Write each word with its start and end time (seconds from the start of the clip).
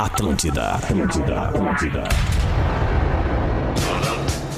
Atlântida, 0.00 0.72
Atlântida, 0.72 1.40
Atlântida. 1.42 2.02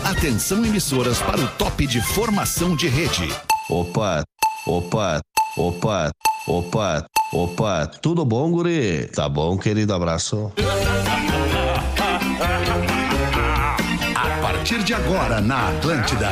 Atenção 0.03 0.65
emissoras 0.65 1.21
para 1.21 1.39
o 1.39 1.47
top 1.59 1.87
de 1.87 2.01
formação 2.01 2.75
de 2.75 2.89
rede. 2.89 3.29
Opa, 3.69 4.25
opa, 4.67 5.21
opa, 5.59 6.11
opa, 6.49 7.07
opa, 7.35 7.87
tudo 8.01 8.25
bom, 8.25 8.51
guri? 8.51 9.07
Tá 9.15 9.29
bom, 9.29 9.59
querido, 9.59 9.93
abraço. 9.93 10.51
A 14.15 14.41
partir 14.41 14.83
de 14.83 14.95
agora 14.95 15.43
na 15.43 15.69
Atlântida, 15.69 16.31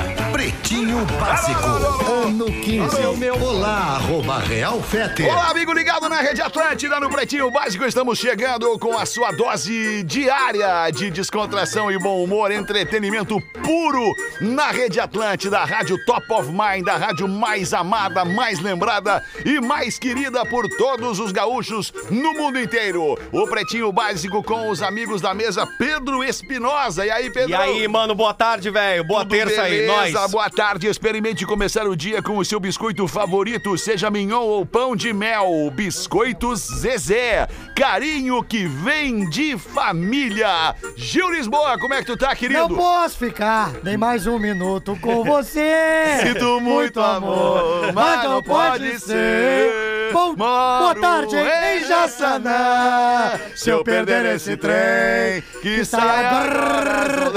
Pretinho 0.65 1.05
Básico, 1.21 1.69
ano 2.11 2.47
15. 2.47 3.31
Olá, 3.43 3.97
arroba 3.97 4.39
Real 4.39 4.81
Fete. 4.81 5.23
Olá, 5.25 5.51
amigo 5.51 5.75
ligado 5.75 6.09
na 6.09 6.23
Rede 6.23 6.41
Atlântida, 6.41 6.99
no 6.99 7.11
Pretinho 7.11 7.51
Básico. 7.51 7.85
Estamos 7.85 8.19
chegando 8.19 8.79
com 8.79 8.97
a 8.97 9.05
sua 9.05 9.31
dose 9.31 10.03
diária 10.05 10.91
de 10.91 11.11
descontração 11.11 11.93
e 11.93 11.99
bom 11.99 12.25
humor, 12.25 12.51
entretenimento 12.51 13.39
puro 13.63 14.11
na 14.41 14.71
Rede 14.71 14.99
Atlântida, 15.01 15.59
a 15.59 15.67
rádio 15.67 16.03
top 16.07 16.33
of 16.33 16.51
mind, 16.51 16.89
a 16.89 16.97
rádio 16.97 17.29
mais 17.29 17.75
amada, 17.75 18.25
mais 18.25 18.59
lembrada 18.59 19.23
e 19.45 19.61
mais 19.61 19.99
querida 19.99 20.47
por 20.47 20.67
todos 20.79 21.19
os 21.19 21.31
gaúchos 21.31 21.93
no 22.11 22.33
mundo 22.33 22.59
inteiro. 22.59 23.19
O 23.31 23.47
Pretinho 23.47 23.93
Básico 23.93 24.43
com 24.43 24.71
os 24.71 24.83
amigos 24.83 25.21
da 25.21 25.35
mesa, 25.35 25.67
Pedro 25.79 26.25
Espinosa. 26.25 27.05
E 27.05 27.11
aí, 27.11 27.31
Pedro? 27.31 27.51
E 27.51 27.55
aí, 27.55 27.87
mano, 27.87 28.15
boa 28.15 28.33
tarde, 28.33 28.71
velho. 28.71 29.05
Boa 29.05 29.21
Tudo 29.27 29.33
terça 29.37 29.63
aí, 29.63 29.87
beleza? 29.87 30.21
nós. 30.21 30.31
Boa 30.31 30.54
tarde. 30.55 30.87
Experimente 30.87 31.45
começar 31.45 31.87
o 31.87 31.97
dia 31.97 32.23
com 32.23 32.39
o 32.39 32.45
seu 32.45 32.61
biscoito 32.61 33.07
favorito, 33.09 33.77
seja 33.77 34.11
mignon 34.11 34.43
ou 34.43 34.65
pão 34.65 34.95
de 34.95 35.13
mel. 35.13 35.71
Biscoitos 35.73 36.61
Zezé. 36.79 37.49
Carinho 37.77 38.43
que 38.43 38.67
vem 38.67 39.29
de 39.29 39.59
família. 39.59 40.75
Gil 40.97 41.31
Lisboa, 41.33 41.79
como 41.79 41.95
é 41.95 41.99
que 41.99 42.07
tu 42.07 42.17
tá, 42.17 42.35
querido? 42.35 42.61
Não 42.61 42.69
posso 42.77 43.19
ficar 43.19 43.73
nem 43.83 43.97
mais 43.97 44.27
um 44.27 44.39
minuto 44.39 44.97
com 45.01 45.25
você. 45.25 46.21
Sinto 46.23 46.61
muito 46.61 47.01
amor, 47.01 47.93
mas 47.93 48.25
não 48.25 48.43
pode 48.43 49.01
ser. 49.01 50.13
Bom, 50.13 50.35
boa 50.37 50.95
tarde 50.95 51.37
em 51.37 51.85
Jaçanã. 51.87 53.33
Se 53.57 53.71
eu 53.71 53.83
perder 53.83 54.25
esse 54.37 54.57
trem, 54.57 55.43
que 55.61 55.85
sai 55.85 56.27
agora. 56.27 57.33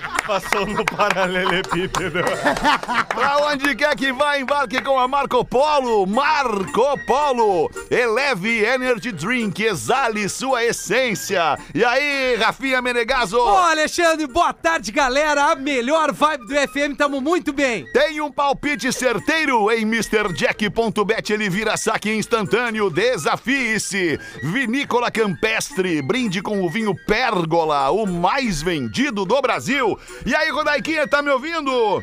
Passou 0.26 0.66
no 0.66 0.84
paralelepípedo. 0.84 2.18
Pra 3.14 3.38
onde 3.46 3.76
quer 3.76 3.94
que 3.94 4.12
vá, 4.12 4.38
embarque 4.38 4.82
com 4.82 4.98
a 4.98 5.06
Marco 5.06 5.44
Polo. 5.44 6.04
Marco 6.04 6.98
Polo. 7.06 7.70
Eleve 7.88 8.64
Energy 8.64 9.12
Drink. 9.12 9.62
Exale 9.62 10.28
sua 10.28 10.64
essência. 10.64 11.56
E 11.72 11.84
aí, 11.84 12.34
Rafinha 12.36 12.82
Menegaso? 12.82 13.38
Ô, 13.38 13.56
Alexandre, 13.56 14.26
boa 14.26 14.52
tarde, 14.52 14.90
galera. 14.90 15.52
A 15.52 15.54
melhor 15.54 16.12
vibe 16.12 16.46
do 16.46 16.54
FM, 16.54 16.96
tamo 16.98 17.20
muito 17.20 17.52
bem. 17.52 17.84
Tem 17.92 18.20
um 18.20 18.32
palpite 18.32 18.92
certeiro 18.92 19.70
em 19.70 19.82
MrJack.bet. 19.82 21.32
Ele 21.32 21.48
vira 21.48 21.76
saque 21.76 22.12
instantâneo. 22.12 22.90
Desafie-se. 22.90 24.18
Vinícola 24.42 25.08
Campestre. 25.08 26.02
Brinde 26.02 26.42
com 26.42 26.62
o 26.62 26.68
vinho 26.68 26.96
Pérgola, 27.06 27.90
o 27.90 28.06
mais 28.06 28.60
vendido 28.60 29.24
do 29.24 29.40
Brasil. 29.40 29.96
E 30.24 30.34
aí, 30.34 30.50
Rodaiquinha, 30.50 31.06
tá 31.06 31.20
me 31.22 31.30
ouvindo? 31.30 32.02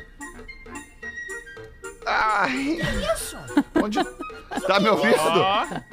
Ai. 2.06 2.80
Isso? 3.14 3.38
Onde... 3.82 4.00
Tá 4.68 4.80
me 4.80 4.88
ouvindo? 4.90 5.16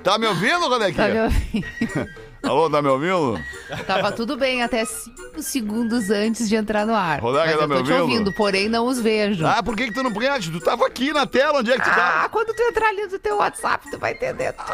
Tá 0.03 0.19
me 0.19 0.27
ouvindo, 0.27 0.53
Tá 0.53 0.59
me 0.59 0.67
Rodaiquinha? 0.69 1.25
ouvindo? 1.25 2.30
Alô, 2.43 2.71
tá 2.71 2.81
me 2.83 2.89
ouvindo? 2.89 3.39
Tava 3.87 4.11
tudo 4.13 4.37
bem 4.37 4.63
até 4.63 4.85
cinco 4.85 5.43
segundos 5.43 6.11
antes 6.11 6.49
de 6.49 6.57
entrar 6.57 6.87
no 6.87 6.95
ar. 6.95 7.21
Rodaica, 7.21 7.51
Mas 7.51 7.59
tá 7.59 7.65
eu 7.65 7.69
me 7.69 7.75
tô 7.77 7.83
te 7.83 7.93
ouvindo? 7.93 8.03
ouvindo, 8.13 8.33
porém 8.33 8.69
não 8.69 8.87
os 8.87 8.99
vejo. 8.99 9.47
Ah, 9.47 9.63
por 9.63 9.77
que 9.77 9.87
que 9.89 9.93
tu 9.93 10.03
não 10.03 10.13
prende? 10.13 10.51
Tu 10.51 10.59
tava 10.61 10.87
aqui 10.87 11.13
na 11.13 11.27
tela, 11.27 11.59
onde 11.61 11.71
é 11.71 11.77
que 11.79 11.83
tu 11.85 11.91
tá? 11.95 12.23
Ah, 12.25 12.29
quando 12.31 12.55
tu 12.55 12.63
entrar 12.63 12.89
ali 12.89 13.07
no 13.07 13.19
teu 13.19 13.37
WhatsApp, 13.37 13.91
tu 13.91 13.99
vai 13.99 14.13
entender 14.13 14.53
tudo. 14.55 14.71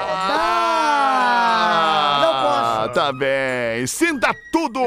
Ah, 1.19 2.21
não 2.22 2.32
posso. 2.43 2.94
Tá 2.94 3.12
bem. 3.12 3.87
Sinta 3.87 4.34
tudo 4.53 4.81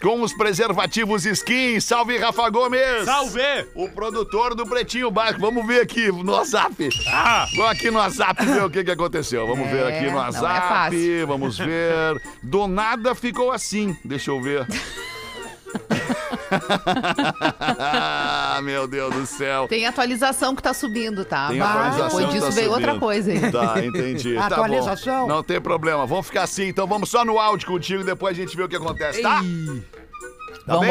com 0.00 0.22
os 0.22 0.32
preservativos 0.32 1.26
Skin. 1.26 1.80
Salve, 1.80 2.16
Rafa 2.16 2.48
Gomes. 2.48 3.04
Salve! 3.04 3.40
O 3.74 3.88
produtor 3.88 4.54
do 4.54 4.64
Pretinho 4.66 5.10
Básico. 5.10 5.40
Vamos 5.40 5.66
ver 5.66 5.80
aqui 5.82 6.10
no 6.12 6.32
WhatsApp. 6.32 6.88
Ah! 7.12 7.44
Vamos 7.56 7.72
aqui 7.72 7.90
no 7.90 7.98
WhatsApp 7.98 8.46
ver 8.46 8.62
o 8.64 8.70
que, 8.70 8.84
que 8.84 8.90
aconteceu. 8.92 9.46
Vamos 9.48 9.68
ver 9.68 9.82
É, 9.84 9.88
aqui 9.96 10.06
no 10.06 10.12
não 10.12 10.18
é 10.20 10.22
WhatsApp. 10.26 10.68
fácil. 10.68 11.26
Vamos 11.26 11.58
ver. 11.58 12.19
Do 12.42 12.66
nada 12.66 13.14
ficou 13.14 13.50
assim. 13.52 13.96
Deixa 14.04 14.30
eu 14.30 14.40
ver. 14.40 14.66
ah, 17.78 18.60
meu 18.64 18.86
Deus 18.86 19.14
do 19.14 19.26
céu. 19.26 19.66
Tem 19.68 19.86
atualização 19.86 20.54
que 20.54 20.62
tá 20.62 20.72
subindo, 20.74 21.24
tá? 21.24 21.48
Tem 21.48 21.58
Mas 21.58 21.68
atualização 21.70 22.06
Depois 22.08 22.34
disso 22.34 22.46
tá 22.46 22.52
veio 22.52 22.70
outra 22.70 22.86
subindo. 22.88 23.00
coisa 23.00 23.32
aí. 23.32 23.52
Tá, 23.52 23.84
entendi. 23.84 24.34
Tá 24.40 24.48
bom. 24.48 24.54
Atualização? 24.54 25.28
Não 25.28 25.42
tem 25.42 25.60
problema. 25.60 26.06
Vamos 26.06 26.26
ficar 26.26 26.42
assim, 26.42 26.68
então 26.68 26.86
vamos 26.86 27.08
só 27.10 27.24
no 27.24 27.38
áudio 27.38 27.66
contigo, 27.66 28.02
depois 28.02 28.36
a 28.36 28.40
gente 28.40 28.56
vê 28.56 28.62
o 28.62 28.68
que 28.68 28.76
acontece, 28.76 29.22
tá? 29.22 29.40
Tá 30.66 30.78
bem? 30.78 30.90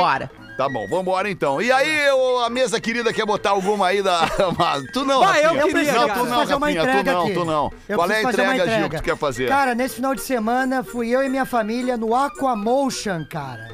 Tá 0.59 0.67
bom, 0.67 0.85
vambora 0.85 1.29
então. 1.31 1.61
E 1.61 1.71
aí, 1.71 2.05
eu- 2.07 2.39
a 2.43 2.49
mesa 2.49 2.81
querida 2.81 3.13
quer 3.13 3.25
botar 3.25 3.51
alguma 3.51 3.87
aí 3.87 4.03
da. 4.03 4.27
Tu 4.91 5.05
não, 5.05 5.21
Vai, 5.21 5.39
eu 5.45 5.53
Rafinha. 5.55 5.67
queria, 5.73 5.93
Não, 5.93 6.07
cara. 6.07 6.19
tu 6.19 6.25
não, 6.25 6.39
fazer 6.39 6.55
uma 6.55 6.67
Rafinha, 6.67 6.83
tu 6.83 6.89
entrega 6.89 7.13
não, 7.13 7.21
aqui. 7.23 7.33
tu 7.33 7.45
não. 7.45 7.73
Eu 7.87 7.97
Qual 7.97 8.11
é 8.11 8.11
a 8.11 8.15
preciso 8.17 8.23
fazer 8.23 8.41
uma 8.41 8.53
entrega, 8.55 8.71
Gil, 8.71 8.79
que 8.81 8.85
entrega. 8.87 8.97
tu 8.97 9.05
quer 9.05 9.17
fazer? 9.17 9.47
Cara, 9.47 9.73
nesse 9.73 9.95
final 9.95 10.13
de 10.13 10.21
semana 10.21 10.83
fui 10.83 11.09
eu 11.15 11.23
e 11.23 11.29
minha 11.29 11.45
família 11.45 11.95
no 11.95 12.13
Aquamotion, 12.13 13.25
cara. 13.31 13.69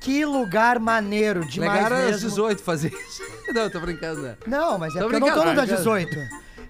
Que 0.00 0.24
lugar 0.24 0.78
maneiro, 0.78 1.44
demais 1.44 1.72
Legal 1.74 1.86
era 1.92 1.96
às 2.06 2.12
mesmo. 2.22 2.28
18 2.30 2.62
fazer 2.62 2.88
isso. 2.90 3.22
Não, 3.52 3.68
tô 3.68 3.78
brincando, 3.80 4.22
né? 4.22 4.34
Não, 4.46 4.78
mas 4.78 4.96
é 4.96 4.98
Tô 5.00 5.08
porque 5.10 5.16
eu 5.16 5.20
não 5.20 5.28
tô 5.28 5.34
no 5.34 5.40
brincando, 5.42 5.66
da 5.66 5.66
tô 5.66 5.76
18. 5.76 6.16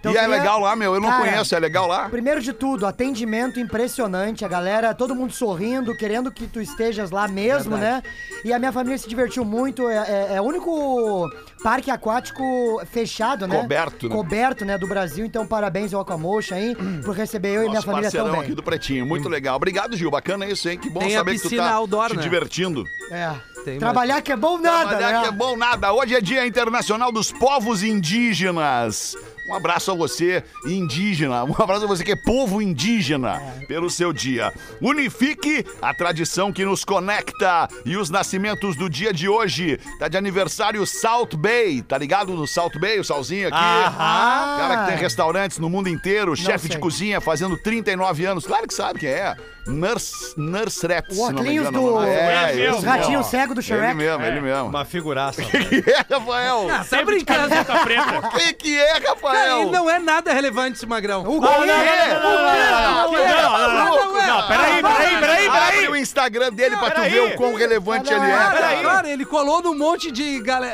Então, 0.01 0.13
e 0.13 0.17
é 0.17 0.27
legal 0.27 0.59
lá, 0.61 0.75
meu? 0.75 0.95
Eu 0.95 1.01
não 1.01 1.11
Cara, 1.11 1.31
conheço, 1.31 1.55
é 1.55 1.59
legal 1.61 1.87
lá? 1.87 2.09
Primeiro 2.09 2.41
de 2.41 2.53
tudo, 2.55 2.87
atendimento 2.87 3.61
impressionante, 3.61 4.45
a 4.45 4.49
galera, 4.49 4.95
todo 4.95 5.15
mundo 5.15 5.33
sorrindo, 5.33 5.95
querendo 5.95 6.33
que 6.33 6.47
tu 6.47 6.59
estejas 6.61 7.11
lá 7.11 7.29
mesmo, 7.29 7.77
né? 7.77 8.03
E 8.43 8.51
a 8.53 8.59
minha 8.59 8.73
família 8.73 8.97
se 8.97 9.07
divertiu 9.07 9.45
muito, 9.45 9.87
é, 9.91 9.97
é- 9.97 10.35
é 10.37 10.41
o 10.41 10.45
único 10.45 11.29
parque 11.63 11.91
aquático 11.91 12.43
fechado, 12.91 13.47
né? 13.47 13.61
Coberto, 13.61 14.09
né? 14.09 14.15
Coberto, 14.15 14.65
né, 14.65 14.79
do 14.79 14.87
Brasil, 14.89 15.27
então 15.27 15.47
parabéns 15.47 15.93
ao 15.93 16.01
Aquamotion 16.01 16.55
aí, 16.55 16.75
por 17.05 17.15
receber 17.15 17.51
eu 17.51 17.61
e 17.61 17.65
minha 17.65 17.75
Nosso 17.75 17.87
família 17.87 18.11
tão 18.11 18.33
aqui 18.35 18.47
bem. 18.47 18.55
do 18.55 18.63
Pretinho, 18.63 19.05
muito 19.05 19.29
legal. 19.29 19.57
Obrigado, 19.57 19.95
Gil. 19.99 20.11
Bacana 20.11 20.47
isso, 20.47 20.67
hein? 20.67 20.79
Que 20.79 20.89
bom 20.89 21.01
Tem 21.01 21.15
a 21.15 21.19
saber 21.19 21.33
que 21.33 21.39
tu 21.39 21.43
piscina 21.43 21.65
tá 21.65 21.73
outdoor, 21.75 22.09
te 22.09 22.17
né? 22.17 22.23
divertindo. 22.23 22.85
É, 23.11 23.33
Tem 23.67 23.79
trabalhar 23.79 24.23
que 24.23 24.33
é 24.33 24.37
bom 24.37 24.57
nada, 24.59 24.89
Trabalhar 24.97 25.13
né? 25.13 25.21
que 25.21 25.29
é 25.29 25.33
bom 25.33 25.57
nada. 25.59 25.93
Hoje 25.93 26.15
é 26.15 26.21
Dia 26.23 26.47
Internacional 26.47 27.13
dos 27.13 27.31
Povos 27.31 27.83
Indígenas. 27.83 29.15
Um 29.51 29.55
abraço 29.55 29.91
a 29.91 29.95
você, 29.95 30.45
indígena. 30.65 31.43
Um 31.45 31.55
abraço 31.61 31.85
a 31.85 31.89
você 31.89 32.05
que 32.05 32.13
é 32.13 32.17
povo 32.17 32.63
indígena, 32.63 33.43
pelo 33.67 33.91
seu 33.91 34.13
dia. 34.13 34.53
Unifique 34.81 35.65
a 35.83 35.93
tradição 35.93 36.53
que 36.53 36.65
nos 36.65 36.85
conecta 36.85 37.69
e 37.85 37.97
os 37.97 38.11
nascimentos 38.11 38.77
do 38.77 38.89
dia 38.89 39.13
de 39.13 39.29
hoje. 39.29 39.79
Tá 39.99 40.07
de 40.07 40.17
aniversário 40.17 40.87
Salt 40.87 41.35
Bay. 41.35 41.83
Tá 41.83 41.99
ligado 41.99 42.33
no 42.35 42.47
Salt 42.47 42.77
Bay, 42.79 43.01
o 43.01 43.05
Salzinho 43.05 43.49
aqui? 43.49 43.57
Aham. 43.57 44.57
Cara 44.59 44.77
que 44.85 44.91
tem 44.93 44.99
restaurantes 45.01 45.59
no 45.59 45.69
mundo 45.69 45.89
inteiro, 45.89 46.37
chefe 46.37 46.69
de 46.69 46.79
cozinha, 46.79 47.21
fazendo 47.21 47.57
39 47.57 48.25
anos. 48.27 48.47
Claro 48.47 48.69
que 48.69 48.75
sabe 48.75 49.01
quem 49.01 49.09
é. 49.09 49.35
Nurse, 49.67 50.35
Nurse 50.39 50.87
Reps, 50.87 51.17
O 51.19 51.27
se 51.27 51.33
não 51.33 51.43
me 51.43 51.61
óculos 51.61 51.69
engano. 51.69 51.93
do- 51.99 52.03
É, 52.05 52.51
Os 52.53 52.59
esse 52.59 52.79
Os 52.79 52.85
ratinhos 52.85 53.09
mesmo. 53.11 53.25
cegos 53.25 53.55
do 53.55 53.61
Ele 53.61 53.67
Shrek. 53.69 53.95
mesmo, 53.95 54.25
ele 54.25 54.41
mesmo. 54.41 54.65
Uma 54.69 54.85
figuraça. 54.85 55.43
que 55.43 55.57
é, 55.91 56.05
Rafael? 56.15 56.69
Ah, 56.71 56.85
tá 56.89 57.05
brincando. 57.05 57.55
O 57.55 58.31
que, 58.31 58.53
que 58.55 58.79
é, 58.79 59.01
Cara, 59.01 59.17
Rafael? 59.41 59.63
ele 59.63 59.71
não 59.71 59.91
é 59.91 59.99
nada 59.99 60.33
relevante, 60.33 60.77
esse 60.77 60.87
magrão. 60.87 61.23
O 61.25 61.39
O 61.39 61.41
quê? 61.41 61.49
quê? 61.49 62.15
Não, 62.23 63.59
não, 63.59 63.85
não, 63.85 64.13
não, 64.27 64.49
peraí, 64.49 64.83
peraí, 64.83 65.21
peraí, 65.21 65.51
peraí. 65.51 65.89
o 65.89 65.97
Instagram 65.97 66.53
dele 66.53 66.77
pra 66.77 66.91
tu 66.91 67.01
ver 67.03 67.21
o 67.21 67.37
quão 67.37 67.55
relevante 67.55 68.11
Não, 68.13 68.23
ele 68.23 68.33
é, 68.33 68.37
não, 68.83 68.91
Cara, 68.91 69.09
ele 69.11 69.25
colou 69.25 69.63
num 69.63 69.77
monte 69.77 70.11
de, 70.11 70.39
É, 70.39 70.43
cara 70.43 70.67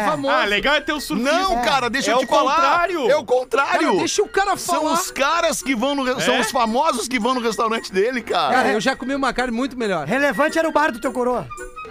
é. 0.00 0.04
famoso. 0.06 0.34
Ah, 0.34 0.44
legal 0.44 0.74
é 0.74 0.80
ter 0.80 0.92
o 0.92 1.00
surfista. 1.00 1.32
Não, 1.32 1.60
cara, 1.62 1.88
deixa 1.90 2.10
É 2.10 2.14
eu 2.14 2.18
te 2.18 2.24
o 2.24 2.28
falar. 2.28 2.54
contrário. 2.54 3.10
É 3.10 3.16
o 3.16 3.24
contrário. 3.24 3.96
Deixa 3.98 4.22
o 4.22 4.28
cara 4.28 4.56
São 4.56 4.82
falar. 4.82 4.92
os 4.94 5.10
caras 5.10 5.62
que 5.62 5.74
vão 5.74 5.94
no... 5.94 6.20
São 6.20 6.34
É? 6.34 6.40
os 6.40 6.50
famosos 6.50 7.08
que 7.08 7.18
vão 7.18 7.34
no 7.34 7.40
restaurante 7.40 7.92
dele, 7.92 8.20
cara. 8.22 8.54
Cara, 8.54 8.68
eu 8.72 8.80
já 8.80 8.94
comi 8.96 9.14
uma 9.14 9.32
carne 9.32 9.52
muito 9.52 9.76
melhor. 9.76 10.06
Relevante 10.06 10.58
era 10.58 10.68
o 10.68 10.72
bar 10.72 10.90
do 10.92 11.00
teu 11.00 11.12
coroa. 11.12 11.46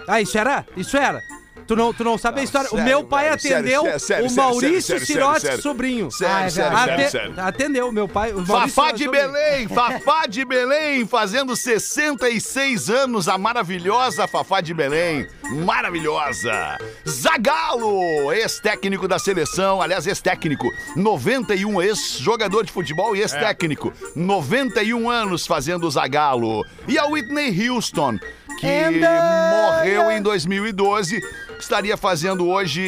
Ah, 0.06 0.20
isso 0.20 0.36
era? 0.36 0.66
Isso 0.76 0.96
era? 0.96 1.20
Tu 1.66 1.74
não, 1.74 1.92
tu 1.94 2.04
não 2.04 2.18
sabe 2.18 2.40
a 2.40 2.44
história. 2.44 2.68
o 2.72 2.82
meu 2.82 3.02
pai 3.04 3.28
atendeu 3.30 3.82
sério, 3.84 4.00
sério, 4.00 4.26
o 4.26 4.28
sério, 4.30 4.36
Maurício 4.50 5.06
sério. 5.40 5.62
sobrinho. 5.62 6.10
Sério, 6.10 6.34
Ah, 6.34 6.44
é 6.44 6.50
sério, 6.50 6.76
sério, 6.78 6.94
Ate- 6.94 7.10
sério. 7.10 7.34
Atendeu 7.38 7.92
meu 7.92 8.06
pai. 8.08 8.32
o 8.32 8.44
Fafá 8.44 8.92
de. 8.92 9.08
Belém, 9.08 9.68
Fafá 9.68 10.26
de 10.26 10.44
Belém, 10.44 11.06
fazendo 11.06 11.54
66 11.56 12.90
anos, 12.90 13.28
a 13.28 13.38
maravilhosa 13.38 14.26
Fafá 14.26 14.60
de 14.60 14.74
Belém, 14.74 15.26
maravilhosa. 15.64 16.78
Zagalo, 17.08 18.32
ex-técnico 18.32 19.06
da 19.08 19.18
seleção, 19.18 19.80
aliás, 19.80 20.06
ex-técnico, 20.06 20.68
91, 20.96 21.80
ex-jogador 21.82 22.64
de 22.64 22.72
futebol 22.72 23.14
e 23.16 23.20
ex-técnico, 23.20 23.92
91 24.16 25.08
anos 25.10 25.46
fazendo 25.46 25.86
o 25.86 25.90
Zagalo. 25.90 26.64
E 26.88 26.98
a 26.98 27.06
Whitney 27.06 27.68
Houston, 27.68 28.18
que 28.58 28.66
And, 28.66 28.90
uh, 28.90 29.76
morreu 29.76 30.02
yeah. 30.02 30.16
em 30.18 30.22
2012, 30.22 31.20
estaria 31.58 31.96
fazendo 31.96 32.48
hoje 32.48 32.82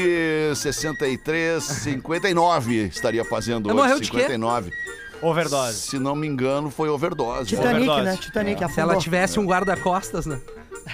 63, 0.55 1.63
59, 1.63 2.85
estaria 2.87 3.25
fazando 3.25 3.71
Ela 3.71 3.81
hoje 3.83 3.89
morreu 3.89 4.01
de 4.01 4.11
quê? 4.11 4.21
59. 4.21 4.71
Overdose. 5.23 5.79
Se 5.79 5.99
não 5.99 6.15
me 6.15 6.27
engano, 6.27 6.71
foi 6.71 6.89
overdose. 6.89 7.47
Titanic, 7.49 7.89
Overdose. 7.89 8.03
né? 8.03 8.17
Titanic, 8.21 8.59
Se 8.59 8.65
afundou. 8.65 8.91
ela 8.93 8.97
tivesse 9.01 9.41
um 9.41 9.47
guarda-costas, 9.47 10.27
né? 10.27 10.39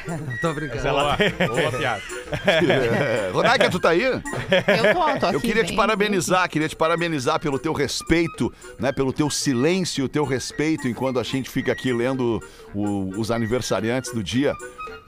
Não 0.07 0.19
tô 0.41 0.53
brincando. 0.55 0.83
Tem... 0.83 1.49
Boa 1.49 1.73
piada. 1.79 2.03
É. 2.47 3.31
Rodaica, 3.33 3.71
tu 3.71 3.79
tá 3.79 3.91
aí? 3.91 4.03
Eu 4.03 4.21
tô, 4.21 5.19
tô 5.21 5.27
aqui 5.27 5.37
Eu 5.37 5.41
queria 5.41 5.65
te 5.65 5.69
bem- 5.69 5.77
parabenizar, 5.77 6.49
queria 6.49 6.69
te 6.69 6.77
parabenizar 6.77 7.39
pelo 7.41 7.59
teu 7.59 7.73
respeito, 7.73 8.53
né? 8.79 8.91
Pelo 8.93 9.13
teu 9.13 9.29
silêncio, 9.31 10.05
o 10.05 10.09
teu 10.09 10.25
respeito 10.25 10.89
enquanto 10.89 11.19
a 11.19 11.23
gente 11.23 11.51
fica 11.51 11.73
aqui 11.73 11.93
lendo 11.93 12.43
o- 12.75 13.11
os 13.19 13.31
aniversariantes 13.31 14.13
do 14.13 14.23
dia. 14.23 14.55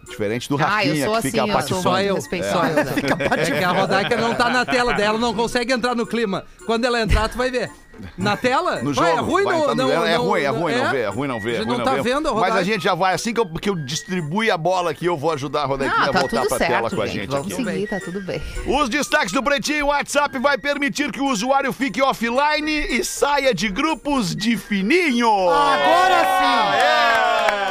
Diferente 0.09 0.51
do 0.51 0.57
Ah, 0.57 0.85
eu 0.85 0.91
Rafinha, 0.91 1.05
sou 1.07 1.15
que 1.17 1.23
fica 1.23 1.43
assim, 1.43 1.47
sou 1.51 1.55
patifando. 1.61 1.83
Só 1.83 2.01
eu, 2.03 2.15
respeitosa. 2.17 2.53
só 2.53 2.65
eu. 2.67 3.43
É 3.43 3.59
que 3.59 3.65
a 3.65 3.71
Rodaica 3.71 4.17
não 4.19 4.35
tá 4.35 4.51
na 4.51 4.65
tela 4.67 4.93
dela, 4.93 5.19
não 5.19 5.33
consegue 5.33 5.73
entrar 5.73 5.95
no 5.95 6.07
clima. 6.07 6.45
Quando 6.67 6.85
ela 6.85 7.01
entrar, 7.01 7.27
tu 7.31 7.39
vai 7.39 7.51
ver. 7.51 7.71
Na 8.19 8.37
tela? 8.37 8.83
No 8.83 8.93
Vai, 8.93 9.11
jogo. 9.11 9.19
é 9.19 9.23
ruim 9.33 9.45
vai, 9.45 9.57
não, 9.59 9.63
tá 9.67 9.75
no- 9.75 9.83
não, 9.89 10.05
é, 10.05 10.13
é 10.13 10.17
não- 10.19 10.25
ruim, 10.27 10.41
é 10.43 10.49
ruim 10.49 10.75
não 10.77 10.87
é? 10.87 10.91
ver, 10.91 11.01
é 11.01 11.07
ruim 11.09 11.29
não 11.29 11.41
ver. 11.41 11.51
A 11.51 11.53
é 11.53 11.57
gente 11.59 11.67
ruim 11.67 11.79
não 11.79 11.85
não 11.85 11.93
tá 11.93 11.95
ver. 11.95 12.03
vendo 12.03 12.29
a 12.29 12.35
Mas 12.35 12.57
a 12.57 12.63
gente 12.63 12.83
já 12.85 12.95
vai, 12.95 13.15
assim 13.15 13.33
que 13.35 13.41
eu, 13.41 13.47
que 13.47 13.69
eu 13.71 13.75
distribuir 13.77 14.53
a 14.53 14.57
bola 14.59 14.91
aqui, 14.91 15.07
eu 15.07 15.17
vou 15.17 15.31
ajudar 15.33 15.63
a 15.63 15.67
Rodaquinha 15.67 15.97
Não, 15.99 16.05
a 16.11 16.13
tá 16.13 16.21
voltar 16.21 16.41
tudo 16.43 16.49
pra 16.49 16.59
tela 16.59 16.81
certo, 16.91 16.97
com 16.97 17.03
a 17.03 17.07
gente. 17.07 17.27
Vamos 17.31 17.53
aqui. 17.53 17.65
seguir, 17.65 17.87
tá 17.89 18.01
tudo 18.01 18.21
bem. 18.21 18.43
Os 18.67 18.89
destaques 18.89 19.33
do 19.33 19.43
Pretinho 19.43 19.87
WhatsApp 19.87 20.39
vai 20.39 20.59
permitir 20.59 21.11
que 21.13 21.21
o 21.21 21.27
usuário 21.27 21.73
fique 21.73 22.03
offline 22.03 22.71
e 22.91 23.05
saia 23.05 23.55
de 23.55 23.69
grupos 23.69 24.35
de 24.35 24.57
fininho. 24.57 25.29
Agora 25.49 26.25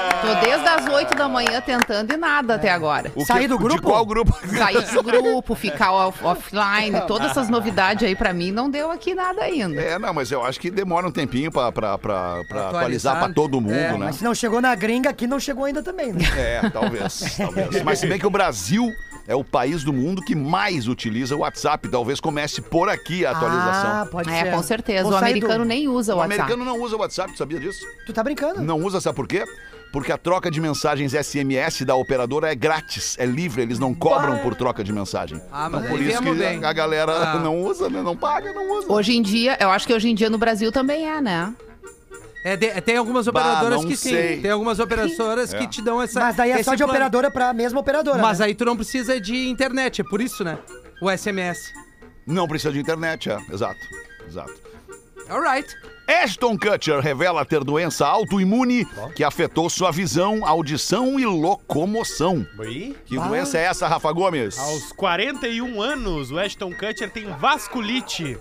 sim! 0.10 0.12
Tô 0.24 0.46
desde 0.46 0.68
as 0.68 0.88
8 0.88 1.16
da 1.16 1.28
manhã 1.28 1.60
tentando 1.62 2.14
e 2.14 2.18
nada 2.18 2.56
até 2.56 2.72
agora. 2.72 3.12
O 3.16 3.25
Sair 3.25 3.42
que- 3.42 3.48
do 3.50 3.58
De 3.58 3.64
grupo? 3.64 3.81
qual 3.84 4.06
grupo? 4.06 4.34
Sair 4.58 4.81
do 4.94 5.04
grupo, 5.04 5.54
ficar 5.56 5.92
off- 5.92 6.24
offline, 6.24 7.02
todas 7.08 7.31
essas 7.31 7.50
novidades 7.50 8.08
aí 8.08 8.16
pra 8.16 8.34
mim 8.34 8.52
não 8.52 8.70
deu 8.70 8.90
aqui 8.90 9.14
nada 9.14 9.42
ainda. 9.44 9.80
É, 9.81 10.00
não, 10.00 10.14
mas 10.14 10.31
eu 10.31 10.44
acho 10.44 10.60
que 10.60 10.72
demora 10.72 11.08
um 11.08 11.12
tempinho 11.12 11.52
pra, 11.52 11.72
pra, 11.72 11.98
pra, 11.98 12.44
pra 12.48 12.70
atualizar 12.70 13.20
pra 13.20 13.34
todo 13.34 13.60
mundo, 13.60 13.74
É, 13.75 13.92
né? 13.92 13.98
Mas 13.98 14.16
se 14.18 14.24
não 14.24 14.34
chegou 14.34 14.62
na 14.62 14.74
gringa, 14.75 15.10
aqui 15.10 15.28
não 15.28 15.40
chegou 15.40 15.66
ainda 15.66 15.84
também, 15.84 16.14
né? 16.14 16.24
É, 16.38 16.70
talvez, 16.70 17.20
talvez. 17.38 17.84
Mas 17.84 18.00
se 18.00 18.08
bem 18.08 18.18
que 18.18 18.25
o 18.25 18.30
Brasil 18.30 18.90
é 19.28 19.36
o 19.36 19.44
país 19.44 19.84
do 19.84 19.92
mundo 19.94 20.22
que 20.22 20.36
mais 20.36 20.88
utiliza 20.88 21.36
o 21.36 21.40
WhatsApp. 21.40 21.88
Talvez 21.90 22.20
comece 22.20 22.62
por 22.62 22.90
aqui 22.90 23.25
a 23.25 23.31
atualização. 23.31 23.92
Ah, 24.02 24.08
pode 24.12 24.30
É, 24.30 24.44
ser. 24.44 24.52
com 24.52 24.62
certeza. 24.64 25.04
Vou 25.04 25.14
O 25.14 25.16
americano 25.16 25.60
do- 25.60 25.66
nem 25.66 25.88
usa 25.88 26.14
o 26.14 26.18
o 26.18 26.20
WhatsApp. 26.20 26.42
americano 26.42 26.66
não 26.66 26.81
usa 26.81 26.96
o 26.96 27.00
WhatsApp, 27.00 27.31
tu 27.31 27.38
sabia 27.38 27.60
disso? 27.60 27.86
Tu 28.06 28.12
tá 28.14 28.22
brincando? 28.24 28.62
Não 28.62 28.78
usa, 28.80 29.00
sabe 29.00 29.16
por 29.16 29.28
quê? 29.28 29.46
Porque 29.94 30.12
a 30.12 30.18
troca 30.18 30.50
de 30.50 30.60
mensagens 30.60 31.13
SMS 31.13 31.86
da 31.86 31.94
operadora 31.95 32.51
é 32.51 32.56
grátis, 32.56 33.16
é 33.19 33.25
livre, 33.28 33.62
eles 33.62 33.78
não 33.78 33.94
cobram 33.94 34.40
por 34.40 34.56
troca 34.56 34.84
de 34.84 34.92
mensagem. 34.92 35.40
Ah, 35.51 35.69
mas 35.69 35.84
então, 35.86 35.95
por 35.95 36.01
aí 36.01 36.10
isso 36.10 36.22
que 36.24 36.34
bem. 36.34 36.66
a 36.66 36.74
galera 36.74 37.12
Ah. 37.16 37.36
não 37.40 37.62
usa, 37.62 37.88
né? 37.92 38.01
Não 38.01 38.18
paga, 38.18 38.51
não 38.54 38.72
usa. 38.80 38.92
Hoje 38.92 39.16
em 39.16 39.22
dia, 39.22 39.56
eu 39.62 39.69
acho 39.69 39.86
que 39.86 39.94
hoje 39.94 40.10
em 40.10 40.16
dia 40.16 40.31
no 40.31 40.40
Brasil 40.40 40.72
também 40.72 41.07
é, 41.07 41.22
né? 41.22 41.54
É, 42.44 42.57
de- 42.57 42.81
tem 42.81 42.98
algumas 42.98 43.28
operadoras 43.28 43.81
não 43.84 43.88
que 43.90 43.95
sei. 43.95 44.36
sim. 44.38 44.42
Tem 44.42 44.51
algumas 44.51 44.80
operadoras 44.80 45.54
que 45.54 45.66
te 45.68 45.81
dão 45.81 46.01
essa. 46.01 46.19
Mas 46.19 46.36
daí 46.36 46.51
é 46.51 46.56
esse 46.56 46.63
só 46.66 46.72
de 46.72 46.80
plano. 46.80 46.92
operadora 46.92 47.30
pra 47.31 47.54
mesma 47.54 47.80
operadora. 47.80 48.18
Mas 48.18 48.39
né? 48.39 48.48
aí 48.48 48.56
tu 48.56 48.66
não 48.66 48.75
precisa 48.75 49.22
de 49.22 49.48
internet, 49.48 50.01
é 50.01 50.04
por 50.04 50.19
isso, 50.22 50.44
né? 50.44 50.57
O 51.01 51.10
SMS. 51.10 51.72
Não 52.28 52.48
precisa 52.48 52.74
de 52.74 52.80
internet, 52.80 53.30
é. 53.30 53.38
Exato, 53.51 53.80
exato. 54.28 54.54
Alright. 55.30 55.68
Ashton 56.13 56.57
Kutcher 56.57 57.00
revela 57.00 57.44
ter 57.44 57.63
doença 57.63 58.06
autoimune 58.06 58.86
que 59.15 59.24
afetou 59.24 59.69
sua 59.69 59.92
visão, 59.92 60.45
audição 60.45 61.19
e 61.19 61.25
locomoção. 61.25 62.45
Oi? 62.60 62.95
Que 63.06 63.15
doença 63.15 63.57
é 63.57 63.63
essa, 63.63 63.88
Rafa 63.88 64.12
Gomes? 64.12 64.57
Aos 64.60 64.92
41 64.92 65.81
anos, 65.81 66.31
o 66.31 66.38
Ashton 66.38 66.71
Kutcher 66.71 67.10
tem 67.10 67.25
vasculite. 67.25 68.38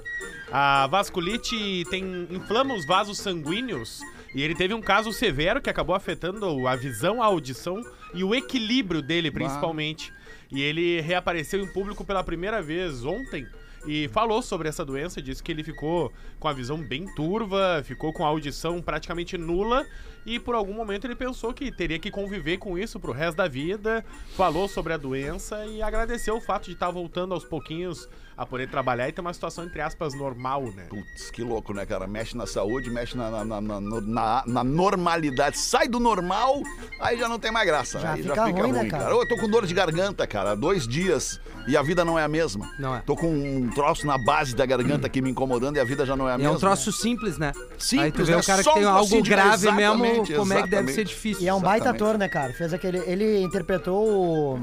A 0.52 0.86
vasculite 0.86 1.84
tem 1.88 2.28
inflama 2.30 2.74
os 2.74 2.84
vasos 2.84 3.18
sanguíneos 3.18 4.00
e 4.34 4.42
ele 4.42 4.54
teve 4.54 4.74
um 4.74 4.80
caso 4.80 5.12
severo 5.12 5.60
que 5.60 5.70
acabou 5.70 5.96
afetando 5.96 6.68
a 6.68 6.76
visão, 6.76 7.22
a 7.22 7.26
audição 7.26 7.80
e 8.12 8.22
o 8.22 8.34
equilíbrio 8.34 9.00
dele, 9.00 9.30
principalmente. 9.30 10.12
E 10.50 10.60
ele 10.60 11.00
reapareceu 11.00 11.60
em 11.60 11.72
público 11.72 12.04
pela 12.04 12.22
primeira 12.22 12.60
vez 12.60 13.04
ontem 13.04 13.46
e 13.86 14.08
falou 14.08 14.40
sobre 14.42 14.68
essa 14.68 14.84
doença, 14.84 15.20
disse 15.20 15.42
que 15.42 15.50
ele 15.50 15.64
ficou 15.64 16.12
com 16.38 16.48
a 16.48 16.52
visão 16.52 16.78
bem 16.78 17.06
turva, 17.14 17.82
ficou 17.84 18.12
com 18.12 18.24
a 18.24 18.28
audição 18.28 18.80
praticamente 18.80 19.36
nula 19.36 19.86
e 20.24 20.38
por 20.38 20.54
algum 20.54 20.72
momento 20.72 21.04
ele 21.06 21.16
pensou 21.16 21.52
que 21.52 21.72
teria 21.72 21.98
que 21.98 22.10
conviver 22.10 22.58
com 22.58 22.78
isso 22.78 23.00
pro 23.00 23.12
resto 23.12 23.38
da 23.38 23.48
vida, 23.48 24.04
falou 24.36 24.68
sobre 24.68 24.92
a 24.92 24.96
doença 24.96 25.66
e 25.66 25.82
agradeceu 25.82 26.36
o 26.36 26.40
fato 26.40 26.66
de 26.66 26.72
estar 26.72 26.90
voltando 26.90 27.34
aos 27.34 27.44
pouquinhos 27.44 28.08
a 28.42 28.46
poder 28.46 28.68
trabalhar 28.68 29.08
e 29.08 29.12
ter 29.12 29.20
uma 29.20 29.32
situação, 29.32 29.64
entre 29.64 29.80
aspas, 29.80 30.14
normal, 30.14 30.62
né? 30.74 30.84
Putz, 30.88 31.30
que 31.30 31.42
louco, 31.42 31.72
né, 31.72 31.86
cara? 31.86 32.06
Mexe 32.06 32.36
na 32.36 32.46
saúde, 32.46 32.90
mexe 32.90 33.16
na, 33.16 33.30
na, 33.30 33.44
na, 33.44 33.60
na- 33.60 33.80
na- 34.00 34.44
na 34.46 34.64
normalidade. 34.64 35.58
Sai 35.58 35.88
do 35.88 35.98
normal, 36.00 36.60
aí 37.00 37.18
já 37.18 37.28
não 37.28 37.38
tem 37.38 37.50
mais 37.52 37.66
graça, 37.66 37.98
Já 38.00 38.08
né? 38.08 38.14
Aí 38.14 38.22
fica 38.22 38.44
ruim, 38.46 38.72
né, 38.72 38.84
cara? 38.88 39.16
Ô, 39.16 39.22
Eu 39.22 39.28
tô 39.28 39.36
com 39.36 39.48
dor 39.48 39.66
de 39.66 39.74
garganta, 39.74 40.26
cara, 40.26 40.54
dois 40.54 40.86
dias 40.86 41.40
e 41.68 41.76
a 41.76 41.82
vida 41.82 42.04
não 42.04 42.18
é 42.18 42.24
a 42.24 42.28
mesma. 42.28 42.68
Não 42.78 42.94
é. 42.96 43.00
Tô 43.00 43.14
com 43.16 43.28
um 43.32 43.70
troço 43.70 44.06
na 44.06 44.18
base 44.18 44.54
da 44.56 44.66
garganta 44.66 45.06
aqui 45.06 45.20
me 45.22 45.30
incomodando 45.30 45.76
e 45.76 45.80
a 45.80 45.84
vida 45.84 46.04
já 46.04 46.16
não 46.16 46.28
é 46.28 46.32
a 46.32 46.34
E 46.34 46.36
é 46.36 46.38
mesma. 46.38 46.56
um 46.56 46.58
troço 46.60 46.90
simples, 46.92 47.38
né? 47.38 47.52
Simples, 47.78 48.00
Aí 48.06 48.12
tu 48.12 48.24
vê 48.24 48.32
né? 48.32 48.38
o 48.38 48.44
cara 48.44 48.62
Só 48.62 48.72
que 48.72 48.78
tem 48.80 48.86
um 48.88 48.90
algo 48.90 49.22
de- 49.22 49.28
grave 49.30 49.70
mesmo, 49.72 50.04
exatamente, 50.04 50.34
como 50.34 50.52
é 50.52 50.62
que 50.62 50.68
deve 50.68 50.92
ser 50.92 51.04
difícil. 51.04 51.42
E 51.44 51.48
é 51.48 51.54
um 51.54 51.60
baita 51.60 51.86
Exatamente. 51.86 52.02
ator, 52.02 52.18
né, 52.18 52.28
cara? 52.28 52.52
Fez 52.52 52.72
aquele. 52.74 52.98
Ele 53.06 53.40
interpretou 53.42 54.04
o. 54.04 54.54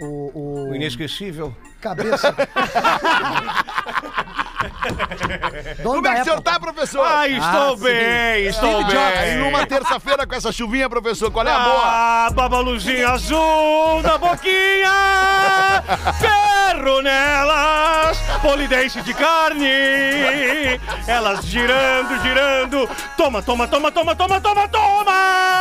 O. 0.00 0.30
o... 0.34 0.70
O 0.70 0.74
inesquecível. 0.74 1.54
Cabeça. 1.80 2.34
Dono 5.82 5.96
Como 5.96 6.06
é 6.08 6.14
que 6.16 6.20
o 6.20 6.24
senhor 6.24 6.40
tá, 6.42 6.60
professor? 6.60 7.04
Ah, 7.06 7.26
estou 7.26 7.72
Ah, 7.72 7.76
bem, 7.76 8.44
estou 8.46 8.82
Steve 8.82 8.92
Jobs, 8.92 9.20
bem. 9.20 9.36
numa 9.38 9.66
terça-feira 9.66 10.26
com 10.26 10.34
essa 10.34 10.52
chuvinha, 10.52 10.88
professor, 10.88 11.30
qual 11.30 11.46
é 11.46 11.50
a 11.52 11.58
boa? 11.58 11.80
Ah, 11.84 12.28
babaluzinha 12.34 13.10
azul 13.10 14.02
na 14.02 14.18
boquinha, 14.18 15.82
ferro 16.80 17.02
nelas, 17.02 18.18
polidense 18.42 19.02
de 19.02 19.12
carne, 19.14 19.68
elas 21.06 21.44
girando, 21.44 22.20
girando, 22.22 22.88
toma, 23.16 23.42
toma, 23.42 23.68
toma, 23.68 23.92
toma, 23.92 24.16
toma, 24.16 24.40
toma, 24.40 24.68
toma! 24.68 25.10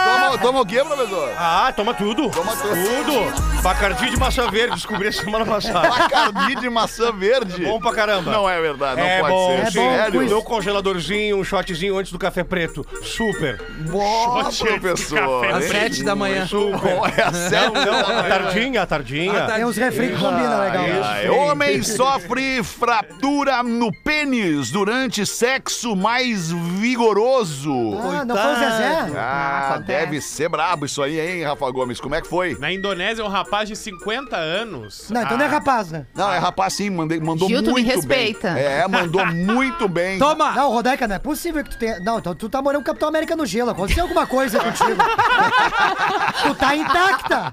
Toma, 0.06 0.38
toma 0.38 0.62
o 0.62 0.66
quê, 0.66 0.82
professor? 0.84 1.34
Ah, 1.38 1.74
toma 1.76 1.94
tudo, 1.94 2.30
Toma 2.30 2.56
tudo. 2.56 2.74
tudo, 3.06 3.62
Bacardi 3.62 4.10
de 4.10 4.18
maçã 4.18 4.50
verde, 4.50 4.76
descobri 4.76 5.10
essa 5.10 5.22
semana 5.24 5.46
passada. 5.46 5.90
Bacardi 5.90 6.56
de 6.56 6.70
maçã 6.70 7.12
verde. 7.12 7.66
Bom 7.66 7.80
pra 7.80 7.92
caramba. 7.94 8.32
Não 8.32 8.50
é 8.50 8.60
verdade, 8.62 9.02
não 9.02 9.08
é 9.08 9.20
pode 9.20 9.34
bom, 9.34 9.48
ser. 9.50 9.60
É 9.60 9.64
bom, 9.66 9.72
Sério? 9.98 10.20
quiz. 10.20 10.30
Meu 10.30 10.42
congeladorzinho, 10.42 11.38
um 11.38 11.44
shotzinho 11.44 11.98
antes 11.98 12.12
do 12.12 12.18
café 12.20 12.44
preto. 12.44 12.86
Super. 13.04 13.62
Boa, 13.90 14.50
Shot 14.52 14.80
professor. 14.80 15.46
Às 15.46 15.66
sete 15.66 16.04
da 16.04 16.16
manhã. 16.16 16.48
Bom, 16.50 17.06
é 17.06 17.22
a 17.22 17.32
Não, 17.72 18.20
a 18.20 18.24
tardinha, 18.24 18.82
a 18.82 18.86
tardinha. 18.86 19.46
Tem 19.48 19.66
uns 19.66 19.76
refri 19.78 20.08
que 20.10 20.18
combinam 20.18 20.60
legal. 20.62 20.84
né? 20.84 21.00
Homem 21.32 21.82
sofre 21.84 22.64
fratura 22.64 23.62
no 23.64 23.92
pênis 24.04 24.70
durante 24.72 25.26
sexo 25.26 25.96
mais 25.96 26.52
vigoroso. 26.52 27.72
Ah, 28.02 28.26
não 28.26 28.36
foi 28.36 28.52
o 28.54 28.56
Zezé? 28.56 29.18
Ah, 29.18 29.70
acontece. 29.76 29.88
deve 29.88 30.22
ser 30.22 30.50
brabo 30.50 30.86
isso 30.86 31.02
aí, 31.02 31.20
hein, 31.20 31.44
Rafa 31.44 31.70
Gomes? 31.72 32.00
Como 32.00 32.16
é 32.16 32.22
que 32.22 32.28
foi? 32.28 32.58
Na 32.60 32.72
Indonésia, 32.72 33.24
um 33.24 33.28
rapaz 33.28 33.68
de 33.70 33.76
50 33.76 34.36
anos. 34.36 35.10
Não, 35.10 35.22
então 35.22 35.38
não 35.38 35.46
é 35.46 35.48
Ah, 35.48 35.52
rapaz, 35.52 35.92
né? 35.92 36.06
Não, 36.16 36.32
é 36.32 36.38
rapaz 36.38 36.74
sim, 36.74 36.90
mandei, 36.90 37.20
mandou 37.20 37.48
Gil, 37.48 37.64
tu 37.64 37.72
muito 37.72 37.76
me 37.80 37.84
bem. 37.84 37.96
respeita. 37.96 38.48
É, 38.50 38.88
mandou 38.88 39.26
muito 39.34 39.88
bem. 39.88 40.20
Toma! 40.20 40.52
Não, 40.52 40.70
Rodaica, 40.72 41.08
não 41.08 41.16
é 41.16 41.20
possível 41.20 41.64
que 41.64 41.72
tu 41.72 41.78
tenha. 41.78 42.00
Não, 42.00 42.20
então 42.20 42.34
tu 42.36 42.48
tá 42.50 42.62
morando 42.62 42.80
com 42.82 42.84
o 42.84 42.86
Capitão 42.86 43.10
América 43.10 43.36
no 43.36 43.46
gelo. 43.46 43.72
Aconteceu 43.72 44.04
alguma 44.04 44.26
coisa 44.28 44.60
contigo. 44.60 45.00
tu 46.44 46.56
tá 46.56 46.76
intacta. 46.76 47.52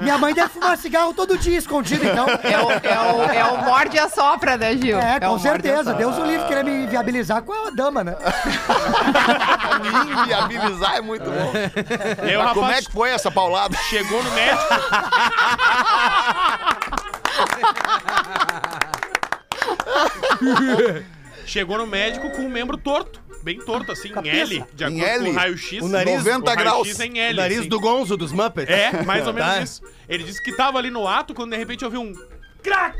Minha 0.00 0.18
mãe 0.18 0.34
deve 0.34 0.48
fumar 0.48 0.76
cigarro 0.76 1.12
todo 1.14 1.36
dia 1.38 1.58
escondido, 1.58 2.04
então. 2.06 2.26
É 2.28 2.58
o, 2.58 2.70
é 2.90 3.00
o, 3.00 3.22
é 3.24 3.44
o 3.44 3.64
morde 3.64 3.96
e 3.96 3.98
assopra, 3.98 4.56
né, 4.56 4.76
Gil? 4.76 4.98
É, 4.98 5.16
o 5.18 5.20
com 5.32 5.38
certeza. 5.38 5.94
Deus 5.94 6.16
o 6.18 6.24
livre 6.24 6.46
querer 6.46 6.64
me 6.64 6.86
viabilizar 6.86 7.42
com 7.42 7.52
a 7.66 7.70
dama, 7.70 8.02
né? 8.04 8.16
Me 9.80 10.22
inviabilizar 10.22 10.96
é 10.96 11.00
muito 11.00 11.24
bom. 11.24 11.52
E 12.28 12.36
o 12.36 12.42
Mas 12.44 12.52
como 12.52 12.66
é 12.66 12.68
rapaz 12.68 12.86
que 12.86 12.92
foi 12.92 13.10
essa 13.10 13.30
paulada? 13.30 13.74
chegou 13.88 14.22
no 14.22 14.30
médico. 14.32 14.64
Chegou 21.46 21.78
no 21.78 21.86
médico 21.86 22.30
com 22.30 22.42
o 22.46 22.50
membro 22.50 22.76
torto. 22.76 23.20
Bem 23.42 23.58
torto, 23.58 23.90
assim, 23.90 24.12
em 24.22 24.28
L. 24.28 24.64
De 24.74 24.84
Em 24.84 25.00
acordo 25.00 25.04
L? 25.04 25.24
com 25.24 25.30
o 25.30 25.34
raio-x. 25.34 25.82
O 25.82 25.88
nariz- 25.88 26.16
90 26.24 26.38
o 26.38 26.56
graus. 26.56 26.72
raio-x 26.82 27.00
é 27.00 27.06
em 27.06 27.18
L. 27.18 27.32
O 27.32 27.36
nariz 27.42 27.58
assim. 27.60 27.68
do 27.70 27.80
Gonzo, 27.80 28.16
dos 28.16 28.32
Muppets. 28.32 28.70
É, 28.74 28.92
mais 29.04 29.26
ou 29.26 29.32
menos 29.32 29.48
Tá. 29.54 29.60
isso. 29.62 29.82
Ele 30.08 30.24
disse 30.24 30.42
que 30.42 30.52
tava 30.54 30.78
ali 30.78 30.90
no 30.90 31.08
ato 31.08 31.32
quando 31.32 31.50
de 31.52 31.56
repente 31.56 31.82
ouviu 31.84 32.02
um 32.02 32.12
crack. 32.62 32.96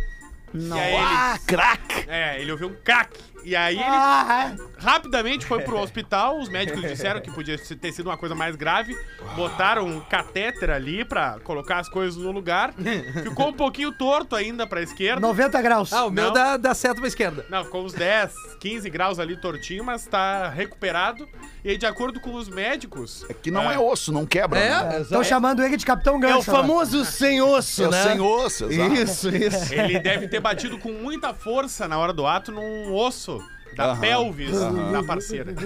Aí 0.52 0.94
ele, 0.94 0.96
Ah, 0.98 1.38
crack! 1.46 2.06
é, 2.08 2.40
ele 2.40 2.50
ouviu 2.52 2.68
um 2.68 2.74
crack. 2.82 3.16
E 3.44 3.56
aí 3.56 3.74
ele 3.76 3.84
Ah, 3.84 4.54
rapidamente 4.78 5.46
foi 5.46 5.62
pro 5.62 5.78
hospital. 5.80 6.38
Os 6.38 6.48
médicos 6.48 6.82
disseram 6.82 7.20
que 7.20 7.30
podia 7.30 7.56
ter 7.58 7.92
sido 7.92 8.06
uma 8.08 8.16
coisa 8.16 8.34
mais 8.34 8.56
grave. 8.56 8.96
Botaram 9.36 9.86
um 9.86 10.00
catéter 10.00 10.70
ali 10.70 11.04
pra 11.04 11.38
colocar 11.44 11.78
as 11.78 11.88
coisas 11.88 12.16
no 12.22 12.30
lugar. 12.32 12.72
Ficou 13.22 13.48
um 13.48 13.52
pouquinho 13.52 13.92
torto 13.92 14.36
ainda 14.36 14.66
pra 14.66 14.82
esquerda. 14.82 15.20
90 15.20 15.62
graus. 15.62 15.92
Ah, 15.92 16.04
o 16.06 16.10
meu 16.10 16.26
Não. 16.26 16.32
dá, 16.32 16.56
dá 16.56 16.74
certo 16.74 16.98
pra 16.98 17.08
esquerda. 17.08 17.46
Não, 17.48 17.64
ficou 17.64 17.84
uns 17.84 17.92
10, 17.92 18.32
15 18.60 18.90
graus 18.90 19.18
ali 19.18 19.36
tortinho, 19.40 19.84
mas 19.84 20.06
tá 20.06 20.48
recuperado. 20.48 21.28
E 21.64 21.70
aí, 21.70 21.76
de 21.78 21.86
acordo 21.86 22.20
com 22.20 22.34
os 22.34 22.48
médicos. 22.48 23.24
É 23.28 23.34
que 23.34 23.50
não 23.50 23.70
é 23.70 23.78
osso, 23.78 24.12
não 24.12 24.24
quebra. 24.26 24.58
né? 24.58 24.96
É? 24.96 25.00
Estão 25.02 25.22
chamando 25.22 25.62
ele 25.62 25.76
de 25.76 25.84
Capitão 25.84 26.14
É 26.14 26.16
o 26.16 26.20
Gancho. 26.20 26.50
agora. 26.50 26.62
famoso 26.66 27.04
sem 27.04 27.40
osso, 27.42 27.84
É 27.84 27.88
o 27.88 27.90
né? 27.90 28.02
sem 28.02 28.20
osso, 28.20 28.64
exato. 28.70 28.94
Isso, 28.94 29.28
isso. 29.36 29.74
Ele 29.74 29.98
deve 29.98 30.28
ter 30.28 30.40
batido 30.40 30.78
com 30.78 30.90
muita 30.92 31.34
força 31.34 31.86
na 31.86 31.98
hora 31.98 32.12
do 32.12 32.26
ato 32.26 32.50
num 32.52 32.94
osso 32.94 33.29
da 33.76 33.84
Aham, 33.92 34.00
pelvis 34.00 34.50
da 34.92 35.02
parceira. 35.02 35.52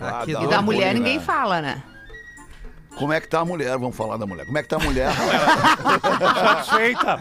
Ah, 0.00 0.24
E 0.26 0.46
da 0.46 0.62
mulher 0.62 0.94
ninguém 0.94 1.18
né? 1.18 1.24
fala, 1.24 1.60
né? 1.60 1.82
Como 2.96 3.12
é 3.12 3.20
que 3.20 3.28
tá 3.28 3.40
a 3.40 3.44
mulher? 3.44 3.70
Vamos 3.78 3.96
falar 3.96 4.16
da 4.16 4.26
mulher. 4.26 4.44
Como 4.44 4.58
é 4.58 4.62
que 4.62 4.68
tá 4.68 4.76
a 4.76 4.80
mulher? 4.80 5.12
Satisfeita. 6.34 7.18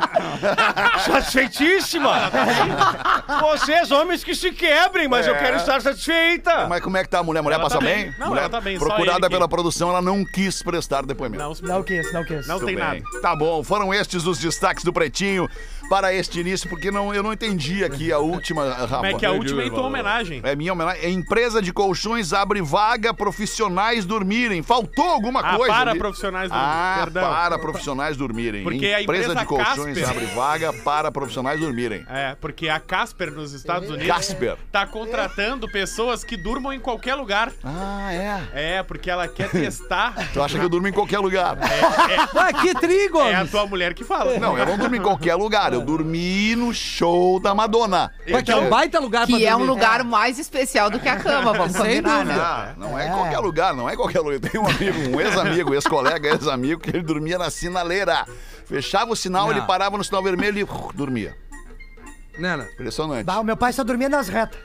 Satisfeitíssima. 1.06 2.12
Vocês, 3.42 3.92
homens 3.92 4.24
que 4.24 4.34
se 4.34 4.52
quebrem, 4.52 5.08
mas 5.08 5.28
eu 5.28 5.36
É. 5.36 5.38
quero 5.38 5.58
estar 5.58 5.80
satisfeita. 5.82 6.68
Mas 6.68 6.82
como 6.82 6.98
é 6.98 7.04
que 7.04 7.10
tá 7.10 7.20
a 7.20 7.24
mulher? 7.24 7.40
A 7.40 7.44
mulher 7.44 7.56
Ela 7.56 7.64
passa 7.64 7.78
tá 7.78 7.86
bem? 7.86 8.06
bem. 8.06 8.16
Não, 8.18 8.28
mulher 8.30 8.42
ela 8.42 8.50
tá 8.50 8.60
bem, 8.62 8.80
só 8.80 8.86
Procurada 8.86 9.28
que- 9.28 9.30
pela 9.34 9.48
produção, 9.48 9.90
ela 9.90 10.02
não 10.02 10.26
quis 10.26 10.62
prestar 10.64 11.06
depoimento. 11.06 11.44
Não, 11.44 11.54
Não 11.62 11.84
quis, 11.84 12.12
não 12.14 12.24
quis. 12.24 12.48
não 12.48 12.56
Muito 12.56 12.66
tem 12.66 12.76
bem. 12.76 12.84
nada. 13.04 13.22
Tá 13.22 13.36
bom, 13.36 13.64
foram 13.64 13.94
estes 13.94 14.26
os 14.26 14.40
destaques 14.40 14.84
do 14.84 14.92
Pretinho 14.92 15.48
para 15.90 16.14
este 16.14 16.40
início, 16.40 16.70
porque 16.70 16.92
não, 16.92 17.14
eu 17.14 17.24
não 17.24 17.34
entendi 17.34 17.84
aqui 17.84 18.12
a 18.12 18.20
última, 18.20 18.70
Rafa. 18.74 18.96
Como 18.98 19.06
é 19.08 19.14
que 19.16 19.26
a 19.26 19.32
última 19.32 19.64
é 19.64 19.66
em 19.66 19.70
tua 19.72 19.88
homenagem? 19.88 20.42
É 20.44 20.56
minha 20.56 20.72
homenagem. 20.74 21.04
É 21.04 21.10
empresa 21.10 21.62
de 21.62 21.74
colchões 21.74 22.32
abre 22.32 22.62
vaga 22.62 23.14
profissionais 23.14 24.06
dormirem. 24.06 24.62
Faltou 24.62 25.06
alguma 25.10 25.40
Ah, 25.42 25.58
coisa 25.58 25.74
para 25.74 25.92
ali. 25.92 26.00
profissionais 26.00 26.50
do 26.50 26.56
Ah, 26.56 26.96
Perdão. 27.04 27.30
para 27.30 27.60
profissionais 27.60 28.16
dormirem. 28.18 28.64
Porque 28.64 28.86
a 28.88 29.02
empresa 29.02 29.32
empresa 29.32 29.40
de 29.40 29.46
colchões 29.46 29.98
Casper- 29.98 30.10
abre 30.10 30.26
vaga 30.36 30.74
para 30.74 31.12
profissionais 31.12 31.60
dormirem. 31.60 32.06
É, 32.10 32.36
porque 32.40 32.70
a 32.70 32.80
Casper 32.80 33.32
nos 33.32 33.54
Estados 33.54 33.90
Unidos 33.90 34.08
Casper. 34.08 34.58
tá 34.72 34.86
contratando 34.86 35.68
pessoas 35.72 36.24
que 36.24 36.38
durmam 36.38 36.72
em 36.74 36.80
qualquer 36.80 37.16
lugar. 37.16 37.52
Ah, 37.64 38.14
é. 38.14 38.78
É, 38.78 38.84
porque 38.84 39.10
ela 39.10 39.28
quer 39.28 39.50
testar. 39.50 40.14
Tu 40.34 40.42
acha 40.42 40.58
que 40.60 40.64
eu 40.64 40.70
durmo 40.70 40.88
em 40.88 40.94
qualquer 40.94 41.20
lugar? 41.20 41.58
Ah, 42.36 42.54
que 42.54 42.74
trigo! 42.76 43.20
É 43.22 43.36
a 43.36 43.46
tua 43.46 43.66
mulher 43.66 43.94
que 43.94 44.04
fala. 44.04 44.38
Não, 44.38 44.58
eu 44.58 44.66
não 44.66 44.78
durmo 44.78 44.96
em 44.96 45.02
qualquer 45.02 45.36
lugar. 45.36 45.74
Eu 45.74 45.79
dormi 45.82 46.56
no 46.56 46.74
show 46.74 47.40
da 47.40 47.54
Madonna. 47.56 48.12
Ué, 48.30 48.42
que 48.42 48.52
é 48.52 48.56
um 48.56 48.70
baita 48.70 49.00
lugar 49.00 49.26
pra 49.28 49.38
Que 49.38 49.46
é 49.46 49.56
um 49.56 49.60
dormir. 49.60 49.74
lugar 49.74 50.04
mais 50.04 50.38
especial 50.40 50.90
do 50.90 51.00
que 51.00 51.08
a 51.10 51.18
cama, 51.18 51.54
vamos 51.54 51.72
Sem 51.74 51.82
combinar, 51.82 52.24
dúvida. 52.24 52.34
né? 52.36 52.42
Ah, 52.44 52.74
não 52.78 53.00
é, 53.00 53.08
É. 53.08 53.10
qualquer 53.12 53.40
lugar, 53.40 53.74
não 53.76 53.90
é 53.90 53.96
qualquer 53.96 54.20
lugar. 54.20 54.34
Eu 54.36 54.40
tenho 54.42 54.64
um 54.64 54.68
amigo, 54.68 55.18
um 55.18 55.22
ex-amigo, 55.22 55.74
ex-colega, 55.74 56.28
ex-amigo, 56.30 56.82
que 56.82 56.90
ele 56.90 57.02
dormia 57.04 57.38
na 57.38 57.50
sinaleira. 57.50 58.26
Fechava 58.66 59.12
o 59.12 59.16
sinal, 59.16 59.48
Não. 59.48 59.52
ele 59.52 59.62
parava 59.62 59.98
no 59.98 60.04
sinal 60.04 60.22
vermelho 60.24 60.60
e 60.60 60.64
uh, 60.64 60.92
dormia. 60.94 61.36
Não, 62.38 62.58
não. 62.58 62.66
Impressionante. 62.66 63.26
Bah, 63.26 63.40
o 63.40 63.44
meu 63.44 63.58
pai 63.58 63.74
só 63.74 63.84
dormia 63.84 64.08
nas 64.10 64.30
retas. 64.30 64.60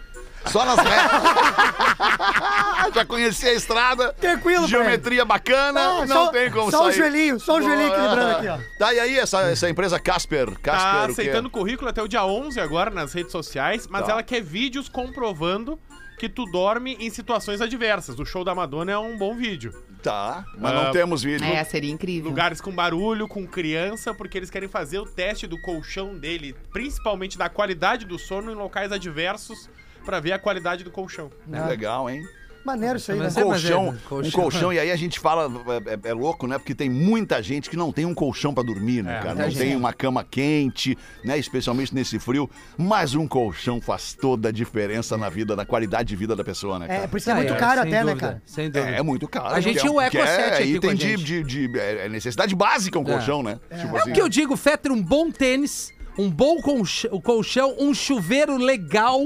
Só 0.47 0.65
nas 0.65 0.79
retas. 0.79 1.23
Já 2.95 3.05
conhecia 3.05 3.51
a 3.51 3.55
estrada. 3.55 4.13
Tranquilo, 4.13 4.67
Geometria 4.69 5.25
bacana, 5.25 5.81
Ah, 5.81 6.07
não 6.07 6.27
só- 6.27 6.31
tem 6.33 6.51
como 6.51 6.71
só 6.71 6.83
o 6.83 6.85
sair. 6.93 6.97
joelhinho, 6.99 7.41
só 7.41 7.57
o 7.59 7.63
joelhinho 7.63 7.89
equilibrando 7.89 8.37
aqui, 8.37 8.49
ó. 8.49 8.59
Tá, 8.79 8.93
e 8.95 9.01
aí 9.01 9.19
essa, 9.19 9.41
essa 9.43 9.69
empresa 9.69 9.99
Casper? 9.99 10.51
Casper 10.61 10.63
Tá 10.63 11.03
o 11.03 11.07
quê? 11.07 11.13
aceitando 11.13 11.51
currículo 11.51 11.89
até 11.91 12.03
o 12.03 12.09
dia 12.09 12.25
11 12.25 12.61
agora 12.61 12.91
nas 12.91 13.13
redes 13.13 13.33
sociais, 13.33 13.87
mas 13.89 14.07
Tá. 14.07 14.13
ela 14.13 14.23
quer 14.23 14.43
vídeos 14.43 14.89
comprovando 14.89 15.79
que 16.19 16.29
tu 16.29 16.45
dorme 16.47 16.97
em 17.01 17.11
situações 17.11 17.61
adversas. 17.61 18.19
O 18.19 18.25
show 18.25 18.45
da 18.45 18.55
Madonna 18.55 18.93
é 18.93 18.99
um 18.99 19.17
bom 19.19 19.35
vídeo. 19.35 19.73
Tá, 20.03 20.45
mas 20.59 20.73
Ah, 20.73 20.85
não 20.85 20.91
temos 20.93 21.23
vídeo. 21.23 21.45
É, 21.47 21.65
seria 21.65 21.91
incrível. 21.91 22.29
Lugares 22.31 22.61
com 22.61 22.71
barulho, 22.71 23.27
com 23.27 23.47
criança, 23.47 24.13
porque 24.15 24.37
eles 24.39 24.51
querem 24.51 24.69
fazer 24.69 24.99
o 24.99 25.07
teste 25.07 25.47
do 25.47 25.59
colchão 25.63 26.15
dele, 26.17 26.55
principalmente 26.73 27.39
da 27.39 27.49
qualidade 27.49 28.05
do 28.05 28.19
sono 28.19 28.53
em 28.53 28.55
locais 28.55 28.93
adversos, 28.93 29.69
pra 30.05 30.21
ver 30.21 30.33
a 30.33 30.39
qualidade 30.39 30.85
do 30.85 30.91
colchão. 30.91 31.31
Legal, 31.69 32.09
hein? 32.11 32.23
Maneiro 32.65 32.97
isso 32.97 33.13
aí, 33.13 33.19
né? 33.19 33.25
Um 33.25 33.27
é, 33.27 33.29
mas 33.29 33.37
é, 33.37 33.43
colchão, 33.43 33.99
colchão. 34.09 34.29
um 34.29 34.43
colchão, 34.43 34.73
e 34.73 34.79
aí 34.79 34.91
a 34.91 34.97
gente 34.97 35.21
fala, 35.21 35.53
é, 35.87 36.09
é- 36.09 36.11
é 36.11 36.15
louco, 36.15 36.47
né? 36.47 36.57
Porque 36.57 36.75
tem 36.75 36.89
muita 36.89 37.43
gente 37.43 37.69
que 37.69 37.77
não 37.77 37.93
tem 37.93 38.07
um 38.07 38.15
colchão 38.15 38.55
pra 38.55 38.63
dormir, 38.63 39.03
né, 39.05 39.19
É, 39.19 39.23
cara? 39.23 39.35
Não 39.35 39.53
tem 39.53 39.77
uma 39.77 39.93
cama 39.93 40.25
quente, 40.25 40.97
né? 41.23 41.37
Especialmente 41.37 41.95
nesse 41.95 42.19
frio. 42.19 42.49
Mas 42.79 43.15
um 43.15 43.29
colchão 43.29 43.83
faz 43.83 44.15
toda 44.15 44.49
a 44.49 44.51
diferença 44.53 45.15
na 45.19 45.29
vida, 45.29 45.55
na 45.55 45.67
qualidade 45.67 46.09
de 46.09 46.17
vida 46.17 46.35
da 46.35 46.43
pessoa, 46.43 46.79
né, 46.79 46.87
É, 46.89 46.97
cara? 46.97 47.09
por 47.09 47.19
isso 47.19 47.25
que 47.27 47.31
é 47.31 47.35
Ah, 47.35 47.37
muito 47.37 47.55
caro 47.55 47.81
até, 47.83 47.91
né, 47.91 48.01
dúvida, 48.01 48.21
cara? 48.21 48.43
Sem 48.47 48.71
dúvida. 48.71 48.93
É, 48.93 48.99
é 48.99 49.03
muito 49.03 49.29
caro. 49.29 49.55
A 49.55 49.61
gente 49.61 49.81
tinha 49.81 49.93
o 49.93 50.01
Eco 50.01 50.17
7 50.17 50.27
é, 50.31 50.55
aqui 50.55 50.63
item 50.65 50.81
com 50.81 50.89
a 50.89 50.95
de, 50.95 51.17
gente. 51.19 51.23
de, 51.45 51.69
de- 51.69 51.79
é 51.79 52.09
necessidade 52.09 52.55
básica 52.57 52.99
um 52.99 53.05
colchão, 53.05 53.43
né? 53.43 53.61
Tipo 53.79 53.95
É 53.95 54.01
assim. 54.01 54.11
o 54.11 54.15
que 54.15 54.23
eu 54.23 54.29
digo, 54.31 54.57
Fetter, 54.57 54.91
um 54.91 55.03
bom 55.03 55.31
tênis, 55.31 55.93
um 56.19 56.31
bom 56.31 56.61
colchão, 56.61 57.21
colchão, 57.21 57.77
um 57.79 57.95
chuveiro 57.95 58.57
legal 58.57 59.21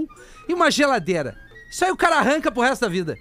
e 0.49 0.55
uma 0.55 0.71
geladeira. 0.71 1.37
Isso 1.71 1.85
aí 1.85 1.91
o 1.91 1.97
cara 1.97 2.17
arranca 2.17 2.51
pro 2.51 2.63
resto 2.63 2.83
da 2.83 2.89
vida. 2.89 3.17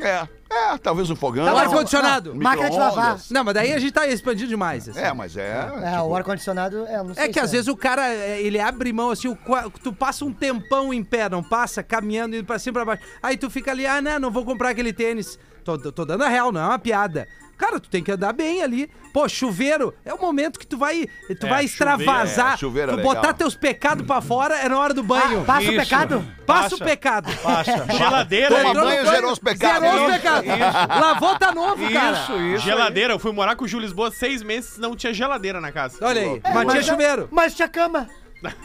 É, 0.00 0.26
é, 0.50 0.78
talvez 0.78 1.10
um 1.10 1.16
fogão. 1.16 1.44
Tá, 1.44 1.54
o 1.54 1.58
ar-condicionado. 1.58 2.34
Máquina 2.34 2.70
de 2.70 2.76
lavar. 2.76 3.18
Não, 3.30 3.44
mas 3.44 3.54
daí 3.54 3.72
a 3.72 3.78
gente 3.78 3.92
tá 3.92 4.06
expandindo 4.06 4.48
demais. 4.48 4.88
assim. 4.88 4.98
É, 4.98 5.12
mas 5.12 5.36
é. 5.36 5.70
É, 5.82 5.90
tipo, 5.92 6.04
o 6.04 6.14
ar-condicionado, 6.14 6.86
é, 6.86 7.02
não 7.02 7.14
sei 7.14 7.24
É 7.24 7.28
que 7.28 7.34
se 7.34 7.40
às 7.40 7.52
vezes 7.52 7.68
o 7.68 7.76
cara, 7.76 8.06
é, 8.06 8.40
ele 8.40 8.60
abre 8.60 8.92
mão 8.92 9.10
assim, 9.10 9.28
o 9.28 9.36
tu 9.82 9.92
passa 9.92 10.24
um 10.24 10.32
tempão 10.32 10.92
em 10.92 11.02
pé, 11.02 11.28
não 11.28 11.42
passa, 11.42 11.82
caminhando, 11.82 12.36
indo 12.36 12.44
pra 12.44 12.58
cima 12.58 12.72
e 12.72 12.74
pra 12.74 12.84
baixo. 12.84 13.02
Aí 13.22 13.36
tu 13.36 13.50
fica 13.50 13.70
ali, 13.70 13.86
ah, 13.86 14.00
não, 14.00 14.18
não 14.18 14.30
vou 14.30 14.44
comprar 14.44 14.70
aquele 14.70 14.92
tênis. 14.92 15.38
Tô, 15.64 15.78
tô 15.78 16.04
dando 16.04 16.24
a 16.24 16.28
real, 16.28 16.50
não 16.50 16.60
é 16.60 16.66
uma 16.66 16.78
piada. 16.78 17.28
Cara, 17.62 17.78
tu 17.78 17.88
tem 17.88 18.02
que 18.02 18.10
andar 18.10 18.32
bem 18.32 18.60
ali. 18.60 18.90
Pô, 19.12 19.28
chuveiro, 19.28 19.94
é 20.04 20.12
o 20.12 20.20
momento 20.20 20.58
que 20.58 20.66
tu 20.66 20.76
vai, 20.76 21.06
tu 21.38 21.46
É, 21.46 21.48
vai 21.48 21.64
extravasar. 21.64 22.58
chuveiro 22.58 22.90
é- 22.90 22.90
chuveiro 22.90 22.90
é 22.90 22.94
tu 22.94 22.96
legal. 22.96 23.14
botar 23.14 23.32
teus 23.34 23.54
pecados 23.54 24.04
pra 24.04 24.20
fora 24.20 24.56
é 24.56 24.68
na 24.68 24.76
hora 24.76 24.92
do 24.92 25.02
banho. 25.04 25.42
Ah, 25.42 25.44
passa 25.44 25.60
o 25.60 25.72
Isso. 25.72 25.76
pecado? 25.76 26.28
Passa 26.44 26.62
Passa. 26.70 26.74
o 26.74 26.78
pecado. 26.84 27.32
Passa. 27.40 27.86
Geladeira, 27.96 28.48
Toma 28.48 28.68
Entrou 28.70 28.84
no 28.84 28.90
banho, 28.90 29.06
zerou 29.06 29.32
os 29.32 29.38
pecados. 29.38 29.80
Zerou 29.80 29.94
os 30.06 30.10
Isso, 30.12 30.20
pecados. 30.20 30.48
Lavou, 30.88 31.38
tá 31.38 31.54
novo, 31.54 31.92
cara. 31.92 32.18
Isso, 32.18 32.32
isso. 32.36 32.64
geladeira. 32.64 33.12
Eu 33.12 33.18
fui 33.20 33.30
morar 33.32 33.54
com 33.54 33.64
o 33.64 33.68
Júlio 33.68 33.84
Lisboa 33.86 34.10
seis 34.10 34.42
meses 34.42 34.76
não 34.78 34.96
tinha 34.96 35.14
geladeira 35.14 35.60
na 35.60 35.70
casa. 35.70 35.98
Olha 36.00 36.20
aí, 36.20 36.40
É, 36.42 36.52
mas 36.52 36.68
tinha 36.68 36.82
chuveiro. 36.82 37.28
Mas 37.30 37.54
tinha 37.54 37.68
cama. 37.68 38.08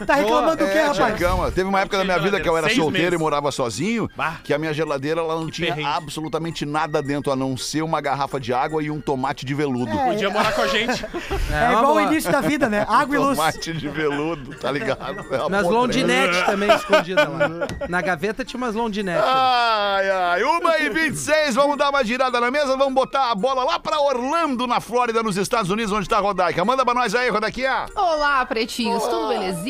Tá 0.06 0.14
reclamando 0.14 0.56
do 0.64 0.70
quê, 0.70 0.78
É, 0.78 0.86
rapaz? 0.86 1.18
cama. 1.18 1.50
Teve 1.50 1.68
uma 1.68 1.80
época 1.80 1.98
da 1.98 2.04
minha 2.04 2.18
vida 2.18 2.40
que 2.40 2.48
eu 2.48 2.56
era 2.56 2.66
seis 2.66 2.78
solteiro 2.78 3.06
meses. 3.12 3.20
e 3.20 3.22
morava 3.22 3.50
sozinho, 3.52 4.10
Bah. 4.16 4.36
que 4.42 4.52
a 4.52 4.58
minha 4.58 4.72
geladeira 4.74 5.20
ela 5.20 5.34
não 5.36 5.48
tinha 5.50 5.74
perrengue. 5.74 5.88
absolutamente 5.96 6.66
nada 6.66 7.00
dentro, 7.02 7.30
a 7.32 7.36
não 7.36 7.56
ser 7.56 7.82
uma 7.82 8.00
garrafa 8.00 8.40
de 8.40 8.52
água 8.52 8.82
e 8.82 8.90
um 8.90 9.00
tomate 9.00 9.46
de 9.46 9.54
veludo. 9.54 9.90
Podia 9.96 10.30
morar 10.30 10.52
com 10.52 10.62
a 10.62 10.66
gente. 10.66 11.04
É 11.50 11.70
uma 11.70 11.72
igual 11.72 11.86
boa. 11.86 11.94
o 11.96 12.00
início 12.00 12.30
da 12.30 12.40
vida, 12.40 12.68
né? 12.68 12.84
Água 12.88 13.14
e 13.16 13.18
luz. 13.18 13.36
Tomate 13.38 13.72
de 13.72 13.88
veludo, 13.88 14.54
tá 14.58 14.70
ligado? 14.70 15.24
É 15.32 15.38
uma 15.40 15.48
Nas 15.48 15.62
podre. 15.62 15.76
londinetes 15.78 16.42
também 16.42 16.70
escondidas 16.74 17.26
lá. 17.28 17.48
Na 17.88 18.00
gaveta 18.02 18.44
tinha 18.44 18.58
umas 18.58 18.74
londinetes. 18.74 19.24
Ai, 19.24 20.10
ai, 20.10 20.42
uma 20.42 20.78
e 20.78 20.90
26, 20.90 21.54
vamos 21.54 21.76
dar 21.78 21.88
uma 21.90 22.04
girada 22.04 22.38
na 22.40 22.50
mesa, 22.50 22.76
vamos 22.76 22.92
botar 22.94 23.30
a 23.30 23.34
bola 23.34 23.64
lá 23.64 23.78
pra 23.78 23.98
Orlando, 24.00 24.66
na 24.66 24.80
Flórida, 24.80 25.22
nos 25.22 25.36
Estados 25.36 25.70
Unidos, 25.70 25.92
onde 25.92 26.08
tá 26.08 26.18
a 26.18 26.20
Rodaica. 26.20 26.64
Manda 26.64 26.84
pra 26.84 26.94
nós 26.94 27.14
aí, 27.14 27.28
Rodaiquinha. 27.30 27.86
Olá, 27.96 28.44
pretinhos, 28.44 29.02
tudo 29.04 29.28
belezinha? 29.28 29.67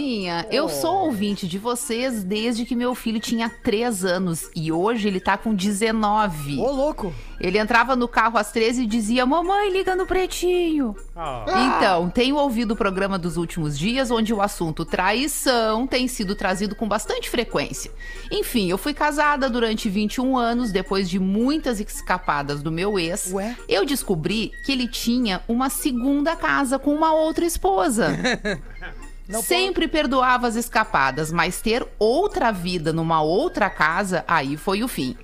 Eu 0.50 0.68
sou 0.68 1.06
ouvinte 1.06 1.46
de 1.46 1.58
vocês 1.58 2.22
desde 2.22 2.64
que 2.64 2.76
meu 2.76 2.94
filho 2.94 3.20
tinha 3.20 3.48
3 3.48 4.04
anos 4.04 4.50
e 4.54 4.70
hoje 4.70 5.08
ele 5.08 5.20
tá 5.20 5.36
com 5.36 5.54
19. 5.54 6.58
Ô, 6.58 6.70
louco. 6.70 7.14
Ele 7.40 7.58
entrava 7.58 7.94
no 7.94 8.08
carro 8.08 8.36
às 8.36 8.50
13 8.50 8.82
e 8.82 8.86
dizia: 8.86 9.24
Mamãe, 9.24 9.70
liga 9.70 9.94
no 9.94 10.06
pretinho. 10.06 10.96
Ah. 11.14 11.44
Então, 11.48 12.10
tenho 12.10 12.36
ouvido 12.36 12.72
o 12.72 12.76
programa 12.76 13.18
dos 13.18 13.36
últimos 13.36 13.78
dias, 13.78 14.10
onde 14.10 14.34
o 14.34 14.42
assunto 14.42 14.84
traição 14.84 15.86
tem 15.86 16.08
sido 16.08 16.34
trazido 16.34 16.74
com 16.74 16.88
bastante 16.88 17.30
frequência. 17.30 17.92
Enfim, 18.30 18.68
eu 18.68 18.78
fui 18.78 18.92
casada 18.92 19.48
durante 19.48 19.88
21 19.88 20.36
anos, 20.36 20.72
depois 20.72 21.08
de 21.08 21.18
muitas 21.18 21.80
escapadas 21.80 22.62
do 22.62 22.72
meu 22.72 22.98
ex. 22.98 23.30
Ué? 23.32 23.56
Eu 23.68 23.84
descobri 23.84 24.52
que 24.64 24.72
ele 24.72 24.88
tinha 24.88 25.40
uma 25.46 25.70
segunda 25.70 26.34
casa 26.34 26.78
com 26.78 26.94
uma 26.94 27.12
outra 27.12 27.44
esposa. 27.44 28.08
Sempre 29.42 29.86
perdoava 29.86 30.46
as 30.46 30.56
escapadas, 30.56 31.30
mas 31.30 31.60
ter 31.60 31.86
outra 31.98 32.50
vida 32.50 32.92
numa 32.92 33.20
outra 33.20 33.68
casa, 33.68 34.24
aí 34.26 34.56
foi 34.56 34.82
o 34.82 34.88
fim. 34.88 35.16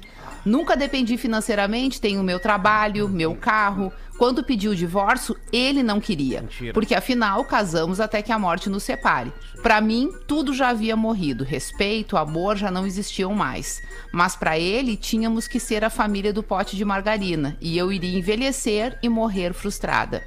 Nunca 0.44 0.76
dependi 0.76 1.16
financeiramente, 1.16 2.00
tenho 2.00 2.22
meu 2.22 2.38
trabalho, 2.38 3.08
meu 3.08 3.34
carro. 3.34 3.90
Quando 4.18 4.44
pedi 4.44 4.68
o 4.68 4.76
divórcio, 4.76 5.34
ele 5.50 5.82
não 5.82 6.00
queria. 6.00 6.44
Porque 6.72 6.94
afinal, 6.94 7.44
casamos 7.44 7.98
até 7.98 8.20
que 8.20 8.30
a 8.30 8.38
morte 8.38 8.68
nos 8.68 8.82
separe. 8.82 9.32
Pra 9.62 9.80
mim, 9.80 10.12
tudo 10.26 10.52
já 10.52 10.68
havia 10.68 10.94
morrido. 10.94 11.42
Respeito, 11.42 12.16
amor 12.16 12.56
já 12.56 12.70
não 12.70 12.86
existiam 12.86 13.34
mais. 13.34 13.82
Mas 14.12 14.36
pra 14.36 14.58
ele, 14.58 14.96
tínhamos 14.96 15.48
que 15.48 15.58
ser 15.58 15.82
a 15.82 15.90
família 15.90 16.32
do 16.32 16.42
pote 16.42 16.76
de 16.76 16.84
margarina. 16.84 17.56
E 17.60 17.76
eu 17.76 17.90
iria 17.90 18.18
envelhecer 18.18 18.98
e 19.02 19.08
morrer 19.08 19.52
frustrada. 19.54 20.22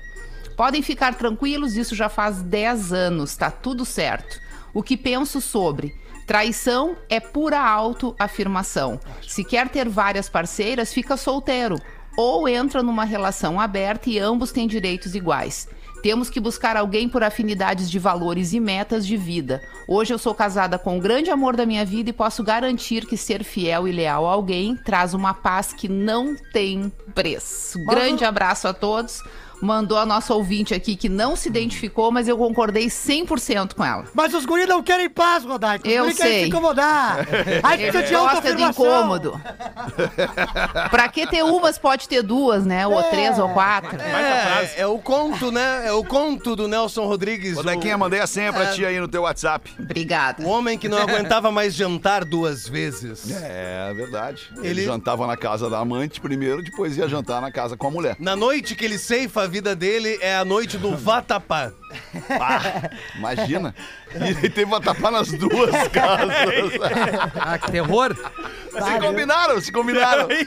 Podem 0.58 0.82
ficar 0.82 1.14
tranquilos, 1.14 1.78
isso 1.78 1.94
já 1.94 2.10
faz 2.10 2.42
10 2.42 2.92
anos, 2.92 3.36
tá 3.36 3.52
tudo 3.52 3.86
certo. 3.86 4.42
O 4.74 4.82
que 4.82 4.98
penso 4.98 5.40
sobre? 5.40 5.96
Traição 6.26 6.98
é 7.08 7.20
pura 7.20 7.62
autoafirmação. 7.62 9.00
Se 9.22 9.44
quer 9.44 9.70
ter 9.70 9.88
várias 9.88 10.28
parceiras, 10.28 10.92
fica 10.92 11.16
solteiro. 11.16 11.80
Ou 12.18 12.50
entra 12.50 12.82
numa 12.82 13.06
relação 13.06 13.60
aberta 13.60 14.10
e 14.10 14.18
ambos 14.18 14.52
têm 14.52 14.68
direitos 14.68 15.14
iguais. 15.14 15.70
Temos 16.02 16.30
que 16.30 16.40
buscar 16.40 16.76
alguém 16.76 17.08
por 17.08 17.24
afinidades 17.24 17.90
de 17.90 18.00
valores 18.00 18.54
e 18.54 18.60
metas 18.60 19.06
de 19.06 19.16
vida. 19.16 19.62
Hoje 19.88 20.14
eu 20.14 20.18
sou 20.18 20.34
casada 20.34 20.80
com 20.80 20.98
o 20.98 21.02
grande 21.02 21.30
amor 21.30 21.56
da 21.56 21.66
minha 21.66 21.86
vida 21.86 22.10
e 22.10 22.14
posso 22.14 22.44
garantir 22.44 23.06
que 23.06 23.16
ser 23.16 23.44
fiel 23.44 23.88
e 23.88 23.92
leal 23.92 24.28
a 24.28 24.32
alguém 24.32 24.76
traz 24.76 25.14
uma 25.14 25.34
paz 25.34 25.72
que 25.72 25.88
não 25.88 26.36
tem 26.52 26.92
preço. 27.14 27.84
Grande 27.86 28.26
abraço 28.26 28.68
a 28.68 28.74
todos. 28.74 29.24
Mandou 29.62 29.98
a 29.98 30.06
nossa 30.06 30.34
ouvinte 30.34 30.74
aqui 30.74 30.96
que 30.96 31.10
não 31.10 31.36
se 31.36 31.50
identificou, 31.50 32.12
mas 32.12 32.28
eu 32.28 32.38
concordei 32.38 32.88
100% 32.88 33.74
com 33.74 33.84
ela. 33.84 34.06
Mas 34.14 34.34
os 34.34 34.46
guris 34.46 34.68
não 34.68 34.84
querem 34.84 35.10
paz, 35.10 35.44
Rodaico. 35.44 35.88
Os 35.88 35.94
Eu 35.94 36.04
guris 36.04 36.18
querem 36.18 36.32
sei. 36.34 36.42
se 36.44 36.50
incomodar. 36.50 37.28
Aí 37.64 37.78
precisa 37.78 38.04
de 38.04 38.14
gosta 38.14 38.56
de 38.56 38.64
autoafirmação. 38.64 38.86
incômodo. 38.86 39.42
pra 40.92 41.08
que 41.10 41.26
ter 41.28 41.44
umas, 41.44 41.78
pode 41.78 42.08
ter 42.08 42.22
duas, 42.22 42.66
né? 42.66 42.86
Ou 42.88 43.00
É. 43.00 43.04
três 43.04 43.40
ou 43.40 43.50
quatro. 43.50 44.00
É, 44.00 44.82
é 44.82 44.88
o 44.88 44.98
conto, 45.00 45.52
né? 45.52 45.88
É 45.88 45.92
o 45.92 46.04
conto 46.04 46.56
do 46.56 46.68
Nelson 46.68 47.06
Rodrigues. 47.06 47.58
Ô, 47.58 47.64
Dequinha, 47.64 47.96
o, 47.96 48.00
mandei 48.00 48.20
a 48.20 48.28
senha 48.28 48.52
pra 48.54 48.68
ti 48.68 48.86
aí 48.86 49.00
no 49.00 49.08
teu 49.08 49.24
WhatsApp. 49.24 49.72
Obrigada. 49.80 50.44
o 50.44 50.50
homem 50.50 50.78
que 50.78 50.88
não 50.88 50.98
aguentava 50.98 51.52
mais 51.52 51.74
jantar 51.74 52.24
duas 52.26 52.68
vezes. 52.68 53.32
É, 53.32 53.94
verdade. 53.96 54.50
Ele... 54.58 54.68
Ele- 54.68 54.86
jantava 54.86 55.26
na 55.28 55.36
casa 55.36 55.70
da 55.70 55.80
amante 55.80 56.22
primeiro, 56.22 56.62
depois 56.62 56.98
ia 56.98 57.08
jantar 57.08 57.42
na 57.42 57.52
casa 57.52 57.76
com 57.76 57.88
a 57.88 57.92
mulher. 57.92 58.16
Na 58.20 58.36
noite 58.36 58.76
que 58.76 58.86
ele 58.86 58.98
ceifa 58.98 59.47
vida 59.48 59.75
dele 59.75 60.18
é 60.22 60.36
a 60.38 60.46
noite 60.46 60.77
do 60.77 60.96
vatapá. 60.96 61.72
Ah, 62.39 62.89
imagina. 63.16 63.74
E 64.13 64.18
ele 64.30 64.50
teve 64.50 64.66
uma 64.66 64.80
tapa 64.82 65.10
nas 65.12 65.30
duas 65.32 65.72
casas. 65.89 66.30
Ah, 67.39 67.58
que 67.58 67.72
terror. 67.72 68.16
se 68.16 69.00
combinaram, 69.00 69.60
se 69.62 69.72
combinaram. 69.72 70.27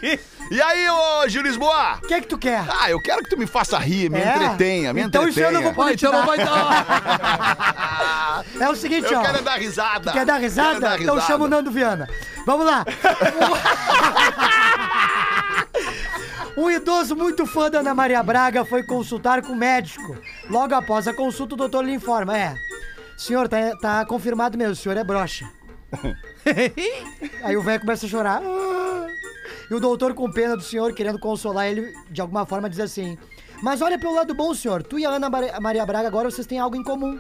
E 0.50 0.61
aí, 0.61 0.85
ô 0.90 1.28
Gil 1.28 1.42
Lisboa? 1.42 2.00
O 2.02 2.09
que 2.09 2.14
é 2.14 2.21
que 2.21 2.26
tu 2.26 2.37
quer? 2.37 2.64
Ah, 2.69 2.90
eu 2.90 3.00
quero 3.00 3.23
que 3.23 3.30
tu 3.30 3.38
me 3.38 3.47
faça 3.47 3.78
rir, 3.78 4.11
me 4.11 4.19
É? 4.19 4.35
entretenha, 4.35 4.92
me 4.92 5.00
Então 5.02 5.28
isso 5.28 5.38
eu 5.38 5.45
entretenha. 5.49 5.52
não 5.52 5.62
vou 5.62 5.73
poder 5.85 5.97
te 5.97 6.04
então 6.04 6.12
não 6.12 6.26
dar. 6.26 6.26
vai 6.26 6.38
dar. 6.45 8.45
É 8.59 8.69
o 8.69 8.75
seguinte, 8.75 9.12
Eu 9.12 9.21
ó. 9.21 9.23
quero 9.23 9.38
é 9.38 9.42
dar 9.42 9.57
risada. 9.61 10.11
Quer 10.11 10.26
dar 10.26 10.33
Quero 10.33 10.42
risada? 10.42 10.80
dar 10.80 11.00
Então 11.00 11.14
risada. 11.14 11.33
chama 11.33 11.45
o 11.45 11.49
Nando 11.49 11.71
Viana. 11.71 12.09
Vamos 12.45 12.66
lá. 12.66 12.85
Um 16.61 16.71
idoso 16.71 17.17
muito 17.17 17.47
fã 17.47 17.71
da 17.71 17.79
Ana 17.81 17.95
Maria 17.95 18.23
Braga 18.23 18.67
foi 18.67 18.83
consultar 18.83 19.40
com 19.40 19.55
o 19.55 19.57
médico. 19.57 20.14
Logo 20.50 20.75
após 20.75 21.09
a 21.09 21.14
consulta, 21.14 21.55
o 21.55 21.57
doutor 21.57 21.83
lhe 21.83 21.95
informa: 21.95 22.37
É, 22.37 22.55
senhor, 23.17 23.49
tá, 23.49 23.75
tá 23.81 24.05
confirmado 24.05 24.59
mesmo, 24.59 24.75
o 24.75 24.76
senhor 24.76 24.99
é 24.99 25.02
broxa. 25.02 25.50
Aí 27.43 27.57
o 27.57 27.62
velho 27.62 27.81
começa 27.81 28.05
a 28.05 28.09
chorar. 28.11 28.43
E 29.71 29.75
o 29.75 29.81
doutor, 29.81 30.12
com 30.12 30.31
pena 30.31 30.55
do 30.55 30.62
senhor, 30.62 30.93
querendo 30.93 31.19
consolar 31.19 31.67
ele, 31.67 31.95
de 32.11 32.21
alguma 32.21 32.45
forma, 32.45 32.69
diz 32.69 32.81
assim: 32.81 33.17
Mas 33.62 33.81
olha 33.81 33.99
pelo 33.99 34.14
lado 34.14 34.35
bom, 34.35 34.52
senhor. 34.55 34.83
Tu 34.83 34.99
e 34.99 35.07
a 35.07 35.11
Ana 35.11 35.31
Mari- 35.31 35.59
Maria 35.62 35.87
Braga 35.87 36.09
agora 36.09 36.31
vocês 36.31 36.47
têm 36.47 36.59
algo 36.59 36.76
em 36.76 36.85
comum. 36.85 37.19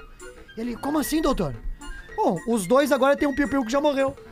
Ele, 0.54 0.76
como 0.76 0.98
assim, 0.98 1.22
doutor? 1.22 1.54
Bom, 2.14 2.38
os 2.46 2.66
dois 2.66 2.92
agora 2.92 3.16
tem 3.16 3.26
um 3.26 3.34
piu-piu 3.34 3.64
que 3.64 3.72
já 3.72 3.80
morreu. 3.80 4.14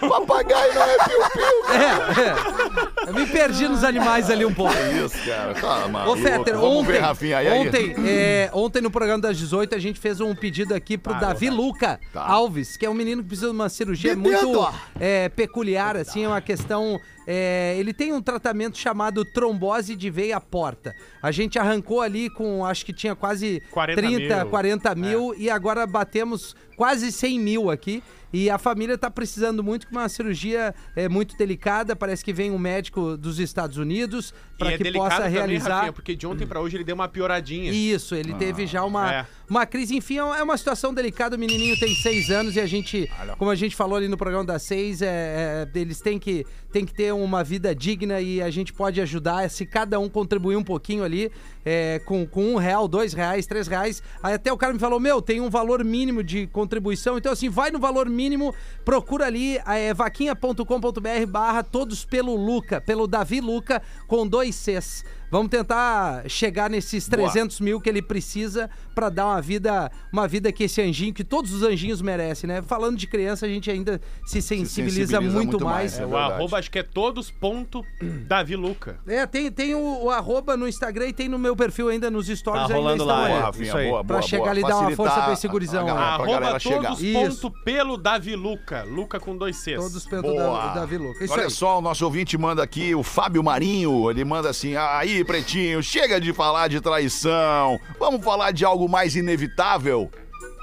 Papagaio 0.00 0.74
não 0.74 0.82
é 0.82 0.96
piu-piu. 0.98 1.42
É, 1.70 3.06
é. 3.06 3.08
Eu 3.08 3.14
me 3.14 3.26
perdi 3.26 3.68
nos 3.68 3.84
animais 3.84 4.30
ali 4.30 4.44
um 4.44 4.52
pouco. 4.52 4.74
Isso, 5.04 5.16
cara. 5.24 5.54
Tá 5.54 5.88
maluco. 5.88 6.18
Ô, 6.18 6.22
Fetter, 6.22 6.62
ontem, 6.62 6.92
ver, 6.92 6.98
Rafinha. 7.00 7.38
Aí, 7.38 7.48
aí. 7.48 7.58
ontem, 7.68 7.94
é, 8.06 8.50
ontem 8.52 8.80
no 8.80 8.90
programa 8.90 9.20
das 9.22 9.36
18 9.38 9.74
a 9.74 9.78
gente 9.78 9.98
fez 10.00 10.20
um 10.20 10.34
pedido 10.34 10.74
aqui 10.74 10.96
pro 10.98 11.14
Davi 11.18 11.50
Luca 11.50 12.00
Tá. 12.12 12.22
Alves, 12.22 12.76
que 12.76 12.86
é 12.86 12.90
um 12.90 12.94
menino 12.94 13.22
que 13.22 13.28
precisa 13.28 13.48
de 13.48 13.54
uma 13.54 13.68
cirurgia 13.68 14.14
Bebendo. 14.16 14.46
muito 14.48 14.74
é, 14.98 15.28
peculiar, 15.28 15.96
assim, 15.96 16.24
é 16.24 16.28
uma 16.28 16.40
questão... 16.40 17.00
é, 17.32 17.76
ele 17.78 17.94
tem 17.94 18.12
um 18.12 18.20
tratamento 18.20 18.76
chamado 18.76 19.24
trombose 19.24 19.94
de 19.94 20.10
veia 20.10 20.40
porta. 20.40 20.96
A 21.22 21.30
gente 21.30 21.60
arrancou 21.60 22.00
ali 22.00 22.28
com, 22.28 22.64
acho 22.64 22.84
que 22.84 22.92
tinha 22.92 23.14
quase 23.14 23.62
40 23.70 24.02
30, 24.02 24.36
mil. 24.36 24.46
40 24.50 24.94
mil 24.96 25.34
e 25.38 25.48
agora 25.48 25.86
batemos 25.86 26.56
quase 26.76 27.12
100 27.12 27.38
mil 27.38 27.70
aqui. 27.70 28.02
E 28.32 28.48
a 28.48 28.58
família 28.58 28.96
tá 28.96 29.10
precisando 29.10 29.62
muito, 29.62 29.86
que 29.86 29.92
uma 29.92 30.08
cirurgia 30.08 30.74
é 30.96 31.08
muito 31.08 31.36
delicada. 31.36 31.94
Parece 31.94 32.24
que 32.24 32.32
vem 32.32 32.50
um 32.50 32.58
médico 32.58 33.16
dos 33.16 33.38
Estados 33.38 33.76
Unidos 33.76 34.34
para 34.58 34.72
é 34.72 34.76
que 34.76 34.82
delicado 34.84 35.08
possa 35.08 35.22
também, 35.22 35.32
realizar. 35.32 35.74
Rafinha, 35.74 35.92
porque 35.92 36.16
de 36.16 36.26
ontem 36.26 36.46
pra 36.46 36.60
hoje 36.60 36.76
ele 36.76 36.84
deu 36.84 36.94
uma 36.94 37.08
pioradinha. 37.08 37.70
Isso, 37.72 38.14
ele 38.14 38.34
teve 38.34 38.66
já 38.66 38.84
uma, 38.84 39.14
é. 39.14 39.26
Uma 39.50 39.66
crise. 39.66 39.96
Enfim, 39.96 40.18
é 40.18 40.42
uma 40.42 40.56
situação 40.56 40.94
delicada. 40.94 41.34
O 41.34 41.38
menininho 41.38 41.76
tem 41.78 41.92
seis 41.96 42.30
anos 42.30 42.54
e 42.54 42.60
a 42.60 42.66
gente, 42.66 43.10
como 43.36 43.50
a 43.50 43.56
gente 43.56 43.74
falou 43.74 43.96
ali 43.96 44.06
no 44.06 44.16
programa 44.16 44.44
das 44.44 44.62
seis, 44.62 45.02
é, 45.02 45.66
é, 45.74 45.78
eles 45.78 46.00
têm 46.00 46.20
que, 46.20 46.46
têm 46.72 46.86
que 46.86 46.94
ter 46.94 47.12
uma 47.12 47.42
vida 47.42 47.74
digna 47.74 48.20
e 48.20 48.40
a 48.40 48.48
gente 48.48 48.72
pode 48.72 49.00
ajudar 49.00 49.50
se 49.50 49.66
cada 49.66 49.98
um 49.98 50.08
contribuir 50.08 50.54
um 50.54 50.62
pouquinho 50.62 51.02
ali, 51.02 51.32
é, 51.64 51.98
com, 52.04 52.24
com 52.24 52.54
um 52.54 52.56
real, 52.56 52.86
dois 52.86 53.12
reais, 53.12 53.44
três 53.44 53.66
reais. 53.66 54.00
Aí 54.22 54.34
até 54.34 54.52
o 54.52 54.56
cara 54.56 54.72
me 54.72 54.78
falou: 54.78 55.00
Meu, 55.00 55.20
tem 55.20 55.40
um 55.40 55.50
valor 55.50 55.84
mínimo 55.84 56.22
de 56.22 56.46
contribuição. 56.46 57.18
Então, 57.18 57.32
assim, 57.32 57.48
vai 57.48 57.72
no 57.72 57.80
valor 57.80 58.08
mínimo, 58.08 58.54
procura 58.84 59.26
ali, 59.26 59.58
é, 59.66 59.92
vaquinha.com.br 59.92 61.26
barra 61.28 61.64
todos 61.64 62.04
pelo 62.04 62.36
Luca, 62.36 62.80
pelo 62.80 63.08
Davi 63.08 63.40
Luca, 63.40 63.82
com 64.06 64.24
dois 64.26 64.54
Cs. 64.54 65.04
Vamos 65.30 65.48
tentar 65.50 66.28
chegar 66.28 66.68
nesses 66.68 67.08
Boa. 67.08 67.30
300 67.30 67.60
mil 67.60 67.80
que 67.80 67.88
ele 67.88 68.02
precisa 68.02 68.68
pra 68.94 69.08
dar 69.08 69.26
uma 69.26 69.40
vida, 69.40 69.90
uma 70.12 70.26
vida 70.26 70.50
que 70.52 70.64
esse 70.64 70.82
anjinho, 70.82 71.14
que 71.14 71.22
todos 71.24 71.52
os 71.52 71.62
anjinhos 71.62 72.02
merecem, 72.02 72.48
né? 72.48 72.62
Falando 72.62 72.96
de 72.96 73.06
criança, 73.06 73.46
a 73.46 73.48
gente 73.48 73.70
ainda 73.70 74.00
se 74.26 74.42
sensibiliza, 74.42 74.68
sensibiliza 75.16 75.20
muito, 75.20 75.34
muito 75.52 75.64
mais. 75.64 75.92
mais, 75.92 75.98
É, 75.98 76.02
É 76.02 76.06
o 76.06 76.10
verdade. 76.10 76.32
arroba 76.32 76.58
acho 76.58 76.70
que 76.70 76.78
é 76.78 76.82
todos 76.82 77.30
ponto 77.30 77.84
Davi 78.26 78.56
Luca. 78.56 78.98
É, 79.06 79.24
tem, 79.26 79.50
tem 79.50 79.74
o, 79.74 80.04
o 80.04 80.10
arroba 80.10 80.56
no 80.56 80.66
Instagram 80.66 81.06
e 81.08 81.12
tem 81.12 81.28
no 81.28 81.38
meu 81.38 81.54
perfil 81.54 81.88
ainda 81.88 82.10
nos 82.10 82.26
stories. 82.26 82.42
Tá 82.62 82.66
ainda 82.66 82.74
rolando 82.74 83.04
lá. 83.04 83.16
Boa, 83.16 83.28
é. 83.28 83.40
Rafinha, 83.40 83.66
Isso 83.68 83.76
aí. 83.76 83.88
boa, 83.88 84.04
Pra 84.04 84.16
boa, 84.18 84.28
chegar 84.28 84.40
boa. 84.42 84.50
ali 84.50 84.60
e 84.60 84.64
dar 84.64 84.76
uma 84.78 84.90
força 84.96 85.22
pra 85.22 85.32
esse 85.32 85.48
gurizão. 85.48 85.82
a 85.82 85.86
galera, 85.86 86.24
pra 86.24 86.24
Arroba 86.48 86.58
chegar. 86.60 86.82
todos 86.88 87.02
Isso. 87.02 87.40
ponto 87.50 87.62
pelo 87.64 87.96
Davi 87.96 88.34
Luca. 88.36 88.82
Luca 88.84 89.20
com 89.20 89.36
dois 89.36 89.56
Cs. 89.56 89.76
Todos 89.80 90.04
pelo 90.06 90.22
Boa. 90.22 90.34
da, 90.66 90.74
Davi 90.74 90.98
Luca. 90.98 91.24
Isso 91.24 91.32
Olha 91.32 91.44
aí. 91.44 91.50
só, 91.50 91.78
o 91.78 91.80
nosso 91.80 92.04
ouvinte 92.04 92.36
manda 92.36 92.62
aqui, 92.62 92.94
o 92.94 93.02
Fábio 93.02 93.42
Marinho, 93.42 94.10
ele 94.10 94.24
manda 94.24 94.50
assim, 94.50 94.74
aí, 94.76 95.19
pretinho, 95.24 95.82
chega 95.82 96.20
de 96.20 96.32
falar 96.32 96.68
de 96.68 96.80
traição, 96.80 97.78
vamos 97.98 98.24
falar 98.24 98.52
de 98.52 98.64
algo 98.64 98.88
mais 98.88 99.14
inevitável, 99.16 100.10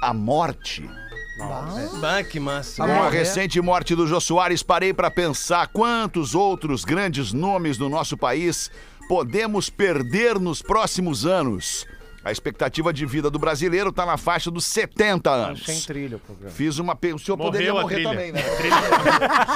a 0.02 0.14
morte. 0.14 0.90
Bah, 2.02 2.24
que 2.24 2.40
massa. 2.40 2.84
Com 2.84 2.92
a 3.04 3.08
É. 3.08 3.10
recente 3.10 3.62
morte 3.62 3.94
do 3.96 4.08
Jô 4.08 4.20
Soares, 4.20 4.64
parei 4.64 4.92
para 4.92 5.12
pensar 5.12 5.68
quantos 5.68 6.34
outros 6.34 6.84
grandes 6.84 7.32
nomes 7.32 7.78
do 7.78 7.88
nosso 7.90 8.18
país 8.18 8.72
podemos 9.08 9.70
perder 9.70 10.40
nos 10.40 10.62
próximos 10.64 11.26
anos. 11.28 11.86
A 12.28 12.32
expectativa 12.32 12.92
de 12.92 13.06
vida 13.06 13.30
do 13.30 13.40
brasileiro 13.40 13.90
está 13.90 14.06
na 14.06 14.18
faixa 14.18 14.52
dos 14.52 14.66
70 14.66 15.30
anos. 15.30 15.66
Sem 15.66 15.80
trilha 15.82 16.18
o 16.18 16.20
programa. 16.20 16.52
Fiz 16.54 16.78
uma. 16.78 16.96
pe- 16.96 17.14
O 17.14 17.18
senhor 17.20 17.38
Morreu 17.38 17.52
poderia 17.52 17.72
a 17.72 17.74
morrer 17.82 17.96
trilha. 17.96 18.10
também, 18.10 18.32
né? 18.34 18.42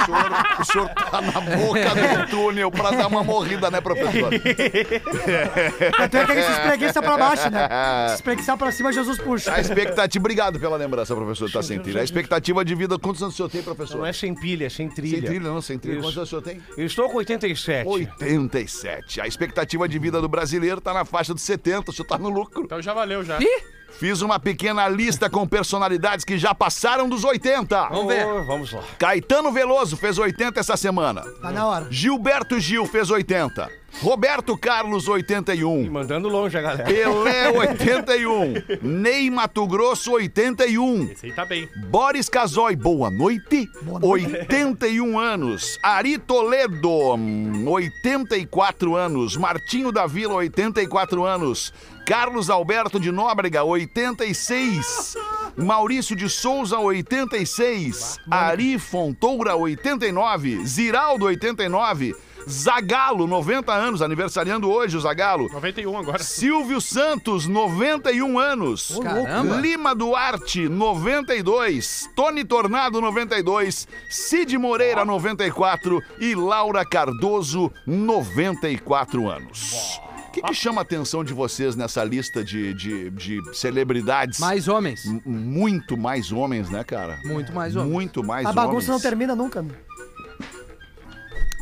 O 0.01 0.05
senhor, 0.05 0.31
o 0.59 0.65
senhor 0.65 0.89
tá 0.89 1.21
na 1.21 1.41
boca 1.41 2.25
do 2.25 2.27
túnel 2.31 2.71
pra 2.71 2.91
dar 2.91 3.07
uma 3.07 3.23
morrida, 3.23 3.69
né, 3.69 3.79
professor? 3.81 4.31
Até 5.99 6.21
é 6.21 6.25
que 6.25 6.31
ele 6.31 6.43
se 6.43 6.51
espreguiça 6.51 7.01
pra 7.01 7.17
baixo, 7.17 7.49
né? 7.49 7.67
Se 8.09 8.15
espreguiçar 8.15 8.57
pra 8.57 8.71
cima, 8.71 8.91
Jesus 8.91 9.17
puxa. 9.19 9.53
A 9.53 9.59
expectativa. 9.59 10.21
Obrigado 10.21 10.59
pela 10.59 10.77
lembrança, 10.77 11.15
professor. 11.15 11.51
Tá 11.51 11.61
sem 11.61 11.79
trilha. 11.79 12.01
A 12.01 12.03
expectativa 12.03 12.63
de 12.63 12.75
vida. 12.75 12.97
Quantos 12.99 13.21
anos 13.21 13.33
o 13.33 13.37
senhor 13.37 13.49
tem, 13.49 13.61
professor? 13.61 13.97
Não 13.97 14.05
é 14.05 14.13
sem 14.13 14.33
pilha, 14.33 14.65
é 14.65 14.69
sem 14.69 14.87
trilha. 14.89 15.17
Sem 15.17 15.25
trilha, 15.25 15.49
não, 15.49 15.61
sem 15.61 15.77
trilha. 15.77 15.95
Isso. 15.95 16.03
Quantos 16.03 16.17
anos 16.17 16.27
o 16.29 16.29
senhor 16.29 16.41
tem? 16.41 16.61
Eu 16.77 16.85
estou 16.85 17.09
com 17.09 17.17
87. 17.17 17.87
87. 17.87 19.21
A 19.21 19.27
expectativa 19.27 19.87
de 19.87 19.99
vida 19.99 20.21
do 20.21 20.29
brasileiro 20.29 20.79
tá 20.79 20.93
na 20.93 21.03
faixa 21.05 21.33
dos 21.33 21.43
70. 21.43 21.91
O 21.91 21.93
senhor 21.93 22.05
tá 22.07 22.17
no 22.17 22.29
lucro. 22.29 22.60
Então 22.63 22.81
já 22.81 22.93
valeu 22.93 23.23
já. 23.23 23.37
Fiz 23.99 24.21
uma 24.21 24.39
pequena 24.39 24.87
lista 24.87 25.29
com 25.29 25.47
personalidades 25.47 26.25
que 26.25 26.37
já 26.37 26.55
passaram 26.55 27.07
dos 27.07 27.23
80. 27.23 27.89
Vamos 27.89 28.07
ver. 28.07 28.25
Vamos 28.45 28.71
lá. 28.71 28.81
Caetano 28.97 29.51
Veloso 29.51 29.95
fez 29.95 30.17
80 30.17 30.59
essa 30.59 30.75
semana. 30.75 31.21
Tá 31.41 31.51
na 31.51 31.67
hora. 31.67 31.87
Gilberto 31.91 32.59
Gil 32.59 32.85
fez 32.87 33.11
80. 33.11 33.69
Roberto 34.01 34.57
Carlos, 34.57 35.07
81. 35.09 35.91
Mandando 35.91 36.29
longe 36.29 36.57
a 36.57 36.61
galera. 36.61 36.85
Pelé, 36.85 37.49
81. 37.53 38.53
Ney 38.81 39.29
Mato 39.29 39.67
Grosso, 39.67 40.13
81. 40.13 41.11
Esse 41.11 41.25
aí 41.27 41.33
tá 41.33 41.45
bem. 41.45 41.67
Boris 41.89 42.29
Casoy, 42.29 42.75
boa 42.75 43.11
noite. 43.11 43.69
Boa 43.81 43.99
noite. 43.99 44.25
81 44.33 45.19
anos. 45.19 45.77
Ari 45.83 46.17
Toledo, 46.17 47.15
hum, 47.15 47.67
84 47.67 48.95
anos. 48.95 49.35
Martinho 49.35 49.91
da 49.91 50.07
Vila, 50.07 50.35
84 50.35 51.25
anos. 51.25 51.73
Carlos 52.05 52.49
Alberto 52.49 52.99
de 52.99 53.11
Nóbrega, 53.11 53.63
86. 53.63 55.15
Maurício 55.55 56.15
de 56.15 56.29
Souza, 56.29 56.77
86. 56.79 58.19
Ari 58.29 58.79
Fontoura, 58.79 59.55
89. 59.55 60.65
Ziraldo, 60.65 61.25
89. 61.25 62.15
Zagalo, 62.49 63.27
90 63.27 63.71
anos, 63.71 64.01
aniversariando 64.01 64.69
hoje 64.69 64.97
o 64.97 64.99
Zagalo. 64.99 65.47
91 65.49 65.97
agora. 65.97 66.23
Silvio 66.23 66.81
Santos, 66.81 67.47
91 67.47 68.39
anos. 68.39 68.99
Caramba. 69.01 69.57
Lima 69.57 69.93
Duarte, 69.93 70.67
92. 70.67 72.09
Tony 72.15 72.43
Tornado, 72.43 72.99
92. 72.99 73.87
Cid 74.09 74.57
Moreira, 74.57 75.05
94. 75.05 76.01
E 76.19 76.33
Laura 76.33 76.83
Cardoso, 76.83 77.71
94 77.85 79.29
anos. 79.29 80.01
O 80.31 80.33
que, 80.33 80.41
que 80.41 80.53
chama 80.53 80.79
a 80.79 80.83
atenção 80.83 81.25
de 81.25 81.33
vocês 81.33 81.75
nessa 81.75 82.05
lista 82.05 82.41
de, 82.41 82.73
de, 82.73 83.09
de 83.09 83.41
celebridades? 83.53 84.39
Mais 84.39 84.69
homens. 84.69 85.03
M- 85.05 85.21
Muito 85.25 85.97
mais 85.97 86.31
homens, 86.31 86.69
né, 86.69 86.85
cara? 86.85 87.19
Muito 87.25 87.51
mais 87.51 87.75
homens. 87.75 87.91
Muito 87.91 88.23
mais 88.23 88.45
A 88.45 88.53
bagunça 88.53 88.87
não 88.87 88.93
homens. 88.95 89.01
termina 89.03 89.35
nunca. 89.35 89.61
né? 89.61 89.73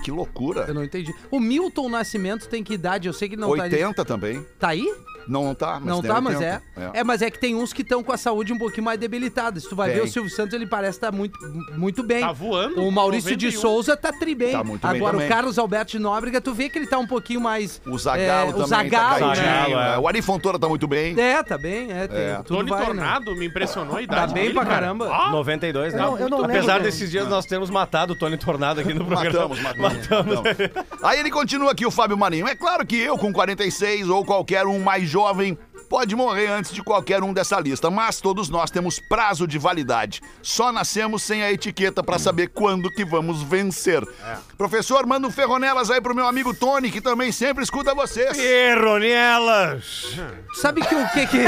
Que 0.04 0.12
loucura. 0.12 0.66
Eu 0.68 0.74
não 0.76 0.84
entendi. 0.84 1.12
O 1.32 1.40
Milton 1.40 1.90
Nascimento 1.90 2.48
tem 2.48 2.64
que 2.64 2.74
idade? 2.76 3.08
Eu 3.08 3.14
sei 3.14 3.28
que 3.28 3.36
não 3.36 3.56
tá. 3.56 3.64
80 3.64 4.06
também. 4.06 4.46
Tá 4.60 4.70
aí? 4.70 4.86
Não, 5.30 5.44
não 5.46 5.56
tá. 5.56 5.80
Mas 5.80 5.86
não 5.86 6.02
tá, 6.02 6.20
mas 6.20 6.42
é. 6.42 6.62
80. 6.76 6.98
é. 6.98 7.04
mas 7.04 7.22
é 7.22 7.30
que 7.30 7.40
tem 7.40 7.56
uns 7.56 7.72
que 7.72 7.82
estão 7.84 8.04
com 8.04 8.12
a 8.12 8.18
saúde 8.18 8.52
um 8.52 8.58
pouquinho 8.58 8.84
mais 8.84 9.00
debilitada. 9.00 9.60
Se 9.60 9.70
tu 9.70 9.76
vai 9.76 9.90
Tem. 9.92 10.00
ver 10.00 10.06
o 10.06 10.12
Silvio 10.12 10.32
Santos, 10.32 10.54
ele 10.54 10.66
parece 10.66 10.98
estar 10.98 11.12
muito, 11.12 11.38
muito 11.78 12.04
bem. 12.04 12.22
Tá 12.22 12.32
voando. 12.32 12.82
O 12.84 12.92
Maurício 12.92 13.36
de 13.38 13.46
91. 13.48 13.62
Souza 13.62 13.96
tá 13.96 14.12
tri 14.12 14.34
bem. 14.36 14.52
Tá 14.52 14.64
muito 14.64 14.86
bem 14.88 14.98
Agora 14.98 15.18
o 15.18 15.28
Carlos 15.28 15.60
Alberto 15.60 15.92
de 15.92 16.00
Nóbrega, 16.00 16.42
tu 16.42 16.54
vê 16.54 16.68
que 16.70 16.78
ele 16.80 16.88
tá 16.88 16.98
um 16.98 17.08
pouquinho 17.08 17.40
mais. 17.42 17.82
O 17.86 17.98
Zagalo 17.98 18.50
é, 18.50 18.52
também 18.52 18.64
O 18.64 18.68
Zagalo, 18.68 18.90
tá 19.20 19.28
né? 19.28 19.36
caidinho, 19.36 19.46
Zagalo, 19.46 19.80
é. 19.80 19.96
é. 19.96 20.00
O 20.00 20.08
Ari 20.08 20.22
Fontoura 20.22 20.58
tá 20.60 20.68
muito 20.68 20.88
bem. 20.88 21.20
É, 21.20 21.44
tá 21.44 21.58
bem, 21.58 21.92
é. 21.92 22.08
tem- 22.08 22.18
É. 22.20 22.36
Tudo 22.38 22.58
Tony 22.58 22.70
vai, 22.70 22.80
né? 22.80 22.86
Tornado 22.88 23.36
me 23.36 23.46
impressionou 23.46 23.98
a 23.98 24.02
idade 24.02 24.28
Tá 24.28 24.34
bem 24.34 24.44
dele, 24.44 24.54
pra 24.56 24.66
cara. 24.66 24.76
caramba. 24.82 25.10
Ah, 25.14 25.32
92, 25.32 25.94
né? 25.94 26.00
Eu 26.00 26.06
não- 26.06 26.20
eu 26.20 26.30
não 26.30 26.44
Apesar 26.44 26.74
lembro. 26.74 26.84
desses 26.84 27.12
dias 27.12 27.28
nós 27.28 27.46
termos 27.46 27.70
matado 27.70 28.14
o 28.14 28.16
Tony 28.16 28.38
Tornado 28.38 28.80
aqui 28.82 28.94
no 28.94 29.06
programa. 29.06 29.50
Matamos, 29.50 29.62
matamos. 29.62 30.36
matamos. 30.36 30.50
Aí 31.04 31.20
ele 31.20 31.30
continua 31.30 31.72
aqui, 31.72 31.86
o 31.86 31.92
Fábio 31.92 32.18
Marinho. 32.18 32.48
É 32.48 32.56
claro 32.56 32.86
que 32.86 32.98
eu, 32.98 33.18
com 33.18 33.32
46 33.32 34.10
ou 34.10 34.26
qualquer 34.26 34.66
um 34.66 34.80
mais 34.80 35.08
jovem, 35.08 35.19
jovem 35.20 35.58
pode 35.90 36.16
morrer 36.16 36.48
antes 36.48 36.72
de 36.72 36.84
qualquer 36.84 37.24
um 37.24 37.34
dessa 37.34 37.60
lista, 37.60 37.90
mas 37.90 38.22
todos 38.22 38.48
nós 38.48 38.70
temos 38.70 39.00
prazo 39.00 39.48
de 39.48 39.58
validade. 39.58 40.22
Só 40.42 40.72
nascemos 40.72 41.24
sem 41.24 41.42
a 41.44 41.52
etiqueta 41.52 42.04
pra 42.04 42.20
saber 42.20 42.50
quando 42.50 42.92
que 42.92 43.04
vamos 43.04 43.42
vencer. 43.42 44.04
Professor, 44.58 45.06
manda 45.08 45.28
um 45.28 45.32
ferronelas 45.32 45.90
aí 45.90 46.00
pro 46.00 46.16
meu 46.16 46.28
amigo 46.28 46.54
Tony, 46.54 46.92
que 46.92 47.02
também 47.02 47.32
sempre 47.32 47.64
escuta 47.64 47.96
vocês. 47.96 48.38
Erronelas! 48.38 50.16
Sabe 50.54 50.82
que 50.82 50.96
o 50.96 51.10
que 51.10 51.28
que. 51.28 51.40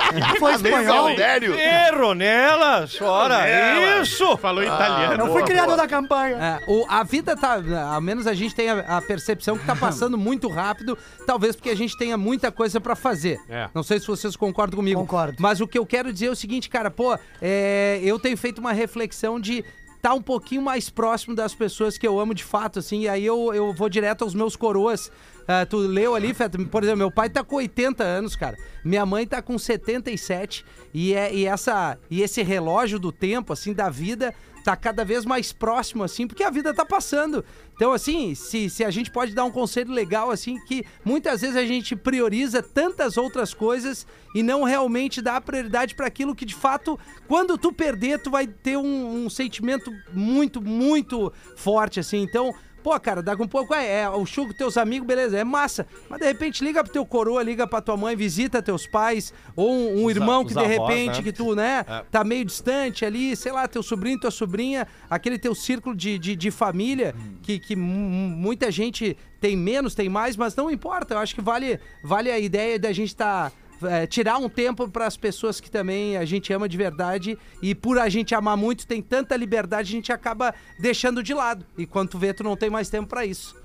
Foi 0.38 0.56
Meio 0.58 0.76
espanhol. 0.76 1.06
Galdério. 1.06 1.54
Erronelas! 1.54 3.00
Ora, 3.00 4.00
isso! 4.00 4.36
Falou 4.38 4.62
italiano. 4.62 5.26
Eu 5.26 5.32
fui 5.32 5.42
criador 5.42 5.76
da 5.76 5.86
campanha. 5.86 6.36
É, 6.36 6.64
o, 6.66 6.86
a 6.88 7.02
vida 7.02 7.36
tá. 7.36 7.60
Ao 7.92 8.00
menos 8.00 8.26
a 8.26 8.32
gente 8.32 8.54
tem 8.54 8.70
a, 8.70 8.96
a 8.98 9.02
percepção 9.02 9.58
que 9.58 9.66
tá 9.66 9.76
passando 9.76 10.16
muito 10.18 10.48
rápido, 10.48 10.96
talvez 11.26 11.54
porque 11.54 11.70
a 11.70 11.76
gente 11.76 11.96
tenha 11.98 12.16
muita 12.16 12.50
coisa 12.50 12.80
pra 12.80 12.94
fazer. 12.96 13.38
É. 13.48 13.68
Não 13.74 13.82
sei 13.90 13.98
se 13.98 14.06
vocês 14.06 14.36
concordam 14.36 14.76
comigo. 14.76 15.00
Concordo. 15.00 15.36
Mas 15.40 15.60
o 15.60 15.66
que 15.66 15.76
eu 15.76 15.84
quero 15.84 16.12
dizer 16.12 16.26
é 16.26 16.30
o 16.30 16.36
seguinte, 16.36 16.68
cara, 16.68 16.90
pô, 16.90 17.18
é, 17.42 18.00
eu 18.02 18.18
tenho 18.20 18.36
feito 18.36 18.58
uma 18.58 18.72
reflexão 18.72 19.40
de 19.40 19.64
estar 19.96 20.14
um 20.14 20.22
pouquinho 20.22 20.62
mais 20.62 20.88
próximo 20.88 21.34
das 21.34 21.54
pessoas 21.54 21.98
que 21.98 22.06
eu 22.06 22.18
amo 22.18 22.32
de 22.32 22.44
fato, 22.44 22.78
assim, 22.78 23.00
e 23.00 23.08
aí 23.08 23.26
eu, 23.26 23.52
eu 23.52 23.74
vou 23.74 23.88
direto 23.88 24.22
aos 24.22 24.34
meus 24.34 24.54
coroas. 24.56 25.10
Ah, 25.46 25.66
tu 25.66 25.78
leu 25.78 26.14
ali, 26.14 26.32
Feta? 26.32 26.56
Por 26.64 26.84
exemplo, 26.84 26.98
meu 26.98 27.10
pai 27.10 27.28
tá 27.28 27.42
com 27.42 27.56
80 27.56 28.04
anos, 28.04 28.36
cara. 28.36 28.56
Minha 28.84 29.04
mãe 29.04 29.26
tá 29.26 29.42
com 29.42 29.58
77. 29.58 30.64
E, 30.94 31.12
é, 31.12 31.34
e, 31.34 31.44
essa, 31.44 31.98
e 32.08 32.22
esse 32.22 32.40
relógio 32.42 33.00
do 33.00 33.10
tempo, 33.10 33.52
assim, 33.52 33.72
da 33.72 33.90
vida, 33.90 34.32
tá 34.64 34.76
cada 34.76 35.04
vez 35.04 35.24
mais 35.24 35.52
próximo, 35.52 36.02
assim, 36.04 36.26
porque 36.26 36.42
a 36.42 36.50
vida 36.50 36.72
tá 36.72 36.84
passando. 36.84 37.44
Então, 37.74 37.92
assim, 37.92 38.34
se, 38.34 38.68
se 38.68 38.84
a 38.84 38.90
gente 38.90 39.10
pode 39.10 39.34
dar 39.34 39.44
um 39.44 39.50
conselho 39.50 39.92
legal, 39.92 40.30
assim, 40.30 40.58
que 40.66 40.84
muitas 41.04 41.40
vezes 41.40 41.56
a 41.56 41.64
gente 41.64 41.96
prioriza 41.96 42.62
tantas 42.62 43.16
outras 43.16 43.54
coisas 43.54 44.06
e 44.34 44.42
não 44.42 44.64
realmente 44.64 45.22
dá 45.22 45.40
prioridade 45.40 45.94
para 45.94 46.06
aquilo 46.06 46.34
que, 46.34 46.44
de 46.44 46.54
fato, 46.54 46.98
quando 47.26 47.56
tu 47.56 47.72
perder, 47.72 48.20
tu 48.20 48.30
vai 48.30 48.46
ter 48.46 48.76
um, 48.76 49.24
um 49.24 49.30
sentimento 49.30 49.90
muito, 50.12 50.60
muito 50.60 51.32
forte, 51.56 51.98
assim. 51.98 52.22
Então, 52.22 52.54
Pô, 52.82 52.98
cara, 52.98 53.22
daqui 53.22 53.42
um 53.42 53.46
pouco 53.48 53.74
é, 53.74 54.00
é 54.02 54.08
o 54.08 54.24
show 54.24 54.46
com 54.46 54.52
teus 54.54 54.76
amigos, 54.78 55.06
beleza, 55.06 55.38
é 55.38 55.44
massa. 55.44 55.86
Mas 56.08 56.18
de 56.20 56.26
repente 56.26 56.64
liga 56.64 56.82
pro 56.82 56.92
teu 56.92 57.04
coroa, 57.04 57.42
liga 57.42 57.66
pra 57.66 57.80
tua 57.80 57.96
mãe, 57.96 58.16
visita 58.16 58.62
teus 58.62 58.86
pais, 58.86 59.34
ou 59.54 59.70
um, 59.70 60.04
um 60.04 60.10
irmão 60.10 60.42
os 60.42 60.48
que 60.48 60.54
de 60.54 60.64
avós, 60.64 60.88
repente 60.88 61.18
né? 61.18 61.22
que 61.22 61.32
tu, 61.32 61.54
né, 61.54 61.84
É. 61.86 62.04
tá 62.10 62.24
meio 62.24 62.44
distante 62.44 63.04
ali, 63.04 63.36
sei 63.36 63.52
lá, 63.52 63.68
teu 63.68 63.82
sobrinho, 63.82 64.18
tua 64.18 64.30
sobrinha, 64.30 64.86
aquele 65.10 65.38
teu 65.38 65.54
círculo 65.54 65.94
de, 65.94 66.18
de, 66.18 66.34
de 66.34 66.50
família, 66.50 67.14
que, 67.42 67.58
que 67.58 67.76
mu- 67.76 68.08
muita 68.36 68.70
gente 68.70 69.16
tem 69.40 69.56
menos, 69.56 69.94
tem 69.94 70.08
mais, 70.08 70.36
mas 70.36 70.54
não 70.56 70.70
importa. 70.70 71.14
Eu 71.14 71.18
acho 71.18 71.34
que 71.34 71.40
vale, 71.42 71.78
vale 72.02 72.30
a 72.30 72.38
ideia 72.38 72.78
da 72.78 72.92
gente 72.92 73.14
tá. 73.14 73.52
É, 73.82 74.06
tirar 74.06 74.38
um 74.38 74.48
tempo 74.48 74.88
para 74.88 75.06
as 75.06 75.16
pessoas 75.16 75.60
que 75.60 75.70
também 75.70 76.16
a 76.16 76.24
gente 76.24 76.52
ama 76.52 76.68
de 76.68 76.76
verdade 76.76 77.38
e 77.62 77.74
por 77.74 77.98
a 77.98 78.08
gente 78.08 78.34
amar 78.34 78.56
muito, 78.56 78.86
tem 78.86 79.00
tanta 79.02 79.36
liberdade, 79.36 79.88
a 79.88 79.92
gente 79.96 80.12
acaba 80.12 80.54
deixando 80.78 81.22
de 81.22 81.34
lado. 81.34 81.64
E 81.76 81.86
quando 81.86 82.10
tu 82.10 82.18
vê, 82.18 82.32
tu 82.32 82.42
não 82.42 82.56
tem 82.56 82.70
mais 82.70 82.88
tempo 82.88 83.08
para 83.08 83.24
isso. 83.24 83.56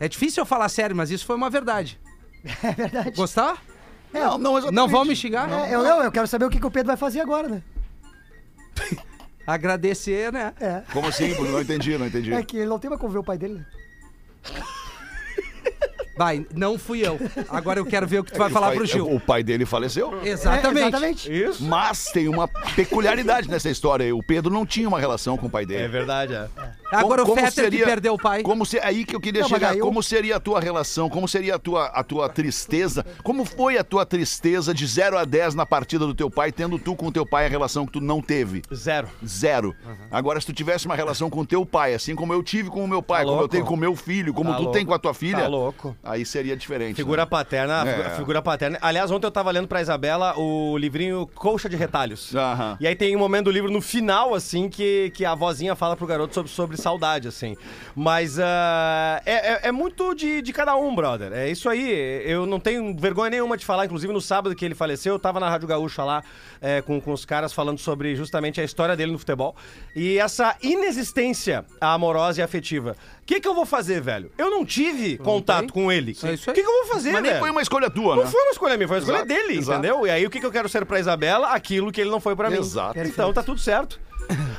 É 0.00 0.08
difícil 0.08 0.40
eu 0.42 0.46
falar 0.46 0.68
sério, 0.68 0.96
mas 0.96 1.10
isso 1.10 1.24
foi 1.26 1.36
uma 1.36 1.50
verdade. 1.50 2.00
É 2.62 2.72
verdade. 2.72 3.12
Gostar? 3.12 3.62
Não, 4.12 4.36
não, 4.36 4.58
exatamente. 4.58 4.74
Não 4.74 4.88
vão 4.88 5.04
me 5.04 5.14
xingar? 5.14 5.48
É, 5.50 5.74
eu, 5.74 5.82
não, 5.82 6.02
eu 6.02 6.10
quero 6.12 6.26
saber 6.26 6.44
o 6.44 6.50
que, 6.50 6.58
que 6.58 6.66
o 6.66 6.70
Pedro 6.70 6.88
vai 6.88 6.96
fazer 6.96 7.20
agora, 7.20 7.48
né? 7.48 7.62
Agradecer, 9.46 10.32
né? 10.32 10.52
É. 10.60 10.82
Como 10.92 11.08
assim? 11.08 11.34
Não 11.34 11.60
entendi, 11.60 11.96
não 11.96 12.06
entendi. 12.06 12.32
É 12.32 12.42
que 12.42 12.56
ele 12.56 12.66
não 12.66 12.78
tem 12.78 12.90
mais 12.90 13.00
como 13.00 13.12
ver 13.12 13.18
o 13.20 13.24
pai 13.24 13.38
dele. 13.38 13.54
né? 13.54 13.66
Vai, 16.16 16.46
não 16.54 16.78
fui 16.78 17.00
eu. 17.06 17.18
Agora 17.48 17.80
eu 17.80 17.86
quero 17.86 18.06
ver 18.06 18.20
o 18.20 18.24
que 18.24 18.32
tu 18.32 18.38
vai 18.38 18.48
O 18.48 18.52
falar 18.52 18.68
pai- 18.68 18.76
pro 18.76 18.86
Gil. 18.86 19.10
O 19.10 19.18
pai 19.20 19.42
dele 19.42 19.64
faleceu. 19.64 20.20
Exatamente. 20.22 20.76
É, 20.76 20.88
exatamente. 20.88 21.32
Isso? 21.32 21.64
Mas 21.64 22.04
tem 22.06 22.28
uma 22.28 22.46
peculiaridade 22.76 23.48
nessa 23.48 23.70
história. 23.70 24.14
O 24.14 24.22
Pedro 24.22 24.52
não 24.52 24.66
tinha 24.66 24.86
uma 24.88 25.00
relação 25.00 25.36
com 25.38 25.46
o 25.46 25.50
pai 25.50 25.64
dele. 25.64 25.84
É 25.84 25.88
verdade, 25.88 26.34
é. 26.34 26.48
Agora 26.92 27.22
Como- 27.22 27.32
o 27.32 27.36
Fetter 27.36 27.50
que 27.52 27.60
seria- 27.60 27.84
perdeu 27.84 28.14
o 28.14 28.18
pai. 28.18 28.42
Como 28.42 28.64
se, 28.66 28.78
aí 28.80 29.04
que 29.04 29.14
eu 29.16 29.20
queria 29.20 29.42
Não, 29.42 29.48
chegar. 29.48 29.76
eu- 29.76 29.84
Como 29.84 30.02
seria 30.02 30.36
a 30.36 30.40
tua 30.40 30.60
relação? 30.60 31.08
Como 31.08 31.26
seria 31.26 31.54
a 31.54 31.58
tua, 31.58 31.86
a 31.86 32.02
tua 32.04 32.28
tristeza? 32.28 33.04
Como 33.22 33.44
foi 33.44 33.78
a 33.78 33.84
tua 33.84 34.04
tristeza 34.04 34.74
de 34.74 34.86
0 34.86 35.16
a 35.18 35.24
10 35.24 35.54
na 35.54 35.64
partida 35.66 36.06
do 36.06 36.14
teu 36.14 36.30
pai, 36.30 36.52
tendo 36.52 36.78
tu 36.78 36.94
com 36.94 37.06
o 37.06 37.12
teu 37.12 37.24
pai 37.26 37.46
a 37.46 37.48
relação 37.48 37.86
que 37.86 37.92
tu 37.92 38.00
não 38.00 38.20
teve? 38.20 38.62
Zero. 38.74 39.08
Zero. 39.26 39.74
Agora, 40.10 40.40
se 40.40 40.46
tu 40.46 40.52
tivesse 40.52 40.86
uma 40.86 40.94
relação 40.96 41.30
com 41.30 41.40
o 41.40 41.46
teu 41.46 41.64
pai, 41.64 41.94
assim 41.94 42.14
como 42.14 42.32
eu 42.32 42.42
tive 42.42 42.68
com 42.70 42.84
o 42.84 42.88
meu 42.88 43.02
pai, 43.02 43.20
Tá 43.20 43.24
como 43.24 43.36
eu 43.36 43.40
louco. 43.40 43.52
tenho 43.52 43.64
com 43.64 43.74
o 43.74 43.76
meu 43.76 43.96
filho, 43.96 44.34
como 44.34 44.50
Tá 44.50 44.56
tu 44.56 44.62
louco. 44.62 44.76
tem 44.76 44.84
com 44.86 44.94
a 44.94 44.98
tua 44.98 45.14
filha, 45.14 45.40
Tá 45.42 45.48
louco. 45.48 45.96
aí 46.04 46.24
seria 46.26 46.56
diferente. 46.56 46.96
Figura 46.96 47.22
né? 47.22 47.26
paterna, 47.26 47.88
É. 47.88 48.10
figura 48.16 48.42
paterna. 48.42 48.78
Aliás, 48.82 49.10
ontem 49.10 49.26
eu 49.26 49.30
tava 49.30 49.50
lendo 49.50 49.66
pra 49.68 49.80
Isabela 49.80 50.34
o 50.38 50.76
livrinho 50.76 51.26
Colcha 51.34 51.68
de 51.68 51.76
Retalhos. 51.76 52.34
Aham. 52.34 52.76
E 52.80 52.86
aí 52.86 52.94
tem 52.96 53.16
um 53.16 53.18
momento 53.18 53.44
do 53.46 53.50
livro 53.50 53.70
no 53.70 53.80
final, 53.80 54.34
assim, 54.34 54.68
que, 54.68 55.10
que 55.14 55.24
a 55.24 55.34
vozinha 55.34 55.74
fala 55.74 55.96
pro 55.96 56.06
garoto 56.06 56.34
sobre, 56.34 56.50
sobre 56.52 56.76
saudade, 56.82 57.28
assim. 57.28 57.56
Mas 57.94 58.38
ah, 58.38 59.22
é, 59.24 59.52
é- 59.52 59.60
é 59.68 59.72
muito 59.72 60.14
de, 60.14 60.42
de 60.42 60.52
cada 60.52 60.76
um, 60.76 60.94
brother. 60.94 61.32
É 61.32 61.48
isso 61.50 61.68
aí. 61.68 62.22
Eu 62.24 62.44
não 62.46 62.60
tenho 62.60 62.94
vergonha 62.96 63.30
nenhuma 63.30 63.56
de 63.56 63.64
falar. 63.64 63.86
Inclusive, 63.86 64.12
no 64.12 64.20
sábado 64.20 64.54
que 64.54 64.64
ele 64.64 64.74
faleceu, 64.74 65.14
eu 65.14 65.18
tava 65.18 65.38
na 65.40 65.48
Rádio 65.48 65.68
Gaúcha 65.68 66.02
lá 66.04 66.22
é, 66.60 66.82
com, 66.82 67.00
com 67.00 67.12
os 67.12 67.24
caras 67.24 67.52
falando 67.52 67.78
sobre 67.78 68.14
justamente 68.16 68.60
a 68.60 68.64
história 68.64 68.96
dele 68.96 69.12
no 69.12 69.18
futebol. 69.18 69.54
E 69.96 70.18
essa 70.18 70.56
inexistência 70.62 71.64
amorosa 71.80 72.40
e 72.40 72.42
afetiva. 72.44 72.96
O 73.22 73.24
que, 73.24 73.40
que 73.40 73.46
eu 73.48 73.54
vou 73.54 73.64
fazer, 73.64 74.00
velho? 74.00 74.30
Eu 74.36 74.50
não 74.50 74.64
tive 74.64 75.16
contato 75.18 75.60
tem. 75.60 75.68
com 75.68 75.90
ele. 75.92 76.16
É 76.22 76.34
O 76.34 76.54
que, 76.54 76.62
que 76.62 76.68
eu 76.68 76.84
vou 76.84 76.86
fazer, 76.86 77.12
Mas 77.12 77.22
nem 77.22 77.30
velho? 77.32 77.40
foi 77.40 77.50
uma 77.50 77.62
escolha 77.62 77.88
tua, 77.88 78.16
Não 78.16 78.24
né? 78.24 78.30
foi 78.30 78.42
uma 78.42 78.50
escolha 78.50 78.76
minha, 78.76 78.88
foi 78.88 78.96
uma 78.96 79.00
escolha 79.02 79.16
Exato, 79.18 79.28
dele, 79.28 79.58
exato. 79.58 79.78
entendeu? 79.78 80.06
E 80.06 80.10
aí 80.10 80.26
o 80.26 80.30
que, 80.30 80.40
que 80.40 80.46
eu 80.46 80.50
quero 80.52 80.68
ser 80.68 80.84
pra 80.84 80.98
Isabela? 80.98 81.48
Aquilo 81.48 81.92
que 81.92 82.00
ele 82.00 82.10
não 82.10 82.20
foi 82.20 82.34
pra 82.34 82.50
mim. 82.50 82.56
Exato. 82.58 82.98
Então 82.98 83.32
tá 83.32 83.42
tudo 83.42 83.60
certo. 83.60 84.00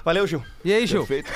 Valeu, 0.03 0.27
Gil. 0.27 0.43
E 0.63 0.73
aí, 0.73 0.85
Gil? 0.85 1.05
Perfeito. 1.05 1.31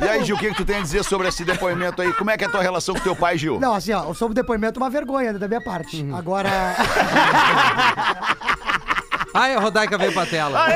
E 0.00 0.04
aí, 0.04 0.24
Gil, 0.24 0.36
o 0.36 0.38
que, 0.38 0.50
que 0.50 0.56
tu 0.56 0.64
tem 0.64 0.76
a 0.76 0.80
dizer 0.80 1.02
sobre 1.04 1.28
esse 1.28 1.44
depoimento 1.44 2.00
aí? 2.02 2.12
Como 2.12 2.30
é 2.30 2.36
que 2.36 2.44
é 2.44 2.46
a 2.46 2.50
tua 2.50 2.62
relação 2.62 2.94
com 2.94 3.00
teu 3.00 3.16
pai, 3.16 3.38
Gil? 3.38 3.58
Não, 3.58 3.74
assim, 3.74 3.92
ó, 3.92 4.12
sobre 4.14 4.32
o 4.32 4.34
depoimento, 4.34 4.78
uma 4.78 4.90
vergonha 4.90 5.32
da 5.32 5.48
minha 5.48 5.60
parte. 5.62 6.02
Uhum. 6.02 6.14
Agora. 6.16 6.48
Ai, 9.34 9.54
a 9.54 9.60
Rodaica 9.60 9.96
veio 9.96 10.12
pra 10.12 10.26
tela. 10.26 10.66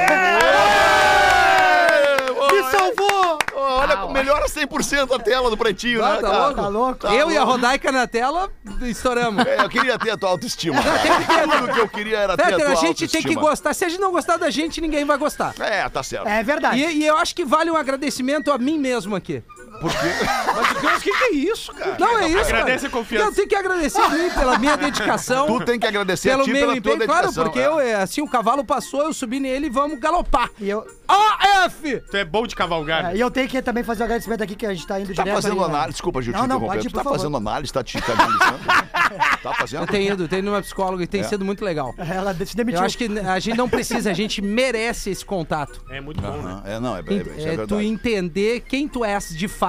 Me 2.53 2.63
salvou! 2.71 3.39
Olha, 3.77 3.97
Au, 3.99 4.11
melhora 4.13 4.47
100% 4.47 5.15
a 5.15 5.19
tela 5.19 5.51
do 5.51 5.57
pretinho, 5.57 6.05
Ah, 6.05 6.15
né, 6.15 6.21
tá 6.21 6.23
cara? 6.31 6.39
louco? 6.47 6.55
Tá 6.63 6.69
louco? 6.69 6.95
Tá 7.01 7.15
eu 7.15 7.31
e 7.31 7.37
a 7.37 7.41
louco. 7.45 7.53
Rodaica 7.53 7.93
na 7.93 8.07
tela, 8.07 8.51
estouramos. 8.83 9.45
É, 9.47 9.61
eu 9.63 9.69
queria 9.69 9.99
ter 9.99 10.11
a 10.11 10.17
tua 10.17 10.31
autoestima. 10.31 10.81
Cara. 11.27 11.49
Tudo 11.49 11.73
que 11.75 11.81
eu 11.81 11.89
queria 11.89 12.19
era 12.19 12.37
ter 12.37 12.43
a 12.43 12.47
Peter, 12.47 12.65
tua 12.65 12.73
a 12.73 12.75
gente 12.77 12.99
tem 13.09 13.09
que 13.09 13.17
autoestima. 13.29 13.41
gostar. 13.41 13.75
Se 13.75 13.85
a 13.85 13.89
gente 13.89 14.01
não 14.01 14.11
gostar 14.13 14.37
da 14.37 14.51
gente, 14.51 14.81
ninguém 14.81 15.05
vai 15.05 15.17
gostar. 15.19 15.55
É, 15.61 15.89
tá 15.89 16.03
certo. 16.03 16.27
É 16.27 16.43
verdade. 16.43 16.79
E, 16.81 16.99
e 17.03 17.07
eu 17.07 17.17
acho 17.17 17.35
que 17.35 17.45
vale 17.45 17.71
um 17.71 17.77
agradecimento 17.77 18.51
a 18.53 18.59
mim 18.59 18.79
mesmo 18.79 19.15
aqui. 19.17 19.43
Por 19.81 19.91
quê? 19.91 19.97
Mas 20.57 20.81
Deus, 20.81 20.97
o 20.97 21.01
que, 21.01 21.11
que 21.11 21.25
é 21.25 21.31
isso, 21.35 21.73
cara? 21.73 21.97
Não 21.99 22.19
é 22.19 22.29
isso, 22.29 22.41
Agradece 22.41 22.77
cara. 22.77 22.89
a 22.89 22.91
confiança. 22.91 23.25
Eu 23.27 23.33
tenho 23.35 23.49
que 23.49 23.55
agradecer 23.57 24.01
a 24.01 24.09
mim 24.09 24.31
pela 24.31 24.59
minha 24.59 24.77
dedicação. 24.79 25.47
Tu 25.47 25.65
tem 25.65 25.79
que 25.79 25.87
agradecer 25.87 26.31
a 26.31 26.33
pelo 26.35 26.45
ti 26.45 26.53
meu 26.53 26.61
pela 26.61 26.81
tua 26.81 26.95
empenho, 26.95 27.07
claro, 27.09 27.33
porque 27.33 27.59
é. 27.59 27.67
eu, 27.67 27.81
é, 27.81 27.95
assim, 27.95 28.21
o 28.23 28.29
cavalo 28.29 28.65
passou, 28.65 29.03
eu 29.03 29.13
subi 29.13 29.39
nele 29.41 29.67
e 29.67 29.71
vamos 29.71 29.99
galopar. 29.99 30.51
E 30.61 30.69
eu, 30.69 30.87
AF! 31.09 32.01
Tu 32.11 32.17
é 32.17 32.25
bom 32.25 32.47
de 32.47 32.55
cavalgar. 32.57 33.13
é, 33.13 33.17
e 33.17 33.21
eu 33.21 33.31
tenho 33.31 33.49
que 33.49 33.61
também 33.63 33.85
fazer 33.85 34.03
um 34.03 34.07
agradecimento 34.07 34.43
aqui 34.43 34.55
que 34.55 34.67
a 34.67 34.73
gente 34.75 34.87
tá 34.87 34.99
indo 35.01 35.15
Tá 35.15 35.23
direto 35.23 35.35
fazendo 35.37 35.53
ali, 35.53 35.61
né? 35.61 35.67
análise, 35.67 35.93
desculpa, 35.93 36.23
Gil, 36.23 36.33
Não, 36.33 36.41
não, 36.41 36.47
interromper. 36.47 36.67
pode 36.75 36.87
ir, 36.87 36.91
Tu 36.91 36.95
tá 36.95 37.05
favor. 37.05 37.19
fazendo 37.19 37.37
análise, 37.37 37.73
tá 37.73 37.85
te 37.85 38.01
tá 38.01 38.13
analisando? 38.13 38.59
Tá 39.43 39.55
fazendo? 39.55 39.83
Eu 39.83 39.87
tenho 39.87 40.13
ido, 40.15 40.27
tenho 40.27 40.41
ido 40.41 40.51
numa 40.51 40.61
psicóloga 40.61 41.05
e 41.05 41.07
tem 41.07 41.23
sido 41.23 41.45
muito 41.45 41.65
legal. 41.65 41.95
Ela 41.97 42.35
se 42.45 42.57
demitiu. 42.57 42.81
Eu 42.81 42.87
acho 42.87 42.99
que 42.99 43.05
a 43.05 43.39
gente 43.39 43.57
não 43.57 43.69
precisa, 43.69 44.11
a 44.11 44.15
gente 44.15 44.43
merece 44.43 45.11
esse 45.11 45.25
contato. 45.25 45.81
É 45.89 46.01
muito 46.01 46.21
bom, 46.21 46.43
né? 46.43 46.63
É, 46.65 46.81
não, 46.81 46.97
é, 46.97 47.01
é, 47.07 47.13
Ent- 47.13 47.27
isso 47.39 47.49
é 47.49 47.55
é 47.55 47.67
tu 47.67 47.81
entender 47.81 48.63
quem 48.69 48.89
tu 48.89 49.05
és 49.05 49.29
de 49.29 49.47
fato. 49.47 49.66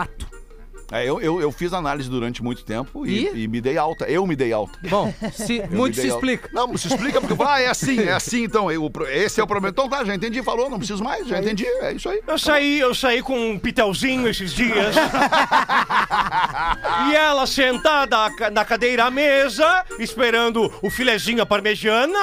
É, 0.90 1.04
eu, 1.04 1.20
eu, 1.20 1.42
eu 1.42 1.52
fiz 1.52 1.74
análise 1.74 2.10
durante 2.10 2.42
muito 2.42 2.64
tempo 2.64 3.06
e, 3.06 3.26
E? 3.28 3.44
e 3.44 3.48
me 3.50 3.60
dei 3.60 3.78
alta. 3.78 4.06
Eu 4.06 4.26
me 4.26 4.38
dei 4.38 4.54
alta. 4.54 4.80
Bom, 4.90 5.14
se, 5.34 5.62
muito 5.70 5.96
se 5.96 6.04
alta. 6.04 6.14
explica. 6.14 6.50
Não, 6.54 6.78
se 6.78 6.88
explica 6.88 7.20
porque 7.20 7.44
ah, 7.46 7.60
é 7.60 7.68
assim, 7.68 8.00
é 8.04 8.14
assim, 8.14 8.44
então. 8.46 8.72
eu- 8.72 8.90
esse 9.12 9.42
é 9.42 9.44
o 9.44 9.48
problema. 9.48 9.72
Então 9.72 9.90
tá, 9.90 10.06
já 10.06 10.16
entendi, 10.16 10.42
falou, 10.42 10.70
não 10.70 10.78
preciso 10.78 11.04
mais, 11.04 11.28
já 11.28 11.40
entendi, 11.42 11.66
é 11.66 11.92
isso 11.92 12.08
aí. 12.08 12.22
Eu 12.26 12.40
saí, 12.40 12.80
eu 12.80 12.96
saí 12.96 13.22
com 13.22 13.38
um 13.38 13.60
pitelzinho 13.60 14.30
esses 14.30 14.54
dias. 14.54 14.96
e 17.12 17.16
ela 17.16 17.46
sentada 17.46 18.30
na 18.50 18.64
cadeira 18.64 19.08
à 19.08 19.12
mesa, 19.12 19.84
esperando 20.00 20.72
o 20.82 20.90
filezinho 20.90 21.42
à 21.42 21.46
parmegiana. 21.46 22.18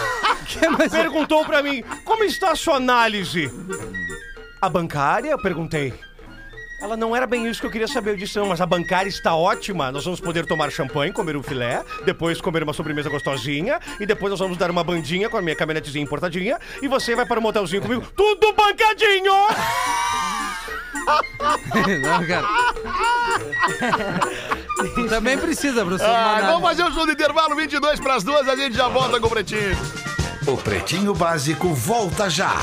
Perguntou 0.90 1.44
pra 1.44 1.62
mim: 1.62 1.84
como 2.06 2.24
está 2.24 2.52
a 2.52 2.56
sua 2.56 2.76
análise? 2.76 3.52
A 4.62 4.68
bancária? 4.70 5.28
Eu 5.32 5.38
perguntei. 5.42 5.92
Ela 6.84 6.98
não 6.98 7.16
era 7.16 7.26
bem 7.26 7.48
isso 7.48 7.60
que 7.60 7.66
eu 7.66 7.70
queria 7.70 7.88
saber. 7.88 8.10
Eu 8.10 8.16
disse, 8.16 8.38
não, 8.38 8.46
mas 8.46 8.60
a 8.60 8.66
bancária 8.66 9.08
está 9.08 9.34
ótima. 9.34 9.90
Nós 9.90 10.04
vamos 10.04 10.20
poder 10.20 10.44
tomar 10.44 10.70
champanhe, 10.70 11.14
comer 11.14 11.34
um 11.34 11.42
filé, 11.42 11.82
depois 12.04 12.42
comer 12.42 12.62
uma 12.62 12.74
sobremesa 12.74 13.08
gostosinha, 13.08 13.80
e 13.98 14.04
depois 14.04 14.30
nós 14.30 14.38
vamos 14.38 14.58
dar 14.58 14.70
uma 14.70 14.84
bandinha 14.84 15.30
com 15.30 15.38
a 15.38 15.40
minha 15.40 15.56
caminhonetezinha 15.56 16.04
importadinha, 16.04 16.58
e 16.82 16.86
você 16.86 17.16
vai 17.16 17.24
para 17.24 17.40
o 17.40 17.42
motelzinho 17.42 17.80
comigo, 17.80 18.04
tudo 18.14 18.52
bancadinho! 18.52 19.32
Não, 22.02 22.26
cara. 22.26 22.46
tu 24.94 25.04
também 25.08 25.38
precisa, 25.38 25.86
professor. 25.86 26.10
Ah, 26.10 26.40
vamos 26.42 26.68
fazer 26.68 26.82
o 26.82 26.92
show 26.92 27.06
do 27.06 27.12
intervalo, 27.12 27.56
22 27.56 27.98
pras 27.98 28.22
duas, 28.22 28.46
a 28.46 28.56
gente 28.56 28.76
já 28.76 28.88
volta 28.88 29.18
com 29.18 29.26
o 29.26 29.30
Pretinho. 29.30 29.74
O 30.46 30.56
Pretinho 30.58 31.14
Básico 31.14 31.72
volta 31.72 32.28
já. 32.28 32.54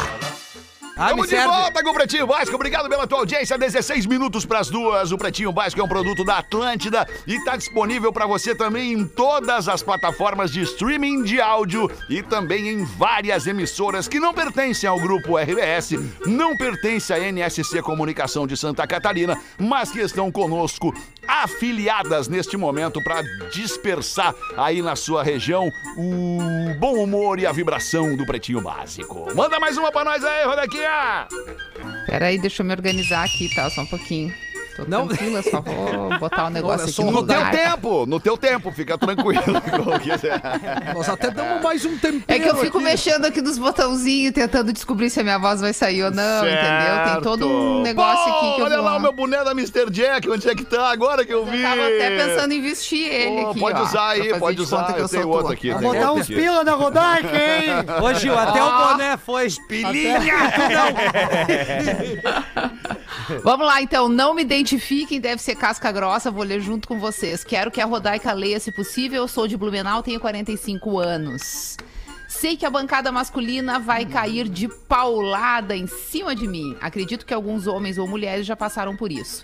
Ah, 1.02 1.06
Estamos 1.06 1.30
de 1.30 1.36
serve. 1.36 1.48
volta 1.48 1.84
com 1.84 1.90
o 1.90 1.94
Pretinho 1.96 2.28
Básico. 2.28 2.56
Obrigado 2.56 2.88
pela 2.88 3.08
tua 3.08 3.18
audiência. 3.18 3.58
16 3.58 4.06
minutos 4.06 4.46
para 4.46 4.60
as 4.60 4.70
duas. 4.70 5.12
O 5.12 5.18
Pretinho 5.18 5.52
Básico 5.52 5.82
é 5.82 5.84
um 5.84 5.88
produto 5.88 6.24
da 6.24 6.38
Atlântida 6.38 7.08
e 7.26 7.38
está 7.38 7.56
disponível 7.56 8.14
para 8.14 8.28
você 8.28 8.54
também 8.54 8.94
em 8.94 9.08
todas 9.08 9.68
as 9.68 9.82
plataformas 9.82 10.52
de 10.52 10.62
streaming 10.62 11.24
de 11.24 11.42
áudio 11.42 11.90
e 12.08 12.22
também 12.22 12.70
em 12.70 12.86
várias 12.86 13.48
emissoras 13.48 14.08
que 14.08 14.20
não 14.20 14.32
pertencem 14.32 14.88
ao 14.88 15.00
grupo 15.00 15.40
RBS, 15.40 15.94
não 16.28 16.56
pertencem 16.56 17.16
à 17.16 17.32
NSC 17.32 17.82
Comunicação 17.82 18.46
de 18.46 18.56
Santa 18.56 18.86
Catarina, 18.86 19.42
mas 19.58 19.90
que 19.90 20.02
estão 20.02 20.32
conosco 20.32 20.94
afiliadas 21.28 22.28
neste 22.28 22.58
momento 22.58 23.02
para 23.04 23.22
dispersar 23.52 24.36
aí 24.58 24.82
na 24.82 24.96
sua 24.96 25.24
região 25.24 25.72
o 25.98 26.74
bom 26.80 27.04
humor 27.04 27.40
e 27.40 27.46
a 27.46 27.52
vibração 27.52 28.16
do 28.16 28.26
Pretinho 28.26 28.62
Básico. 28.62 29.28
Manda 29.36 29.60
mais 29.60 29.78
uma 29.78 29.92
para 29.92 30.06
nós 30.06 30.24
aí, 30.24 30.46
Rodaquinha! 30.46 31.28
Peraí, 32.06 32.40
deixa 32.40 32.62
eu 32.62 32.66
me 32.66 32.74
organizar 32.74 33.24
aqui, 33.24 33.54
tá? 33.54 33.70
Só 33.70 33.82
um 33.82 33.88
pouquinho. 33.88 34.34
Tô 34.86 34.90
Não. 34.90 35.08
tranquila, 35.08 35.42
só 35.44 35.62
vou 35.62 36.20
botar 36.20 36.48
o 36.48 36.50
negócio 36.50 36.82
Olha 36.82 36.92
aqui 36.92 37.04
no 37.04 37.12
No 37.12 37.28
teu 37.28 37.52
tempo, 37.52 38.06
no 38.06 38.20
teu 38.20 38.38
tempo, 38.38 38.72
fica 38.72 38.98
tranquilo. 38.98 39.42
Nós 40.94 41.10
até 41.10 41.32
damos 41.32 41.64
mais 41.64 41.86
um 41.86 41.98
tempero 41.98 42.24
É 42.28 42.40
que 42.40 42.48
eu 42.50 42.56
fico 42.58 42.78
aqui. 42.78 42.86
mexendo 42.86 43.26
aqui 43.26 43.42
nos 43.42 43.58
botãozinhos, 43.58 44.34
tentando 44.34 44.72
descobrir 44.74 45.10
se 45.10 45.20
a 45.20 45.24
minha 45.24 45.38
voz 45.38 45.62
vai 45.62 45.74
sair 45.74 46.04
ou 46.04 46.12
não, 46.12 46.40
entendeu? 46.46 47.14
Tem 47.14 47.22
todo 47.22 47.48
um 47.48 47.84
Certo. 47.84 47.86
negócio 47.98 48.34
aqui 48.34 48.56
que 48.56 48.62
eu 48.62 48.66
Olha 48.66 48.76
vou... 48.78 48.86
lá 48.86 48.98
o 48.98 49.02
meu 49.02 49.14
boné 49.14 49.44
da 49.44 49.52
Mr. 49.52 49.90
Jack, 49.90 50.30
onde 50.30 50.50
é 50.50 50.56
que 50.56 50.66
tá? 50.66 50.92
Agora 50.92 51.26
que 51.26 51.34
eu 51.34 51.46
vi. 51.46 51.62
Eu 51.62 51.70
tava 51.70 51.82
até 51.82 52.18
pensando 52.18 52.52
em 52.54 52.62
vestir 52.62 53.08
ele 53.08 53.42
Pô, 53.44 53.50
aqui, 53.52 53.60
Pode 53.60 53.80
ó, 53.80 53.84
usar 53.84 54.10
aí, 54.10 54.40
pode 54.40 54.56
de 54.58 54.64
usar. 54.64 54.94
que 54.94 55.02
Eu 55.02 55.10
tenho 55.10 55.28
outro 55.28 55.44
tua. 55.46 55.54
aqui. 55.54 55.72
Vou 55.72 55.82
botar 55.82 56.12
outro 56.12 56.14
uns 56.16 56.22
aqui. 56.22 56.36
pila 56.36 56.64
na 56.64 56.74
Rodaica, 56.74 57.28
hein? 57.36 57.70
Ô, 58.02 58.14
Gil, 58.14 58.38
até 58.38 58.64
o 58.64 58.72
boné 58.72 59.18
foi. 59.18 59.48
Vamos 63.44 63.66
lá, 63.66 63.82
então. 63.82 64.10
Não 64.10 64.34
me 64.34 64.42
identifiquem, 64.42 65.20
deve 65.20 65.42
ser 65.42 65.56
casca 65.56 65.92
grossa, 65.92 66.32
vou 66.32 66.44
ler 66.44 66.62
junto 66.62 66.88
com 66.88 67.00
vocês. 67.00 67.44
Quero 67.44 67.72
que 67.72 67.82
a 67.82 67.86
Rodaica 67.86 68.32
leia, 68.34 68.60
se 68.60 68.72
possível. 68.72 69.24
Eu 69.24 69.28
sou 69.28 69.48
de 69.48 69.58
Blumenau, 69.58 70.04
tenho 70.04 70.20
45 70.20 71.00
anos. 71.00 71.78
Sei 72.28 72.56
que 72.56 72.66
a 72.66 72.70
bancada 72.70 73.12
masculina 73.12 73.78
vai 73.78 74.06
cair 74.06 74.48
de 74.48 74.68
paulada 74.68 75.76
em 75.76 75.86
cima 75.86 76.34
de 76.34 76.48
mim. 76.48 76.76
Acredito 76.82 77.26
que 77.26 77.34
alguns 77.34 77.68
homens 77.68 77.98
ou 77.98 78.08
mulheres 78.08 78.46
já 78.46 78.56
passaram 78.56 78.96
por 78.96 79.12
isso. 79.12 79.44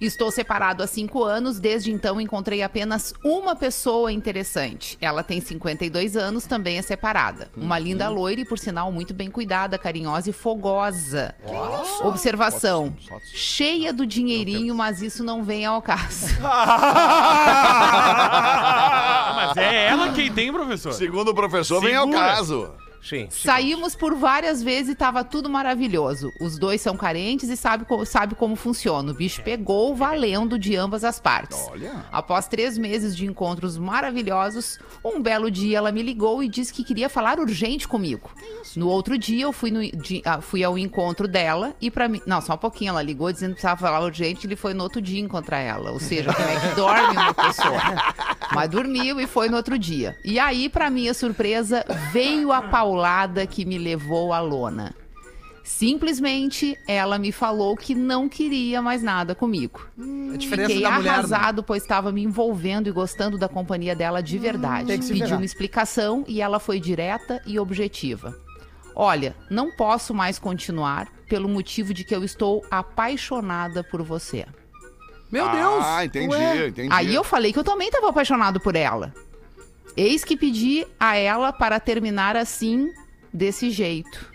Estou 0.00 0.30
separado 0.30 0.82
há 0.82 0.86
cinco 0.86 1.24
anos, 1.24 1.58
desde 1.58 1.90
então 1.90 2.20
encontrei 2.20 2.62
apenas 2.62 3.14
uma 3.24 3.56
pessoa 3.56 4.12
interessante. 4.12 4.96
Ela 5.00 5.22
tem 5.22 5.40
52 5.40 6.16
anos, 6.16 6.44
também 6.44 6.78
é 6.78 6.82
separada. 6.82 7.50
Uma 7.56 7.78
linda 7.78 8.08
loira 8.08 8.40
e, 8.40 8.44
por 8.44 8.58
sinal, 8.58 8.92
muito 8.92 9.14
bem 9.14 9.30
cuidada, 9.30 9.78
carinhosa 9.78 10.30
e 10.30 10.32
fogosa. 10.32 11.34
Observação: 12.02 12.94
cheia 13.24 13.92
do 13.92 14.06
dinheirinho, 14.06 14.74
mas 14.74 15.02
isso 15.02 15.24
não 15.24 15.42
vem 15.42 15.64
ao 15.64 15.82
caso. 15.82 16.26
Mas 19.36 19.56
é 19.56 19.86
ela 19.86 20.12
quem 20.12 20.32
tem, 20.32 20.52
professor. 20.52 20.92
Segundo 20.92 21.28
o 21.28 21.34
professor, 21.34 21.80
vem 21.80 21.94
ao 21.94 22.06
Segura. 22.06 22.26
caso. 22.26 22.70
Sim. 23.02 23.28
Saímos 23.30 23.94
por 23.94 24.14
várias 24.14 24.62
vezes 24.62 24.92
e 24.92 24.94
tava 24.96 25.22
tudo 25.22 25.48
maravilhoso. 25.48 26.30
Os 26.40 26.58
dois 26.58 26.80
são 26.80 26.96
carentes 26.96 27.48
e 27.48 27.56
sabe, 27.56 27.86
sabe 28.06 28.34
como 28.34 28.56
funciona. 28.56 29.12
O 29.12 29.14
bicho 29.14 29.42
pegou 29.42 29.94
valendo 29.94 30.58
de 30.58 30.74
ambas 30.76 31.04
as 31.04 31.20
partes. 31.20 31.58
Olha. 31.70 32.04
Após 32.10 32.48
três 32.48 32.76
meses 32.76 33.16
de 33.16 33.26
encontros 33.26 33.78
maravilhosos, 33.78 34.78
um 35.04 35.20
belo 35.22 35.50
dia 35.50 35.78
ela 35.78 35.92
me 35.92 36.02
ligou 36.02 36.42
e 36.42 36.48
disse 36.48 36.72
que 36.72 36.82
queria 36.84 37.08
falar 37.08 37.38
urgente 37.38 37.86
comigo. 37.86 38.30
No 38.74 38.88
outro 38.88 39.16
dia 39.16 39.44
eu 39.44 39.52
fui, 39.52 39.70
no- 39.70 39.82
de- 39.90 40.22
ah, 40.24 40.40
fui 40.40 40.64
ao 40.64 40.76
encontro 40.76 41.28
dela 41.28 41.74
e 41.80 41.90
pra 41.90 42.08
mim. 42.08 42.20
Não, 42.26 42.40
só 42.40 42.54
um 42.54 42.58
pouquinho. 42.58 42.90
Ela 42.90 43.02
ligou 43.02 43.30
dizendo 43.32 43.50
que 43.50 43.54
precisava 43.60 43.80
falar 43.80 44.00
urgente. 44.04 44.46
Ele 44.46 44.56
foi 44.56 44.74
no 44.74 44.82
outro 44.82 45.00
dia 45.00 45.20
encontrar 45.20 45.58
ela. 45.60 45.90
Ou 45.92 46.00
seja, 46.00 46.32
como 46.32 46.48
é 46.48 46.60
que 46.60 46.74
dorme 46.74 47.16
uma 47.16 47.34
pessoa? 47.34 47.80
Mas 48.52 48.70
dormiu 48.70 49.20
e 49.20 49.26
foi 49.26 49.48
no 49.48 49.56
outro 49.56 49.78
dia. 49.78 50.16
E 50.24 50.38
aí, 50.38 50.68
pra 50.68 50.90
minha 50.90 51.12
surpresa, 51.14 51.84
veio 52.12 52.52
a 52.52 52.62
paulada 52.62 53.46
que 53.46 53.64
me 53.64 53.78
levou 53.78 54.32
à 54.32 54.40
lona. 54.40 54.94
Simplesmente, 55.66 56.78
ela 56.86 57.18
me 57.18 57.32
falou 57.32 57.76
que 57.76 57.92
não 57.92 58.28
queria 58.28 58.80
mais 58.80 59.02
nada 59.02 59.34
comigo. 59.34 59.84
A 60.32 60.36
diferença 60.36 60.68
Fiquei 60.68 60.82
da 60.82 60.92
mulher. 60.92 61.02
né? 61.02 61.10
arrasado, 61.10 61.62
pois 61.64 61.82
estava 61.82 62.12
me 62.12 62.22
envolvendo 62.22 62.88
e 62.88 62.92
gostando 62.92 63.36
da 63.36 63.48
companhia 63.48 63.94
dela 63.96 64.22
de 64.22 64.38
verdade. 64.38 64.96
que 64.96 65.04
se 65.04 65.12
Pedi 65.12 65.32
uma 65.32 65.44
explicação 65.44 66.24
e 66.28 66.40
ela 66.40 66.60
foi 66.60 66.78
direta 66.78 67.42
e 67.44 67.58
objetiva. 67.58 68.32
Olha, 68.94 69.34
não 69.50 69.72
posso 69.72 70.14
mais 70.14 70.38
continuar 70.38 71.08
pelo 71.28 71.48
motivo 71.48 71.92
de 71.92 72.04
que 72.04 72.14
eu 72.14 72.22
estou 72.22 72.64
apaixonada 72.70 73.82
por 73.82 74.02
você. 74.02 74.46
Meu 75.30 75.48
Deus! 75.50 75.84
Ah, 75.84 76.04
entendi, 76.04 76.34
entendi. 76.68 76.88
Aí 76.90 77.14
eu 77.14 77.24
falei 77.24 77.52
que 77.52 77.58
eu 77.58 77.64
também 77.64 77.88
estava 77.88 78.08
apaixonado 78.08 78.60
por 78.60 78.76
ela. 78.76 79.12
Eis 79.96 80.24
que 80.24 80.36
pedi 80.36 80.86
a 81.00 81.16
ela 81.16 81.52
para 81.52 81.80
terminar 81.80 82.36
assim, 82.36 82.92
desse 83.32 83.70
jeito. 83.70 84.34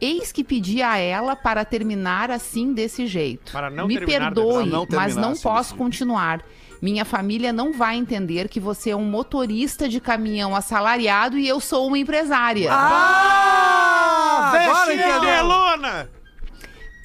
Eis 0.00 0.30
que 0.30 0.44
pedi 0.44 0.82
a 0.82 0.98
ela 0.98 1.34
para 1.34 1.64
terminar 1.64 2.30
assim, 2.30 2.72
desse 2.72 3.06
jeito. 3.06 3.52
Para 3.52 3.70
não 3.70 3.86
Me 3.86 3.98
perdoe, 3.98 4.68
não 4.68 4.86
mas 4.90 5.16
não 5.16 5.32
assim, 5.32 5.42
posso 5.42 5.74
continuar. 5.74 6.42
Minha 6.80 7.04
família 7.04 7.52
não 7.52 7.72
vai 7.72 7.96
entender 7.96 8.48
que 8.48 8.60
você 8.60 8.90
é 8.90 8.96
um 8.96 9.04
motorista 9.04 9.88
de 9.88 9.98
caminhão 9.98 10.54
assalariado 10.54 11.38
e 11.38 11.48
eu 11.48 11.58
sou 11.58 11.86
uma 11.86 11.98
empresária. 11.98 12.70
Ah! 12.70 14.52
Agora 14.54 14.94
entendeu. 14.94 16.15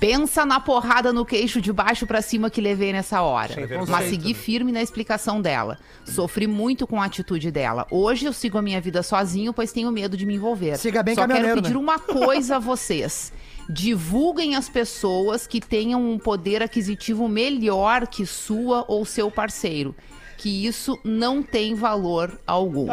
Pensa 0.01 0.47
na 0.47 0.59
porrada 0.59 1.13
no 1.13 1.23
queixo 1.23 1.61
de 1.61 1.71
baixo 1.71 2.07
pra 2.07 2.23
cima 2.23 2.49
que 2.49 2.59
levei 2.59 2.91
nessa 2.91 3.21
hora. 3.21 3.53
vergonha. 3.53 3.85
Mas 3.87 4.09
segui 4.09 4.33
firme 4.33 4.71
na 4.71 4.81
explicação 4.81 5.39
dela. 5.39 5.77
Sofri 6.03 6.47
muito 6.47 6.87
com 6.87 6.99
a 6.99 7.05
atitude 7.05 7.51
dela. 7.51 7.85
Hoje 7.91 8.25
eu 8.25 8.33
sigo 8.33 8.57
a 8.57 8.63
minha 8.63 8.81
vida 8.81 9.03
sozinho, 9.03 9.53
pois 9.53 9.71
tenho 9.71 9.91
medo 9.91 10.17
de 10.17 10.25
me 10.25 10.33
envolver. 10.33 10.75
Siga 10.79 11.03
bem 11.03 11.13
Só 11.13 11.21
quero 11.21 11.33
caminhoneiro, 11.33 11.61
pedir 11.61 11.75
né? 11.75 11.79
uma 11.79 11.99
coisa 11.99 12.55
a 12.55 12.59
vocês. 12.59 13.31
Divulguem 13.69 14.55
as 14.55 14.67
pessoas 14.67 15.45
que 15.45 15.61
tenham 15.61 16.03
um 16.03 16.17
poder 16.17 16.63
aquisitivo 16.63 17.29
melhor 17.29 18.07
que 18.07 18.25
sua 18.25 18.83
ou 18.87 19.05
seu 19.05 19.29
parceiro. 19.29 19.95
Que 20.41 20.65
isso 20.65 20.97
não 21.03 21.43
tem 21.43 21.75
valor 21.75 22.31
algum. 22.47 22.87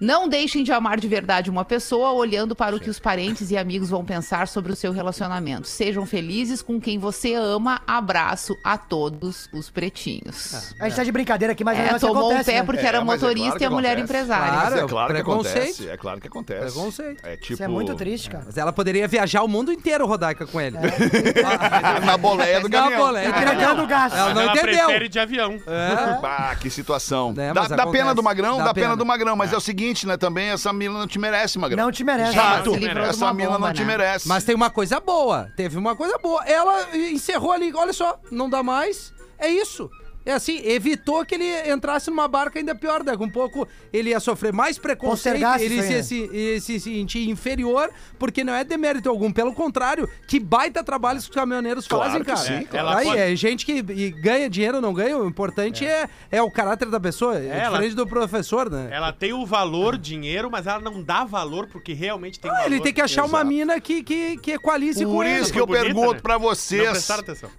Não 0.00 0.28
deixem 0.28 0.64
de 0.64 0.72
amar 0.72 0.98
de 0.98 1.06
verdade 1.06 1.48
uma 1.50 1.64
pessoa 1.64 2.10
olhando 2.12 2.56
para 2.56 2.74
o 2.74 2.80
que 2.80 2.90
os 2.90 2.98
parentes 2.98 3.50
e 3.50 3.56
amigos 3.56 3.88
vão 3.90 4.04
pensar 4.04 4.48
sobre 4.48 4.72
o 4.72 4.76
seu 4.76 4.90
relacionamento. 4.92 5.68
Sejam 5.68 6.04
felizes 6.06 6.60
com 6.60 6.80
quem 6.80 6.98
você 6.98 7.34
ama. 7.34 7.80
Abraço 7.86 8.56
a 8.64 8.76
todos 8.76 9.48
os 9.52 9.70
pretinhos. 9.70 10.74
A 10.80 10.88
gente 10.88 10.96
tá 10.96 11.04
de 11.04 11.12
brincadeira 11.12 11.52
aqui, 11.52 11.62
mas 11.62 11.78
É, 11.78 11.98
tomou 11.98 12.16
um 12.16 12.26
acontece, 12.30 12.50
pé 12.50 12.58
né? 12.58 12.62
porque 12.64 12.80
É, 12.84 12.86
era 12.88 13.04
mas 13.04 13.22
é 13.22 13.26
motorista 13.26 13.50
claro 13.50 13.62
e 13.62 13.66
a 13.66 13.70
mulher 13.70 13.98
empresária. 13.98 14.52
Claro. 14.52 14.70
Mas 14.74 14.82
é 14.82 14.86
claro 14.88 15.14
que 15.14 15.20
acontece. 15.20 15.88
É 15.88 15.96
claro 15.96 16.20
que 16.20 16.26
acontece. 16.26 16.72
Preconceito. 16.72 17.26
É 17.26 17.36
tipo. 17.36 17.52
Isso 17.52 17.62
é 17.62 17.68
muito 17.68 17.94
triste, 17.94 18.28
cara. 18.30 18.44
Mas 18.46 18.56
ela 18.56 18.72
poderia 18.72 19.06
viajar 19.06 19.42
o 19.42 19.48
mundo 19.48 19.72
inteiro, 19.72 20.04
Rodaica, 20.06 20.46
com 20.46 20.60
ele. 20.60 20.76
Na 22.04 22.16
boleia 22.16 22.60
do 22.60 22.68
Na 22.68 22.82
caminhão. 22.82 23.06
boleia. 23.06 23.28
Entregando 23.28 23.86
gás. 23.86 24.12
Ela 24.12 24.34
não 24.34 24.42
Ela 24.42 24.52
entendeu. 24.52 24.84
prefere 24.86 25.08
de 25.08 25.18
avião. 25.20 25.52
É. 25.66 26.39
Ah, 26.40 26.56
que 26.56 26.70
situação. 26.70 27.34
É, 27.36 27.52
dá 27.52 27.68
dá 27.68 27.86
pena 27.86 28.14
do 28.14 28.22
Magrão, 28.22 28.58
Dá 28.58 28.64
dá, 28.64 28.74
pena. 28.74 28.86
pena. 28.88 28.96
do 28.96 29.04
Magrão. 29.04 29.36
Mas 29.36 29.52
é 29.52 29.56
o 29.56 29.60
seguinte, 29.60 30.06
né? 30.06 30.16
Também 30.16 30.50
essa 30.50 30.72
mina 30.72 30.98
não 30.98 31.06
te 31.06 31.18
merece, 31.18 31.58
Magrão. 31.58 31.84
Não 31.84 31.92
te 31.92 32.02
merece. 32.02 32.32
Exato. 32.32 32.74
Essa 33.08 33.32
mina 33.34 33.58
não 33.58 33.72
te 33.72 33.80
né? 33.80 33.86
merece. 33.86 34.26
Mas 34.28 34.44
tem 34.44 34.54
uma 34.54 34.70
coisa 34.70 35.00
boa. 35.00 35.50
Teve 35.56 35.76
uma 35.76 35.94
coisa 35.94 36.18
boa. 36.18 36.44
Ela 36.44 36.96
encerrou 36.96 37.52
ali, 37.52 37.72
olha 37.74 37.92
só, 37.92 38.18
não 38.30 38.48
dá 38.48 38.62
mais. 38.62 39.12
É 39.38 39.48
isso. 39.48 39.90
É 40.30 40.34
assim, 40.34 40.60
evitou 40.64 41.24
que 41.24 41.34
ele 41.34 41.70
entrasse 41.72 42.08
numa 42.10 42.28
barca 42.28 42.58
ainda 42.58 42.74
pior. 42.74 43.02
Daqui 43.02 43.22
um 43.22 43.28
pouco 43.28 43.66
ele 43.92 44.10
ia 44.10 44.20
sofrer 44.20 44.52
mais 44.52 44.78
preconceito, 44.78 45.36
ele 45.60 45.74
ia 45.74 46.02
se, 46.02 46.24
ia 46.32 46.60
se 46.60 46.78
sentir 46.78 47.28
inferior, 47.28 47.90
porque 48.18 48.44
não 48.44 48.54
é 48.54 48.62
demérito 48.62 49.08
algum. 49.08 49.32
Pelo 49.32 49.52
contrário, 49.52 50.08
que 50.28 50.38
baita 50.38 50.84
trabalho 50.84 51.18
os 51.18 51.28
caminhoneiros 51.28 51.86
Claro 51.88 52.04
fazem, 52.04 52.20
que 52.20 52.26
cara. 52.26 52.38
sim, 52.38 52.52
É, 52.52 52.64
claro. 52.64 52.88
Aí 52.98 53.06
Ela 53.08 53.18
é 53.18 53.36
gente 53.36 53.66
que 53.66 53.78
e 53.90 54.10
ganha 54.10 54.48
dinheiro 54.48 54.76
ou 54.76 54.82
não 54.82 54.92
ganha, 54.94 55.18
o 55.18 55.26
importante 55.26 55.84
é, 55.84 56.08
é, 56.30 56.40
o 56.42 56.50
caráter 56.50 56.88
da 56.88 57.00
pessoa. 57.00 57.36
É, 57.38 57.48
Ela- 57.48 57.70
diferente 57.70 57.94
do 57.96 58.06
professor, 58.06 58.70
né? 58.70 58.88
Ela 58.92 59.12
tem 59.12 59.32
o 59.32 59.44
valor, 59.44 59.98
dinheiro, 59.98 60.48
mas 60.50 60.66
ela 60.66 60.80
não 60.80 61.02
dá 61.02 61.24
valor 61.24 61.66
porque 61.66 61.92
realmente 61.92 62.38
tem 62.38 62.50
Ah, 62.50 62.54
valor. 62.54 62.66
ele 62.66 62.80
tem 62.80 62.92
que 62.92 63.00
achar 63.00 63.24
uma 63.24 63.38
Exato. 63.38 63.46
mina 63.46 63.80
que, 63.80 64.02
que, 64.02 64.36
que 64.38 64.52
equalize 64.52 65.04
com 65.04 65.10
Por 65.12 65.26
isso 65.26 65.52
que 65.52 65.58
eu 65.60 65.66
bonita, 65.66 65.84
pergunto 65.86 66.14
né? 66.14 66.20
pra 66.22 66.38
vocês. 66.38 67.08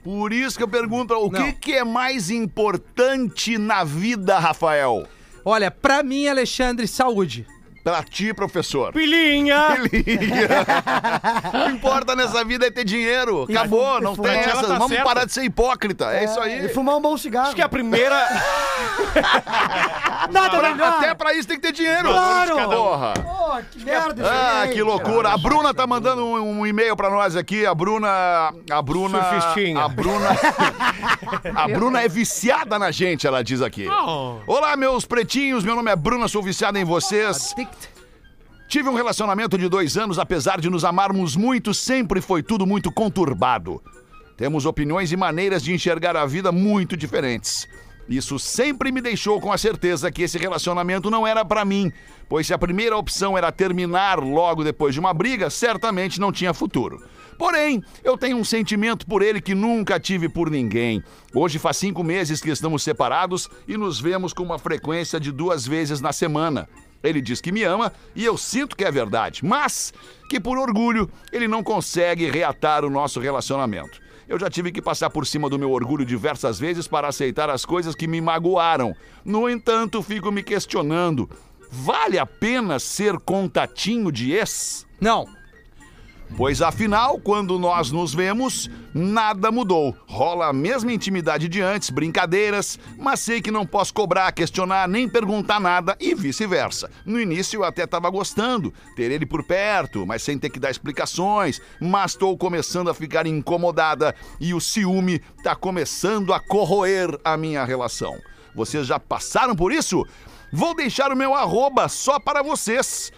Por 0.04 0.32
isso 0.32 0.58
que 0.58 0.64
eu 0.64 0.68
pergunto, 0.68 1.14
o 1.16 1.30
Não. 1.30 1.44
que, 1.44 1.54
que 1.54 1.74
é 1.74 1.84
mais 1.84 2.30
importante 2.30 2.61
na 3.58 3.84
vida, 3.84 4.38
Rafael? 4.40 5.08
Olha, 5.44 5.72
pra 5.72 6.04
mim, 6.04 6.28
Alexandre, 6.28 6.88
saúde. 6.88 7.48
Pra 7.84 8.04
ti, 8.04 8.32
professor. 8.34 8.94
Pilinha! 8.94 9.70
o 9.84 9.90
que 9.90 11.72
importa 11.72 12.16
nessa 12.16 12.44
vida 12.46 12.68
é 12.68 12.72
ter 12.72 12.84
dinheiro. 12.84 13.48
Acabou, 13.50 14.00
não 14.00 14.14
e 14.14 14.18
tem 14.18 14.32
ela 14.36 14.52
essa. 14.52 14.62
tá 14.68 14.74
Vamos 14.74 14.90
certa. 14.90 15.04
parar 15.04 15.26
de 15.26 15.34
ser 15.34 15.44
hipócrita. 15.44 16.14
É, 16.14 16.26
isso 16.26 16.40
E 16.40 16.44
aí. 16.44 16.70
fumar 16.70 16.96
um 16.98 17.02
bom 17.02 17.18
cigarro. 17.18 17.48
Acho 17.48 17.56
que 17.56 17.62
a 17.62 17.70
primeira. 17.70 18.16
Nada 20.32 20.60
Pra- 20.60 20.72
melhor. 20.72 20.88
até 20.90 21.14
pra 21.16 21.34
isso 21.34 21.48
tem 21.48 21.58
que 21.58 21.64
ter 21.64 21.72
dinheiro. 21.74 22.10
Claro. 22.10 22.56
Porra. 22.70 23.14
Pô, 23.16 23.62
que 23.72 23.84
merda 23.84 24.22
isso 24.22 24.32
Ah, 24.32 24.68
que 24.72 24.82
loucura. 24.82 25.30
A 25.34 25.38
Bruna 25.38 25.74
tá 25.74 25.88
mandando 25.88 26.24
um, 26.24 26.60
um 26.60 26.68
e-mail 26.68 26.96
pra 26.96 27.10
nós 27.10 27.36
aqui. 27.36 27.66
A 27.66 27.74
Bruna. 27.74 28.54
A 28.70 28.82
Bruna. 28.82 29.24
Surfistinha. 29.24 29.84
A 29.84 29.88
Bruna. 29.90 30.30
a 31.56 31.68
Bruna 31.68 32.02
é 32.02 32.08
viciada 32.08 32.78
na 32.78 32.92
gente, 32.92 33.26
ela 33.26 33.44
diz 33.44 33.62
aqui. 33.62 33.88
Olá, 34.46 34.78
meus 34.78 35.06
pretinhos. 35.06 35.64
Meu 35.64 35.76
nome 35.76 35.90
é 35.92 35.96
Bruna, 35.96 36.28
sou 36.28 36.44
viciada 36.44 36.80
em 36.80 36.86
vocês. 36.86 37.54
Tive 38.72 38.88
um 38.88 38.94
relacionamento 38.94 39.58
de 39.58 39.68
dois 39.68 39.98
anos, 39.98 40.18
apesar 40.18 40.62
de 40.62 40.70
nos 40.70 40.86
amarmos 40.86 41.36
muito, 41.36 41.74
sempre 41.74 42.22
foi 42.22 42.42
tudo 42.42 42.66
muito 42.66 42.90
conturbado. 42.90 43.84
Temos 44.38 44.66
opiniões 44.66 45.12
e 45.12 45.18
maneiras 45.18 45.62
de 45.62 45.74
enxergar 45.74 46.16
a 46.16 46.26
vida 46.26 46.54
muito 46.54 46.96
diferentes. 46.96 47.68
Isso 48.08 48.40
sempre 48.40 48.90
me 48.90 49.02
deixou 49.02 49.42
com 49.42 49.52
a 49.52 49.58
certeza 49.58 50.10
que 50.10 50.22
esse 50.22 50.38
relacionamento 50.38 51.12
não 51.12 51.28
era 51.28 51.44
pra 51.44 51.66
mim, 51.66 51.92
pois 52.30 52.48
se 52.48 52.54
a 52.54 52.58
primeira 52.58 52.96
opção 52.96 53.38
era 53.38 53.52
terminar 53.52 54.20
logo 54.20 54.64
depois 54.64 54.94
de 54.94 55.02
uma 55.02 55.14
briga, 55.14 55.50
certamente 55.50 56.18
não 56.18 56.32
tinha 56.32 56.54
futuro. 56.54 57.04
Porém, 57.38 57.84
eu 58.06 58.18
tenho 58.18 58.38
um 58.38 58.44
sentimento 58.46 59.06
por 59.06 59.22
ele 59.22 59.42
que 59.42 59.54
nunca 59.54 60.00
tive 60.00 60.30
por 60.30 60.50
ninguém. 60.50 61.04
Hoje 61.36 61.60
faz 61.60 61.76
cinco 61.76 62.06
meses 62.06 62.40
que 62.40 62.50
estamos 62.50 62.84
separados 62.84 63.50
e 63.68 63.76
nos 63.76 64.00
vemos 64.00 64.32
com 64.32 64.44
uma 64.44 64.58
frequência 64.58 65.20
de 65.20 65.30
duas 65.30 65.68
vezes 65.68 66.00
na 66.00 66.14
semana. 66.14 66.70
Ele 67.04 67.22
diz 67.22 67.42
que 67.42 67.52
me 67.52 67.64
ama 67.64 67.92
e 68.16 68.24
eu 68.24 68.38
sinto 68.38 68.76
que 68.76 68.86
é 68.86 68.92
verdade, 68.92 69.44
mas 69.44 69.94
que 70.30 70.40
por 70.40 70.58
orgulho 70.58 71.10
ele 71.32 71.48
não 71.48 71.64
consegue 71.64 72.30
reatar 72.30 72.86
o 72.86 72.90
nosso 72.90 73.20
relacionamento. 73.20 74.00
Eu 74.28 74.40
já 74.40 74.50
tive 74.50 74.72
que 74.72 74.82
passar 74.82 75.10
por 75.10 75.28
cima 75.28 75.50
do 75.50 75.60
meu 75.60 75.72
orgulho 75.72 76.06
diversas 76.06 76.58
vezes 76.58 76.88
para 76.88 77.08
aceitar 77.10 77.50
as 77.50 77.66
coisas 77.66 77.94
que 77.94 78.08
me 78.08 78.22
magoaram. 78.22 78.96
No 79.26 79.50
entanto, 79.50 80.02
fico 80.02 80.32
me 80.32 80.42
questionando: 80.42 81.30
vale 81.70 82.18
a 82.18 82.26
pena 82.26 82.80
ser 82.80 83.20
contatinho 83.20 84.10
de 84.10 84.32
ex? 84.32 84.88
Não. 85.02 85.28
Pois 86.38 86.62
afinal, 86.62 87.20
quando 87.20 87.60
nós 87.60 87.92
nos 87.92 88.14
vemos, 88.14 88.70
nada 88.94 89.52
mudou. 89.52 89.96
Rola 90.08 90.48
a 90.48 90.54
mesma 90.54 90.92
intimidade 90.92 91.48
de 91.50 91.62
antes, 91.62 91.90
brincadeiras, 91.90 92.80
mas 92.98 93.20
sei 93.20 93.42
que 93.42 93.52
não 93.52 93.66
posso 93.66 93.94
cobrar, 93.94 94.32
questionar, 94.32 94.88
nem 94.88 95.10
perguntar 95.10 95.60
nada 95.60 95.96
e 96.00 96.16
vice-versa. 96.16 96.90
No 97.06 97.20
início 97.20 97.58
eu 97.58 97.64
até 97.66 97.84
estava 97.84 98.10
gostando, 98.10 98.74
ter 98.96 99.12
ele 99.12 99.26
por 99.26 99.44
perto, 99.44 100.06
mas 100.06 100.24
sem 100.24 100.40
ter 100.40 100.50
que 100.50 100.60
dar 100.60 100.72
explicações, 100.72 101.62
mas 101.80 102.12
estou 102.12 102.38
começando 102.38 102.90
a 102.90 102.94
ficar 102.94 103.28
incomodada 103.28 104.16
e 104.40 104.54
o 104.54 104.62
ciúme 104.62 105.22
está 105.38 105.54
começando 105.54 106.34
a 106.34 106.40
corroer 106.40 107.20
a 107.26 107.36
minha 107.36 107.66
relação. 107.66 108.18
Vocês 108.56 108.88
já 108.88 109.00
passaram 109.00 109.56
por 109.56 109.72
isso? 109.72 110.06
Vou 110.52 110.74
deixar 110.74 111.12
o 111.12 111.16
meu 111.16 111.36
arroba 111.36 111.88
só 111.88 112.20
para 112.20 112.42
vocês, 112.42 113.12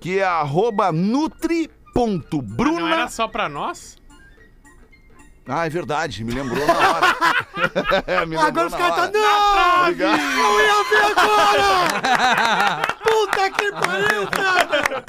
que 0.00 0.18
é 0.18 0.24
arroba 0.24 0.92
nutri 0.92 1.70
ponto 1.92 2.40
Bruna. 2.42 2.80
Não 2.80 2.88
era 2.88 3.08
só 3.08 3.28
pra 3.28 3.48
nós? 3.48 3.96
Ah, 5.46 5.66
é 5.66 5.68
verdade, 5.68 6.22
me 6.24 6.32
lembrou 6.32 6.64
na 6.66 6.72
hora. 6.72 7.16
me 8.26 8.36
lembrou 8.36 8.46
Agora 8.46 8.66
os 8.68 8.74
caras 8.74 9.04
estão. 9.06 9.20
Não! 9.20 9.82
Obrigado. 9.82 10.20
Eu 10.20 10.60
ia 10.60 10.84
ver 10.84 11.20
agora! 11.20 12.82
Puta 13.02 13.50
que 13.50 13.72
pariu, 13.72 14.28
cara! 14.28 15.04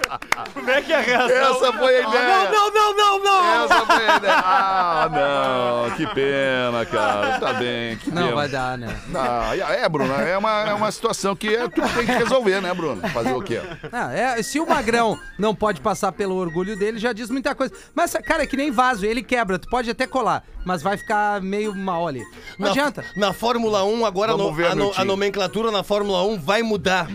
Como 0.54 0.70
é 0.72 0.82
que 0.82 0.92
é 0.92 0.96
a 0.96 1.02
reação? 1.02 1.30
Essa 1.30 1.74
foi 1.74 1.98
a 1.98 2.10
ideia. 2.10 2.50
Não, 2.50 2.52
não, 2.52 2.74
não, 2.74 3.20
não, 3.20 3.24
não! 3.24 3.66
Essa 3.66 3.86
foi 3.86 4.08
a 4.08 4.18
ideia. 4.18 4.34
Ah, 4.44 5.10
não. 5.12 5.96
Que 5.96 6.08
pena, 6.08 6.86
cara. 6.86 7.40
Tá 7.40 7.54
bem. 7.54 7.98
Que 7.98 8.10
Não 8.12 8.24
pena. 8.24 8.36
vai 8.36 8.50
dar, 8.50 8.78
né? 8.78 9.00
Ah, 9.16 9.56
é, 9.56 9.88
Bruna, 9.88 10.16
é 10.16 10.38
uma, 10.38 10.62
é 10.62 10.74
uma 10.74 10.92
situação 10.92 11.36
que 11.36 11.56
é, 11.56 11.68
tu 11.70 11.82
tem 11.82 12.06
que 12.06 12.12
resolver, 12.12 12.60
né, 12.62 12.74
Bruno? 12.74 13.08
Fazer 13.10 13.34
o 13.34 13.42
quê? 13.42 13.62
Ah, 13.92 14.12
é, 14.12 14.42
se 14.42 14.60
o 14.60 14.68
Magrão 14.68 15.20
não 15.38 15.54
pode 15.54 15.80
passar 15.80 16.12
pelo 16.12 16.36
orgulho 16.36 16.76
dele, 16.76 16.98
já 16.98 17.14
diz 17.14 17.30
muita 17.30 17.54
coisa. 17.54 17.74
Mas, 17.94 18.14
cara, 18.26 18.44
é 18.44 18.48
que 18.48 18.58
nem 18.58 18.72
vaso, 18.72 19.06
ele 19.06 19.22
quebra, 19.22 19.60
tu 19.60 19.70
pode 19.70 19.90
até 19.90 20.08
colar, 20.08 20.23
mas 20.66 20.82
vai 20.82 20.98
ficar 20.98 21.42
meio 21.42 21.76
mal 21.76 22.08
ali. 22.08 22.24
Não 22.58 22.66
Na- 22.68 22.72
adianta. 22.72 23.04
Na 23.16 23.34
Fórmula 23.34 23.84
1, 23.84 24.06
agora 24.06 24.32
Vamos 24.32 24.48
no- 24.52 24.54
ver, 24.56 24.68
a, 24.68 24.76
no- 24.76 24.94
a 24.96 25.04
nomenclatura 25.06 25.72
na 25.72 25.84
Fórmula 25.84 26.24
1 26.24 26.40
vai 26.40 26.62
mudar. 26.64 27.08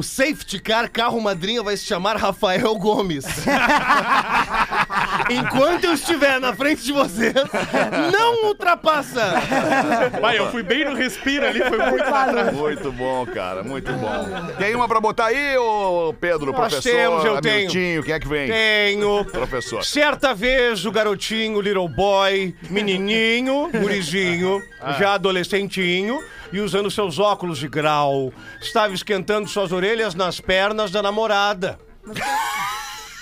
O 0.00 0.02
safety 0.02 0.58
car 0.58 0.90
carro 0.90 1.20
madrinha 1.20 1.62
vai 1.62 1.76
se 1.76 1.84
chamar 1.84 2.16
Rafael 2.16 2.74
Gomes. 2.76 3.26
Enquanto 5.28 5.84
eu 5.84 5.92
estiver 5.92 6.40
na 6.40 6.54
frente 6.54 6.82
de 6.82 6.90
vocês, 6.90 7.34
não 8.10 8.46
ultrapassa! 8.46 9.34
Vai, 10.18 10.38
eu 10.38 10.50
fui 10.50 10.62
bem 10.62 10.86
no 10.86 10.94
respiro 10.94 11.46
ali, 11.46 11.60
foi 11.60 11.76
muito 11.76 12.10
Valeu. 12.10 12.50
Muito 12.50 12.90
bom, 12.90 13.26
cara, 13.26 13.62
muito 13.62 13.92
bom. 13.92 14.54
Tem 14.58 14.74
uma 14.74 14.88
pra 14.88 15.02
botar 15.02 15.26
aí, 15.26 15.58
ô 15.58 16.14
Pedro, 16.18 16.50
Nós 16.50 16.72
professor? 16.72 16.90
temos, 16.90 17.22
eu 17.22 17.38
tenho. 17.42 18.02
Quem 18.02 18.14
é 18.14 18.18
que 18.18 18.26
vem? 18.26 18.48
Tenho. 18.48 19.22
Professor. 19.26 19.84
Certa 19.84 20.32
vez 20.32 20.86
o 20.86 20.90
garotinho, 20.90 21.60
little 21.60 21.90
boy, 21.90 22.54
menininho, 22.70 23.68
gurizinho, 23.78 24.62
já 24.98 25.12
adolescentinho, 25.12 26.24
e 26.52 26.60
usando 26.60 26.90
seus 26.90 27.18
óculos 27.18 27.58
de 27.58 27.68
grau, 27.68 28.32
estava 28.60 28.94
esquentando 28.94 29.48
suas 29.48 29.72
orelhas 29.72 30.14
nas 30.14 30.40
pernas 30.40 30.90
da 30.90 31.02
namorada. 31.02 31.78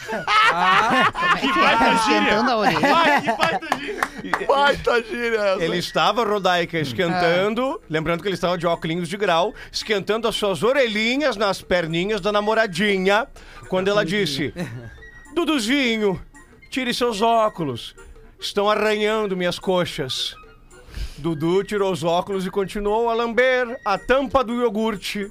É 0.09 1.41
que? 1.41 1.53
Tá 1.53 1.93
esquentando 1.95 2.51
a 2.51 2.57
orelha. 2.57 2.97
Ai, 2.97 3.21
que 3.21 3.33
baita 3.37 3.79
gíria. 3.79 4.47
Baita 4.47 5.03
gíria 5.03 5.39
essa. 5.39 5.63
Ele 5.63 5.77
estava, 5.77 6.25
Rodaica, 6.25 6.79
esquentando, 6.79 7.81
lembrando 7.91 8.23
que 8.23 8.29
ele 8.29 8.35
estava 8.35 8.57
de 8.57 8.67
óculos 8.67 9.09
de 9.09 9.17
grau, 9.17 9.55
esquentando 9.71 10.27
as 10.27 10.35
suas 10.35 10.63
orelhinhas 10.63 11.37
nas 11.37 11.61
perninhas 11.61 12.21
da 12.21 12.33
namoradinha, 12.33 13.27
quando 13.69 13.89
ela 13.89 14.05
disse: 14.05 14.55
Duduzinho, 15.35 16.21
tire 16.71 16.95
seus 16.95 17.21
óculos, 17.21 17.95
estão 18.41 18.71
arranhando 18.71 19.37
minhas 19.37 19.59
coxas. 19.59 20.35
Dudu 21.19 21.65
tirou 21.65 21.93
os 21.93 22.05
óculos 22.05 22.47
e 22.47 22.51
continuou 22.51 23.09
a 23.09 23.15
lamber 23.15 23.79
a 23.85 23.99
tampa 23.99 24.45
do 24.45 24.55
iogurte. 24.55 25.31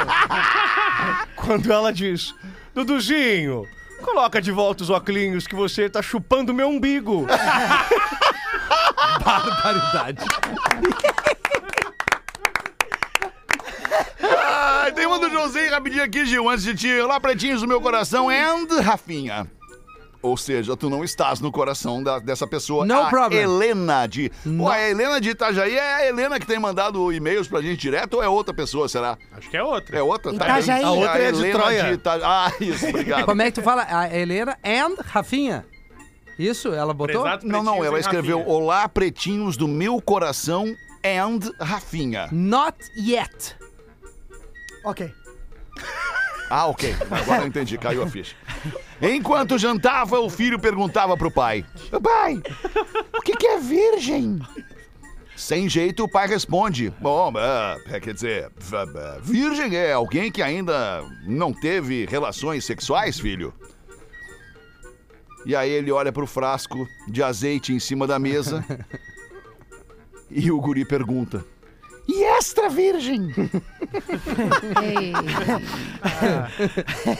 Quando 1.36 1.72
ela 1.72 1.92
diz: 1.92 2.34
Duduzinho, 2.74 3.66
Coloca 4.02 4.40
de 4.40 4.50
volta 4.50 4.82
os 4.82 4.90
óculos 4.90 5.46
que 5.46 5.54
você 5.54 5.88
tá 5.88 6.00
chupando 6.00 6.54
meu 6.54 6.68
umbigo. 6.68 7.26
Barbaridade. 9.24 10.24
Ah, 14.22 14.90
tem 14.94 15.06
uma 15.06 15.18
do 15.18 15.30
Josinho 15.30 15.70
rapidinho 15.70 16.02
aqui, 16.02 16.24
Gil, 16.24 16.48
antes 16.48 16.64
de 16.64 16.74
ti. 16.74 17.00
Olá, 17.00 17.20
pretinhos 17.20 17.60
do 17.60 17.68
meu 17.68 17.80
coração, 17.80 18.30
and 18.30 18.80
Rafinha. 18.82 19.46
Ou 20.22 20.36
seja, 20.36 20.76
tu 20.76 20.90
não 20.90 21.02
estás 21.02 21.40
no 21.40 21.50
coração 21.50 22.02
da- 22.02 22.18
dessa 22.18 22.46
pessoa. 22.46 22.84
No 22.84 23.00
a 23.04 23.08
problem. 23.08 23.40
Helena 23.40 24.06
de. 24.06 24.30
Pô, 24.58 24.68
a 24.68 24.78
Helena 24.78 25.18
de 25.18 25.30
Itajaí 25.30 25.74
é 25.74 25.94
a 25.94 26.06
Helena 26.06 26.38
que 26.38 26.46
tem 26.46 26.58
mandado 26.58 27.10
e-mails 27.10 27.48
pra 27.48 27.62
gente 27.62 27.78
direto 27.80 28.14
ou 28.18 28.22
é 28.22 28.28
outra 28.28 28.52
pessoa, 28.52 28.86
será? 28.86 29.16
Acho 29.32 29.48
que 29.48 29.56
é 29.56 29.62
outra. 29.62 29.98
É 29.98 30.02
outra? 30.02 30.30
Tá 30.34 30.44
Itajaí. 30.44 30.84
A 30.84 30.90
outra 30.90 31.18
é 31.18 31.32
de 31.32 31.38
Helena 31.38 31.58
Troia. 31.58 31.92
Ita- 31.92 32.20
Ah, 32.22 32.52
isso, 32.60 32.86
obrigado. 32.86 33.24
Como 33.24 33.40
é 33.40 33.46
que 33.46 33.52
tu 33.52 33.62
fala? 33.62 33.86
A 33.88 34.14
Helena 34.14 34.58
and 34.62 34.96
Rafinha. 35.06 35.64
Isso? 36.38 36.68
Ela 36.68 36.92
botou? 36.92 37.22
Prezado 37.22 37.46
Não, 37.46 37.62
não, 37.62 37.82
ela 37.84 37.98
escreveu 37.98 38.38
Rafinha. 38.40 38.54
Olá, 38.56 38.88
pretinhos 38.88 39.56
do 39.56 39.66
meu 39.66 40.00
coração 40.02 40.66
and 41.02 41.40
Rafinha. 41.58 42.28
Not 42.30 42.76
yet. 42.96 43.56
Ok. 44.84 45.10
Ah, 46.50 46.66
ok. 46.66 46.94
Agora 47.10 47.42
eu 47.42 47.46
entendi, 47.46 47.78
caiu 47.78 48.02
a 48.02 48.08
ficha. 48.08 48.34
Enquanto 49.00 49.56
jantava, 49.56 50.18
o 50.18 50.28
filho 50.28 50.58
perguntava 50.58 51.16
pro 51.16 51.30
pai: 51.30 51.64
Pai, 52.02 52.42
o 53.16 53.22
que, 53.22 53.36
que 53.36 53.46
é 53.46 53.60
virgem? 53.60 54.40
Sem 55.36 55.68
jeito, 55.68 56.02
o 56.04 56.10
pai 56.10 56.26
responde: 56.26 56.92
Bom, 57.00 57.32
é, 57.88 58.00
quer 58.00 58.12
dizer, 58.12 58.50
v- 58.58 58.76
é, 58.76 59.20
virgem 59.22 59.76
é 59.76 59.92
alguém 59.92 60.30
que 60.30 60.42
ainda 60.42 61.02
não 61.24 61.52
teve 61.52 62.04
relações 62.06 62.64
sexuais, 62.64 63.18
filho. 63.20 63.54
E 65.46 65.56
aí 65.56 65.70
ele 65.70 65.90
olha 65.92 66.12
pro 66.12 66.26
frasco 66.26 66.86
de 67.08 67.22
azeite 67.22 67.72
em 67.72 67.78
cima 67.78 68.06
da 68.06 68.18
mesa 68.18 68.62
e 70.28 70.50
o 70.50 70.60
guri 70.60 70.84
pergunta: 70.84 71.44
E 72.12 72.24
extra 72.24 72.68
virgem? 72.68 73.32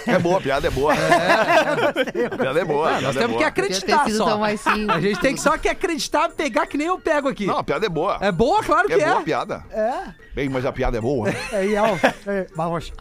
É 0.07 0.19
boa, 0.19 0.39
a 0.39 0.41
piada 0.41 0.67
é 0.67 0.71
boa. 0.71 0.93
A 0.95 2.37
piada 2.37 2.61
é 2.61 2.65
boa. 2.65 2.97
a 2.97 3.01
Nós 3.01 3.15
é 3.17 3.21
temos 3.21 3.37
que 3.37 3.45
acreditar 3.45 4.11
só. 4.11 4.25
tão 4.25 4.39
mais 4.41 4.61
simples. 4.61 4.89
A 4.91 5.01
gente 5.01 5.21
tem 5.21 5.35
que 5.35 5.41
só 5.41 5.57
que 5.57 5.69
acreditar, 5.69 6.29
pegar 6.31 6.67
que 6.67 6.77
nem 6.77 6.89
eu 6.89 6.99
pego 6.99 7.29
aqui. 7.29 7.47
Não, 7.47 7.59
a 7.59 7.63
piada 7.65 7.87
é 7.87 7.89
boa. 7.89 8.19
É 8.21 8.33
boa, 8.33 8.65
claro 8.65 8.89
que 8.89 8.95
É 8.95 9.01
é. 9.01 9.07
boa 9.07 9.21
a 9.21 9.23
piada. 9.23 9.65
É. 9.71 9.93
Bem, 10.35 10.49
mas 10.49 10.67
a 10.67 10.73
piada 10.73 10.99
é 10.99 11.01
boa. 11.01 11.29
É, 11.53 11.67
e 11.67 11.77
ó, 11.77 11.87
é, 12.27 12.47
vamos. 12.57 12.93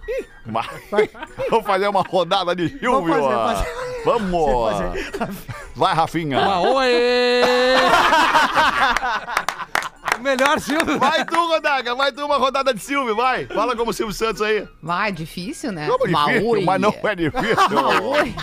Mas- 0.46 0.68
Vamos 1.50 1.66
fazer 1.66 1.88
uma 1.88 2.02
rodada 2.02 2.56
de 2.56 2.70
Silvio. 2.70 3.14
fazer, 3.14 3.22
ó. 3.22 3.48
fazer. 3.56 3.68
Vamos. 4.06 5.30
Vai, 5.76 5.94
Rafinha. 5.96 6.40
Ah, 6.40 6.62
oi! 6.62 6.92
O 10.20 10.24
Melhor, 10.24 10.60
Silvio. 10.60 11.00
Vai 11.00 11.24
tu, 11.26 11.48
Rodaga. 11.48 11.96
Vai 11.96 12.12
tu 12.12 12.26
uma 12.26 12.38
rodada 12.38 12.74
de 12.74 12.82
Silvio, 12.82 13.16
vai. 13.16 13.46
Fala 13.46 13.76
como 13.76 13.94
Silvio 13.94 14.14
Santos 14.14 14.42
aí. 14.42 14.68
Vai, 14.82 15.12
difícil, 15.12 15.72
né? 15.72 15.88
Como 15.88 16.06
difícil, 16.08 16.42
Maoi. 16.42 16.66
mas 16.66 16.82
não 16.82 16.94
é 17.04 17.16
difícil. 17.16 17.70
Maoi. 17.72 18.36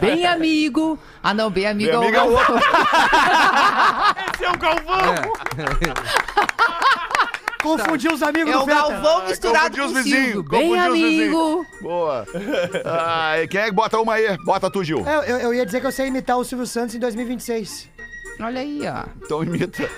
Bem 0.00 0.26
amigo. 0.26 0.98
Ah, 1.22 1.32
não, 1.32 1.50
bem 1.50 1.66
amigo 1.66 1.90
Meu 1.92 2.02
é 2.02 2.04
o 2.04 2.08
amigo 2.08 2.16
é 2.16 2.22
o 2.22 2.32
outro. 2.32 2.54
Esse 4.34 4.44
é 4.44 4.50
o 4.50 4.58
Galvão! 4.58 5.14
Confundiu 7.62 8.12
os 8.12 8.22
amigos 8.22 8.52
É 8.52 8.56
do 8.56 8.62
o. 8.62 8.66
Galvão 8.66 9.26
misturado 9.26 9.74
os 9.74 9.80
com 9.80 9.90
o 9.90 9.94
vizinhos, 9.94 10.26
Silvio. 10.32 10.42
Bem 10.50 10.72
os 10.72 10.78
amigo. 10.78 11.66
Boa. 11.80 12.26
Ai, 12.84 13.48
quem 13.48 13.60
é 13.60 13.64
que 13.66 13.72
bota 13.72 13.98
uma 13.98 14.14
aí? 14.14 14.36
Bota 14.44 14.70
tu, 14.70 14.84
Gil. 14.84 15.02
É, 15.08 15.30
eu, 15.30 15.38
eu 15.38 15.54
ia 15.54 15.64
dizer 15.64 15.80
que 15.80 15.86
eu 15.86 15.92
sei 15.92 16.08
imitar 16.08 16.36
o 16.36 16.44
Silvio 16.44 16.66
Santos 16.66 16.94
em 16.94 16.98
2026. 16.98 17.88
Olha 18.40 18.60
aí, 18.60 18.80
ó. 18.86 19.04
Então 19.24 19.42
imita. 19.42 19.88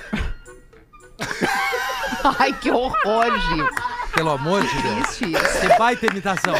Ai, 2.38 2.52
que 2.54 2.70
horror, 2.70 3.38
Gil. 3.48 3.68
Pelo 4.14 4.30
amor 4.30 4.62
de 4.66 4.82
Deus. 4.82 5.06
Triste 5.16 5.32
isso. 5.32 5.60
Que 5.60 5.78
baita 5.78 6.06
imitação. 6.06 6.54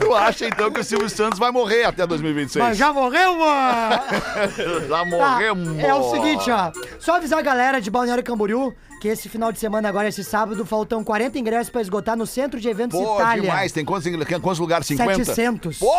Tu 0.00 0.14
acha 0.14 0.46
então 0.46 0.70
que 0.70 0.80
o 0.80 0.84
Silvio 0.84 1.10
Santos 1.10 1.38
vai 1.38 1.50
morrer 1.50 1.84
até 1.84 2.06
2026? 2.06 2.64
Mas 2.64 2.78
já 2.78 2.92
morreu, 2.92 3.36
mano? 3.38 4.00
Já 4.88 4.98
Tá, 4.98 5.04
morremos. 5.04 5.78
é 5.78 5.92
o 5.94 6.10
seguinte, 6.10 6.50
ó. 6.50 6.70
Só 6.98 7.16
avisar 7.16 7.38
a 7.38 7.42
galera 7.42 7.80
de 7.80 7.90
Balneário 7.90 8.24
Camboriú 8.24 8.74
que 9.00 9.08
esse 9.08 9.28
final 9.30 9.50
de 9.50 9.58
semana, 9.58 9.88
agora 9.88 10.08
esse 10.08 10.22
sábado, 10.22 10.64
faltam 10.66 11.02
40 11.02 11.38
ingressos 11.38 11.70
pra 11.70 11.80
esgotar 11.80 12.16
no 12.16 12.26
Centro 12.26 12.60
de 12.60 12.68
Eventos 12.68 12.98
Pô, 13.00 13.14
Itália. 13.16 13.42
demais. 13.42 13.72
Tem 13.72 13.82
quantos, 13.84 14.06
quantos 14.42 14.58
lugares? 14.58 14.86
50? 14.86 15.24
700. 15.24 15.78
Pô, 15.78 15.90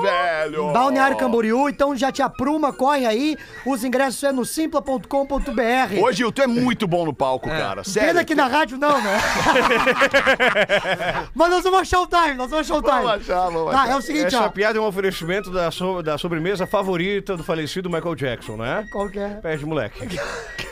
velho! 0.00 0.72
Balneário 0.72 1.16
Camboriú, 1.16 1.68
então 1.68 1.96
já 1.96 2.12
te 2.12 2.22
apruma, 2.22 2.72
corre 2.72 3.04
aí. 3.06 3.36
Os 3.66 3.82
ingressos 3.82 4.22
é 4.22 4.30
no 4.30 4.44
simpla.com.br. 4.44 6.00
Ô, 6.00 6.12
Gil, 6.12 6.30
tu 6.30 6.40
é 6.42 6.46
muito 6.46 6.86
bom 6.86 7.04
no 7.04 7.12
palco, 7.12 7.48
cara. 7.48 7.82
Sério. 7.82 8.08
Pena 8.10 8.24
que 8.24 8.34
na 8.36 8.46
rádio 8.46 8.78
não, 8.78 9.02
né? 9.02 9.18
Mas 11.34 11.50
nós 11.50 11.64
vamos 11.64 11.80
achar 11.80 12.00
o 12.00 12.06
time, 12.06 12.34
nós 12.34 12.50
vamos 12.50 12.70
achar 12.70 12.78
o 12.78 12.82
time. 12.82 12.94
Vamos 13.02 13.10
achar, 13.28 13.50
vamos 13.50 13.72
Tá, 13.72 13.82
achar. 13.82 13.92
é 13.92 13.96
o 13.96 14.02
seguinte, 14.02 14.26
Essa 14.26 14.44
ó. 14.46 14.48
piada 14.48 14.78
é 14.78 14.80
um 14.80 14.86
oferecimento 14.86 15.50
da, 15.50 15.70
so- 15.72 16.02
da 16.02 16.16
sobremesa 16.16 16.66
favorita 16.66 17.36
do 17.36 17.42
falecido 17.42 17.90
Michael 17.90 18.14
Jackson, 18.14 18.56
né? 18.56 18.86
Qual 18.92 19.08
que 19.08 19.18
é? 19.18 19.28
Pé 19.30 19.56
de 19.56 19.66
moleque. 19.66 20.06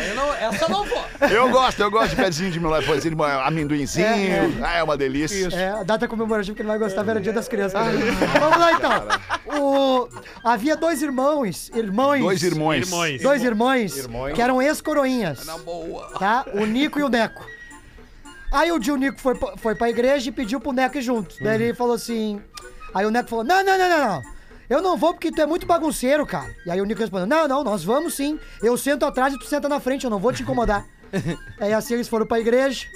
Eu 0.00 0.14
não- 0.14 0.32
essa 0.34 0.64
eu 0.64 0.68
não 0.68 0.84
vou. 0.84 1.04
Eu 1.30 1.50
gosto, 1.50 1.80
eu 1.80 1.90
gosto 1.90 2.10
de 2.10 2.16
pezinho 2.16 2.50
de 2.50 2.60
pezinho 2.86 3.14
de 3.16 3.22
amendoinzinho. 3.22 4.06
É, 4.06 4.50
Ah, 4.62 4.74
é 4.78 4.82
uma 4.82 4.96
delícia. 4.96 5.48
É, 5.54 5.70
a 5.70 5.82
data 5.82 6.06
comemorativa 6.06 6.54
que 6.54 6.62
ele 6.62 6.68
vai 6.68 6.78
gostar 6.78 7.06
era 7.08 7.18
o 7.18 7.22
dia 7.22 7.32
das 7.32 7.48
crianças. 7.48 7.80
Vamos 8.38 8.58
lá 8.58 8.72
então. 8.72 9.60
O... 9.60 10.08
Havia 10.44 10.76
dois 10.76 11.02
irmãos, 11.02 11.70
irmãos. 11.74 12.20
Dois 12.20 12.42
irmãos. 12.42 12.76
Irmãos. 12.86 13.22
Dois 13.22 13.42
irmãos, 13.42 13.92
que 14.34 14.42
eram 14.42 14.62
ex-coroinhas. 14.62 15.44
Tá? 16.18 16.44
O 16.54 16.64
Nico 16.64 16.98
e 16.98 17.02
o 17.02 17.08
Neco. 17.08 17.44
Aí 18.52 18.72
o 18.72 18.78
dia 18.78 18.94
o 18.94 18.96
Nico 18.96 19.20
foi, 19.20 19.34
pra- 19.34 19.56
foi 19.56 19.74
pra 19.74 19.90
igreja 19.90 20.28
e 20.28 20.32
pediu 20.32 20.60
pro 20.60 20.72
Neco 20.72 20.96
ir 20.96 21.02
junto. 21.02 21.34
Daí 21.42 21.60
ele 21.62 21.74
falou 21.74 21.94
assim. 21.94 22.40
Aí 22.94 23.04
o 23.04 23.10
Neco 23.10 23.28
falou: 23.28 23.44
Não, 23.44 23.62
não, 23.64 23.76
não, 23.78 23.88
não, 23.88 24.08
não. 24.08 24.37
Eu 24.68 24.82
não 24.82 24.96
vou 24.96 25.14
porque 25.14 25.30
tu 25.30 25.40
é 25.40 25.46
muito 25.46 25.66
bagunceiro, 25.66 26.26
cara. 26.26 26.54
E 26.66 26.70
aí 26.70 26.80
o 26.80 26.84
Nico 26.84 27.00
respondeu: 27.00 27.26
Não, 27.26 27.48
não, 27.48 27.64
nós 27.64 27.82
vamos 27.82 28.14
sim. 28.14 28.38
Eu 28.62 28.76
sento 28.76 29.04
atrás 29.06 29.32
e 29.32 29.38
tu 29.38 29.46
senta 29.46 29.68
na 29.68 29.80
frente, 29.80 30.04
eu 30.04 30.10
não 30.10 30.18
vou 30.18 30.32
te 30.32 30.42
incomodar. 30.42 30.86
aí 31.58 31.72
assim 31.72 31.94
eles 31.94 32.08
foram 32.08 32.26
pra 32.26 32.40
igreja. 32.40 32.86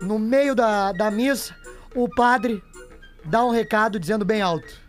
No 0.00 0.18
meio 0.18 0.54
da, 0.54 0.92
da 0.92 1.10
missa, 1.10 1.54
o 1.94 2.08
padre 2.08 2.62
dá 3.24 3.44
um 3.44 3.50
recado 3.50 4.00
dizendo 4.00 4.24
bem 4.24 4.40
alto. 4.40 4.80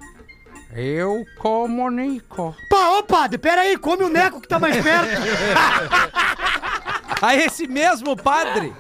Eu 0.73 1.25
comunico. 1.37 2.55
Pá, 2.69 2.97
ô 2.97 3.03
padre, 3.03 3.37
peraí, 3.37 3.77
come 3.77 4.03
o 4.03 4.09
Neco 4.09 4.39
que 4.39 4.47
tá 4.47 4.57
mais 4.57 4.81
perto. 4.81 5.09
Aí 7.21 7.43
esse 7.43 7.67
mesmo 7.67 8.15
padre, 8.17 8.73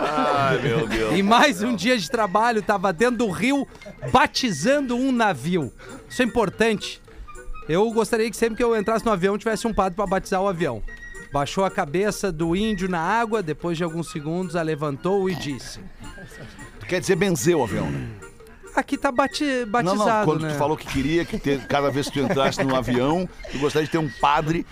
Ai, 0.00 0.58
meu 0.62 0.86
Deus. 0.88 1.12
em 1.14 1.22
mais 1.22 1.62
um 1.62 1.76
dia 1.76 1.98
de 1.98 2.10
trabalho, 2.10 2.62
tava 2.62 2.92
dentro 2.92 3.18
do 3.18 3.30
rio 3.30 3.66
batizando 4.10 4.96
um 4.96 5.12
navio. 5.12 5.70
Isso 6.08 6.22
é 6.22 6.24
importante. 6.24 7.02
Eu 7.68 7.90
gostaria 7.90 8.30
que 8.30 8.36
sempre 8.36 8.56
que 8.56 8.64
eu 8.64 8.74
entrasse 8.74 9.04
no 9.04 9.12
avião 9.12 9.36
tivesse 9.36 9.66
um 9.66 9.74
padre 9.74 9.94
pra 9.96 10.06
batizar 10.06 10.40
o 10.40 10.48
avião. 10.48 10.82
Baixou 11.30 11.62
a 11.62 11.70
cabeça 11.70 12.32
do 12.32 12.56
índio 12.56 12.88
na 12.88 13.00
água, 13.00 13.42
depois 13.42 13.76
de 13.76 13.84
alguns 13.84 14.10
segundos 14.10 14.56
a 14.56 14.62
levantou 14.62 15.28
e 15.28 15.34
disse: 15.34 15.78
Quer 16.88 17.00
dizer, 17.00 17.16
benzeu 17.16 17.58
o 17.60 17.64
avião, 17.64 17.90
né? 17.90 18.08
Aqui 18.74 18.96
tá 18.96 19.10
bati 19.12 19.44
Não, 19.44 19.66
batizado, 19.66 19.98
não, 20.20 20.24
quando 20.24 20.42
né? 20.42 20.52
tu 20.52 20.56
falou 20.56 20.76
que 20.76 20.86
queria 20.86 21.24
que 21.24 21.36
ter- 21.36 21.66
cada 21.66 21.90
vez 21.90 22.06
que 22.08 22.12
tu 22.12 22.20
entrasse 22.20 22.62
no 22.64 22.74
avião, 22.76 23.28
tu 23.50 23.58
gostaria 23.58 23.84
de 23.84 23.92
ter 23.92 23.98
um 23.98 24.08
padre 24.20 24.64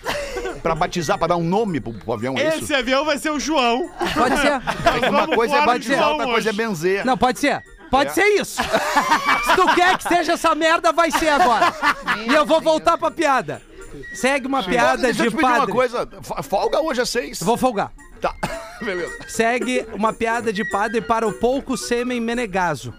pra 0.61 0.75
batizar, 0.75 1.17
pra 1.17 1.27
dar 1.27 1.37
um 1.37 1.43
nome 1.43 1.79
pro, 1.79 1.93
pro 1.93 2.13
avião, 2.13 2.35
é 2.37 2.47
isso? 2.49 2.63
Esse 2.65 2.73
avião 2.75 3.03
vai 3.05 3.17
ser 3.17 3.29
o 3.31 3.39
João. 3.39 3.89
Pode 4.13 4.37
ser. 4.39 5.09
Uma 5.09 5.27
coisa 5.27 5.55
é 5.57 5.65
batizar, 5.65 6.09
outra 6.09 6.25
coisa 6.27 6.49
é 6.49 6.53
benzer. 6.53 7.05
Não, 7.05 7.17
pode 7.17 7.39
ser. 7.39 7.61
Pode 7.89 8.09
É. 8.09 8.13
ser 8.13 8.25
isso. 8.41 8.61
Se 8.61 9.55
tu 9.55 9.73
quer 9.75 9.97
que 9.97 10.03
seja 10.03 10.33
essa 10.33 10.53
merda, 10.53 10.91
vai 10.91 11.09
ser 11.09 11.29
agora. 11.29 11.73
e 12.29 12.33
eu 12.33 12.45
vou 12.45 12.59
voltar 12.59 12.97
pra 12.97 13.09
piada. 13.09 13.61
Segue 14.13 14.45
uma 14.47 14.61
piada 14.61 15.01
Deixa 15.03 15.21
eu 15.21 15.25
de 15.25 15.31
te 15.31 15.35
pedir 15.37 15.45
uma 15.49 15.57
padre. 15.59 15.73
coisa. 15.73 16.07
Fa- 16.21 16.43
Folga 16.43 16.81
hoje 16.81 17.01
às 17.01 17.09
seis. 17.09 17.39
Vou 17.41 17.55
folgar. 17.57 17.91
Tá, 18.19 18.33
beleza. 18.83 19.13
Segue 19.27 19.87
uma 19.93 20.11
piada 20.11 20.51
de 20.51 20.69
padre 20.69 20.99
para 21.01 21.25
o 21.25 21.31
pouco 21.33 21.77
sêmen 21.77 22.19
menegaso. 22.19 22.93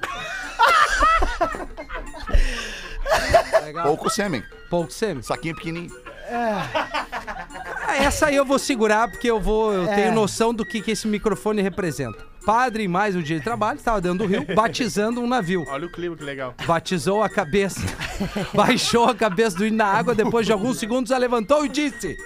Pouco 3.82 4.08
sêmen. 4.10 4.42
Pouco 4.70 4.92
sêmen. 4.92 5.22
Saquinho 5.22 5.54
pequenininho. 5.54 5.94
Ah, 6.30 7.96
essa 7.96 8.26
aí 8.26 8.36
eu 8.36 8.44
vou 8.44 8.58
segurar 8.58 9.08
porque 9.10 9.30
eu 9.30 9.40
vou, 9.40 9.72
eu 9.72 9.84
É. 9.88 9.94
tenho 9.94 10.14
noção 10.14 10.52
do 10.52 10.64
que, 10.64 10.80
que 10.82 10.90
esse 10.90 11.06
microfone 11.08 11.62
representa. 11.62 12.26
Padre, 12.44 12.86
mais 12.88 13.14
um 13.14 13.20
dia 13.22 13.38
de 13.38 13.44
trabalho, 13.44 13.76
estava 13.78 14.00
dentro 14.00 14.18
do 14.18 14.26
rio, 14.26 14.44
batizando 14.54 15.20
um 15.20 15.26
navio. 15.26 15.64
Olha 15.68 15.86
o 15.86 15.90
clima, 15.92 16.16
que 16.16 16.24
legal. 16.24 16.54
Batizou 16.66 17.22
a 17.22 17.28
cabeça, 17.28 17.80
baixou 18.54 19.04
a 19.06 19.14
cabeça 19.14 19.56
do 19.58 19.64
índio 19.66 19.76
na 19.78 19.86
água, 19.86 20.14
depois 20.14 20.46
de 20.46 20.52
alguns 20.52 20.78
segundos 20.78 21.12
a 21.12 21.18
levantou 21.18 21.64
e 21.64 21.68
disse: 21.68 22.16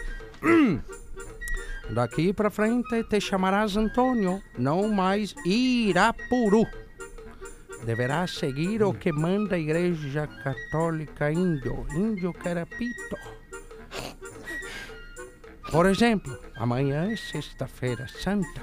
"Hum, 0.42 0.80
Daqui 1.90 2.32
pra 2.32 2.48
frente 2.50 3.03
te 3.05 3.20
chamarás 3.20 3.76
Antônio, 3.76 4.40
não 4.57 4.88
mais 4.88 5.34
Irapuru. 5.44 6.64
Deverás 7.84 8.30
seguir 8.38 8.82
o 8.84 8.94
que 8.94 9.12
manda 9.12 9.57
a 9.57 9.59
Igreja 9.59 10.26
Católica 10.44 11.30
Índio. 11.32 11.84
Índio 11.94 12.32
Carapito. 12.32 13.16
Por 15.72 15.86
exemplo, 15.86 16.38
amanhã 16.54 17.10
é 17.10 17.16
sexta-feira 17.16 18.06
santa. 18.06 18.62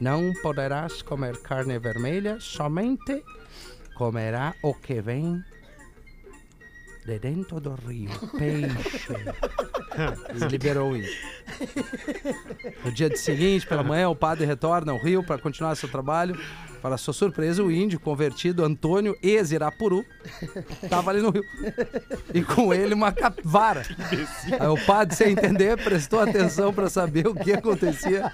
Não 0.00 0.32
poderás 0.40 1.02
comer 1.02 1.36
carne 1.42 1.78
vermelha, 1.78 2.40
somente 2.40 3.22
comerá 3.94 4.54
o 4.62 4.72
que 4.72 5.02
vem 5.02 5.44
de 7.04 7.18
dentro 7.18 7.60
do 7.60 7.74
rio. 7.74 8.08
Peixe. 8.38 9.12
Liberou 10.50 10.92
o 10.92 10.96
índio. 10.96 11.12
No 12.84 12.92
dia 12.92 13.14
seguinte, 13.16 13.66
pela 13.66 13.82
manhã, 13.82 14.08
o 14.08 14.16
padre 14.16 14.46
retorna 14.46 14.92
ao 14.92 14.98
rio 14.98 15.22
para 15.22 15.38
continuar 15.38 15.74
seu 15.74 15.88
trabalho. 15.88 16.38
Para 16.80 16.96
sua 16.96 17.12
surpresa, 17.12 17.62
o 17.62 17.70
índio 17.70 17.98
convertido 17.98 18.64
Antônio 18.64 19.16
ex-Irapuru 19.22 20.04
estava 20.82 21.10
ali 21.10 21.20
no 21.20 21.30
rio. 21.30 21.42
E 22.32 22.42
com 22.42 22.72
ele 22.72 22.94
uma 22.94 23.10
capivara. 23.10 23.82
Aí 24.60 24.68
o 24.68 24.78
padre, 24.84 25.16
sem 25.16 25.32
entender, 25.32 25.82
prestou 25.82 26.20
atenção 26.20 26.72
para 26.72 26.88
saber 26.88 27.26
o 27.26 27.34
que 27.34 27.52
acontecia. 27.52 28.32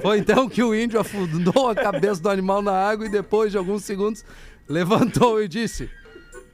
Foi 0.00 0.18
então 0.18 0.48
que 0.48 0.62
o 0.62 0.74
índio 0.74 0.98
afundou 0.98 1.68
a 1.68 1.74
cabeça 1.74 2.20
do 2.20 2.28
animal 2.28 2.60
na 2.60 2.72
água 2.72 3.06
e 3.06 3.10
depois 3.10 3.52
de 3.52 3.58
alguns 3.58 3.84
segundos 3.84 4.24
levantou 4.68 5.40
e 5.40 5.46
disse: 5.46 5.88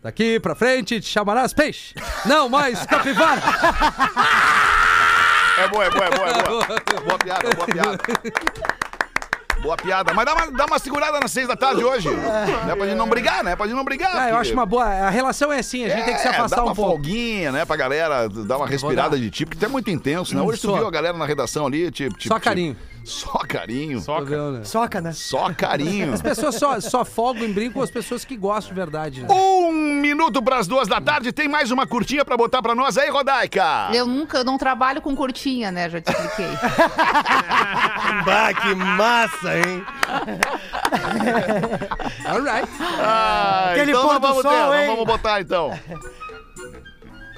Daqui 0.02 0.38
pra 0.38 0.54
frente 0.54 1.00
te 1.00 1.08
chamarás 1.08 1.52
peixe, 1.52 1.94
não 2.26 2.48
mais 2.48 2.84
capivara. 2.84 3.40
É 5.64 5.68
boa, 5.68 5.84
é 5.84 5.90
boa, 5.90 6.04
é 6.04 6.10
boa, 6.10 6.28
é 6.28 6.42
boa. 6.48 6.66
Boa 7.04 7.18
piada, 7.18 7.50
boa 7.54 7.66
piada. 7.66 7.98
Boa 9.60 9.76
piada. 9.76 10.14
Mas 10.14 10.24
dá 10.24 10.34
uma, 10.34 10.50
dá 10.52 10.66
uma 10.66 10.78
segurada 10.78 11.18
nas 11.18 11.32
seis 11.32 11.48
da 11.48 11.56
tarde 11.56 11.82
hoje. 11.82 12.08
Né? 12.08 12.76
Pra 12.76 12.86
gente 12.86 12.96
não 12.96 13.08
brigar, 13.08 13.42
né? 13.42 13.56
Pra 13.56 13.66
gente 13.66 13.74
não 13.74 13.84
brigar. 13.84 14.12
Ah, 14.14 14.30
eu 14.30 14.36
acho 14.36 14.52
uma 14.52 14.64
boa. 14.64 14.84
A 14.84 15.10
relação 15.10 15.52
é 15.52 15.58
assim, 15.58 15.84
a 15.84 15.88
gente 15.88 16.04
tem 16.04 16.14
que 16.14 16.20
se 16.20 16.28
É, 16.28 16.30
afastar 16.30 16.56
dá 16.56 16.62
uma 16.62 16.72
um 16.72 16.74
pouco. 16.76 16.90
folguinha, 16.92 17.50
né, 17.50 17.64
pra 17.64 17.74
galera 17.76 18.28
dar 18.28 18.56
uma 18.56 18.68
respirada 18.68 19.18
de 19.18 19.28
tipo, 19.30 19.50
porque 19.50 19.64
tu 19.64 19.68
é 19.68 19.72
muito 19.72 19.90
intenso, 19.90 20.32
né? 20.36 20.40
Hoje 20.42 20.60
tu 20.60 20.68
Só. 20.68 20.76
viu 20.76 20.86
a 20.86 20.90
galera 20.92 21.16
na 21.18 21.26
redação 21.26 21.66
ali, 21.66 21.90
tipo... 21.90 22.16
tipo 22.16 22.32
Só 22.32 22.38
carinho. 22.38 22.74
tipo, 22.74 22.97
só 23.08 23.38
carinho. 23.48 24.00
Vendo, 24.00 24.52
né? 24.52 24.64
Soca, 24.64 25.00
né? 25.00 25.12
Só 25.12 25.52
carinho. 25.52 26.12
As 26.12 26.22
pessoas 26.22 26.54
só, 26.56 26.80
só 26.80 27.04
folgam 27.04 27.44
e 27.44 27.52
brincam 27.52 27.74
com 27.74 27.82
as 27.82 27.90
pessoas 27.90 28.24
que 28.24 28.36
gostam 28.36 28.74
de 28.74 28.80
verdade. 28.80 29.22
Né? 29.22 29.28
Um 29.30 29.72
minuto 29.72 30.42
pras 30.42 30.66
duas 30.66 30.86
da 30.86 31.00
tarde, 31.00 31.32
tem 31.32 31.48
mais 31.48 31.70
uma 31.70 31.86
curtinha 31.86 32.24
pra 32.24 32.36
botar 32.36 32.62
pra 32.62 32.74
nós 32.74 32.96
aí, 32.98 33.08
Rodaica. 33.10 33.88
Eu 33.92 34.06
nunca, 34.06 34.38
eu 34.38 34.44
não 34.44 34.58
trabalho 34.58 35.00
com 35.00 35.14
curtinha, 35.16 35.70
né? 35.70 35.88
Já 35.90 36.00
te 36.00 36.10
expliquei. 36.10 36.46
Bah, 38.24 38.52
que 38.54 38.74
massa, 38.74 39.58
hein? 39.58 39.84
Alright. 42.26 42.68
Ah, 43.00 43.70
Aquele 43.72 43.90
então 43.92 44.02
pôr 44.02 44.12
não 44.14 44.20
do 44.20 44.26
vamos 44.28 44.42
sol, 44.42 44.50
ter, 44.52 44.58
não 44.58 44.74
hein? 44.74 44.86
vamos 44.88 45.04
botar 45.06 45.40
então. 45.40 45.78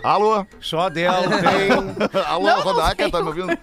Alô? 0.02 0.46
Só 0.60 0.88
dela 0.88 1.28
tem. 1.28 1.70
Alô, 2.26 2.46
Não, 2.46 2.56
não 2.56 2.62
Rodaica, 2.62 3.02
sei 3.02 3.12
tá 3.12 3.20
me 3.20 3.26
ouvindo? 3.28 3.58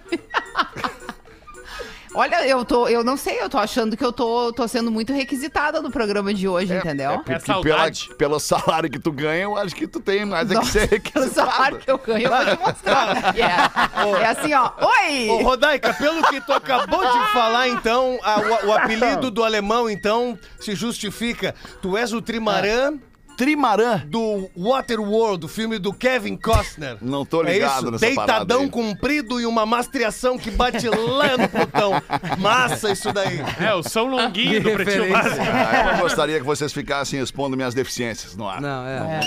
Olha, 2.18 2.44
eu 2.48 2.64
tô, 2.64 2.88
eu 2.88 3.04
não 3.04 3.16
sei, 3.16 3.40
eu 3.40 3.48
tô 3.48 3.56
achando 3.58 3.96
que 3.96 4.04
eu 4.04 4.12
tô, 4.12 4.52
tô 4.52 4.66
sendo 4.66 4.90
muito 4.90 5.12
requisitada 5.12 5.80
no 5.80 5.88
programa 5.88 6.34
de 6.34 6.48
hoje, 6.48 6.74
entendeu? 6.74 7.12
porque 7.18 7.32
É 7.34 7.38
saudade. 7.38 8.06
pela, 8.06 8.16
pelo 8.18 8.40
salário 8.40 8.90
que 8.90 8.98
tu 8.98 9.12
ganha, 9.12 9.44
eu 9.44 9.56
acho 9.56 9.72
que 9.72 9.86
tu 9.86 10.00
tem 10.00 10.24
mais 10.24 10.50
é 10.50 10.54
que 10.54 10.60
Nossa, 10.60 10.72
ser 10.72 10.88
Pelo 10.88 10.90
requisitado. 10.90 11.50
salário 11.52 11.78
que 11.78 11.88
eu 11.88 11.96
ganho, 11.98 12.26
eu 12.26 12.30
vou 12.30 12.44
te 12.44 12.58
mostrar. 12.58 13.34
É, 14.18 14.22
é 14.22 14.26
assim, 14.26 14.52
ó. 14.52 14.70
Oi! 14.80 15.28
Ô, 15.30 15.42
Rodaica, 15.42 15.94
pelo 15.94 16.20
que 16.24 16.40
tu 16.40 16.52
acabou 16.52 17.00
de 17.06 17.32
falar, 17.32 17.68
então, 17.68 18.18
a- 18.22 18.40
o, 18.64 18.66
o 18.68 18.72
apelido 18.72 19.30
do 19.30 19.44
alemão, 19.44 19.88
então, 19.88 20.36
se 20.58 20.74
justifica. 20.74 21.54
Tu 21.80 21.96
és 21.96 22.12
o 22.12 22.20
trimarã 22.20 22.94
Trimarã. 23.38 24.02
do 24.04 24.50
Waterworld, 24.56 25.38
do 25.38 25.48
filme 25.48 25.78
do 25.78 25.92
Kevin 25.92 26.36
Costner. 26.36 26.98
Não 27.00 27.24
tô 27.24 27.40
ligado 27.40 27.70
é 27.70 27.78
isso? 27.78 27.90
nessa 27.92 28.06
Deitadão 28.06 28.62
aí. 28.62 28.68
comprido 28.68 29.40
e 29.40 29.46
uma 29.46 29.64
mastriação 29.64 30.36
que 30.36 30.50
bate 30.50 30.88
lá 30.88 31.36
no 31.38 31.46
botão. 31.46 31.92
Massa 32.38 32.90
isso 32.90 33.12
daí. 33.12 33.40
É, 33.60 33.72
o 33.74 33.82
São 33.82 34.08
Longuinho 34.08 34.60
do 34.60 34.72
Pretinho. 34.72 35.12
Básico. 35.12 35.36
Ah, 35.40 35.78
eu 35.78 35.92
não 35.92 36.00
gostaria 36.00 36.38
que 36.38 36.44
vocês 36.44 36.72
ficassem 36.72 37.20
expondo 37.20 37.56
minhas 37.56 37.74
deficiências 37.74 38.34
no 38.34 38.48
ar. 38.48 38.60
Não, 38.60 38.84
é. 38.84 39.20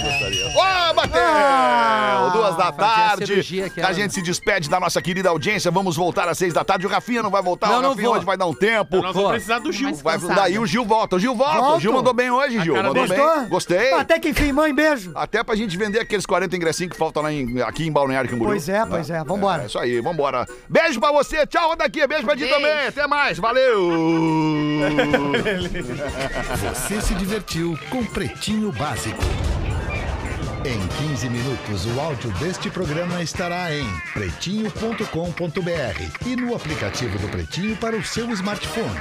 Ô, 0.56 0.94
bateu! 0.94 2.32
Duas 2.34 2.58
da 2.58 2.68
a 2.68 2.72
tarde. 2.72 3.64
aquela, 3.64 3.88
a 3.88 3.94
gente 3.94 4.14
se 4.14 4.22
despede 4.22 4.70
da 4.70 4.80
nossa 4.80 5.02
querida 5.02 5.30
audiência. 5.30 5.72
Vamos 5.72 5.96
voltar 5.96 6.28
às 6.28 6.38
seis 6.38 6.54
da 6.54 6.66
tarde. 6.66 6.86
O 6.86 6.90
Rafinha 6.90 7.24
não 7.24 7.30
vai 7.30 7.42
voltar. 7.42 7.70
Não, 7.70 7.80
o 7.80 7.82
não 7.82 7.90
Rafinha 7.92 8.10
hoje 8.10 8.26
vai 8.26 8.36
dar 8.36 8.46
um 8.46 8.54
tempo. 8.54 9.02
Nós 9.02 9.16
vamos 9.16 9.32
precisar 9.32 9.60
do 9.60 9.72
Gil. 9.72 9.96
Vai, 9.96 10.18
daí 10.18 10.60
o 10.60 10.66
Gil 10.66 10.84
volta. 10.84 11.16
O 11.16 11.20
Gil 11.20 11.34
volta. 11.34 11.60
O 11.60 11.62
Volto. 11.62 11.82
Gil 11.82 11.94
mandou 11.94 12.14
bem 12.14 12.30
hoje, 12.30 12.60
Gil. 12.62 12.76
Mandou 12.76 13.08
bem. 13.08 13.48
Gostei. 13.48 14.01
Até 14.02 14.20
que 14.20 14.30
enfim, 14.30 14.52
mãe, 14.52 14.74
beijo. 14.74 15.12
Até 15.16 15.44
pra 15.44 15.56
gente 15.56 15.78
vender 15.78 16.00
aqueles 16.00 16.26
40 16.26 16.56
ingressinhos 16.56 16.92
que 16.92 16.98
faltam 16.98 17.24
lá 17.24 17.32
em- 17.32 17.62
aqui 17.62 17.88
em 17.88 17.92
Balneário 17.92 18.30
Camboriú. 18.30 18.52
Pois 18.54 18.68
é, 18.70 18.86
pois 18.86 19.10
é. 19.10 19.24
Vambora. 19.24 19.64
É 19.64 19.66
isso 19.68 19.80
aí, 19.80 20.02
vambora. 20.02 20.46
Beijo 20.68 21.00
pra 21.00 21.12
você. 21.12 21.46
Tchau, 21.46 21.70
Rodaquinha. 21.70 22.08
Beijo 22.08 22.26
pra 22.26 22.36
ti 22.36 22.48
também. 22.48 22.88
Até 22.88 23.08
mais. 23.08 23.38
Valeu. 23.38 24.82
Você 26.74 27.02
se 27.02 27.14
divertiu 27.16 27.78
com 27.90 28.04
Pretinho 28.06 28.72
Básico. 28.72 29.22
Em 30.64 30.88
15 31.08 31.28
minutos, 31.30 31.86
o 31.88 32.00
áudio 32.00 32.30
deste 32.34 32.70
programa 32.70 33.22
estará 33.24 33.74
em 33.76 33.84
pretinho.com.br 34.14 36.28
e 36.28 36.36
no 36.36 36.56
aplicativo 36.56 37.18
do 37.18 37.28
Pretinho 37.30 37.76
para 37.78 37.96
o 37.96 38.04
seu 38.04 38.30
smartphone. 38.32 39.00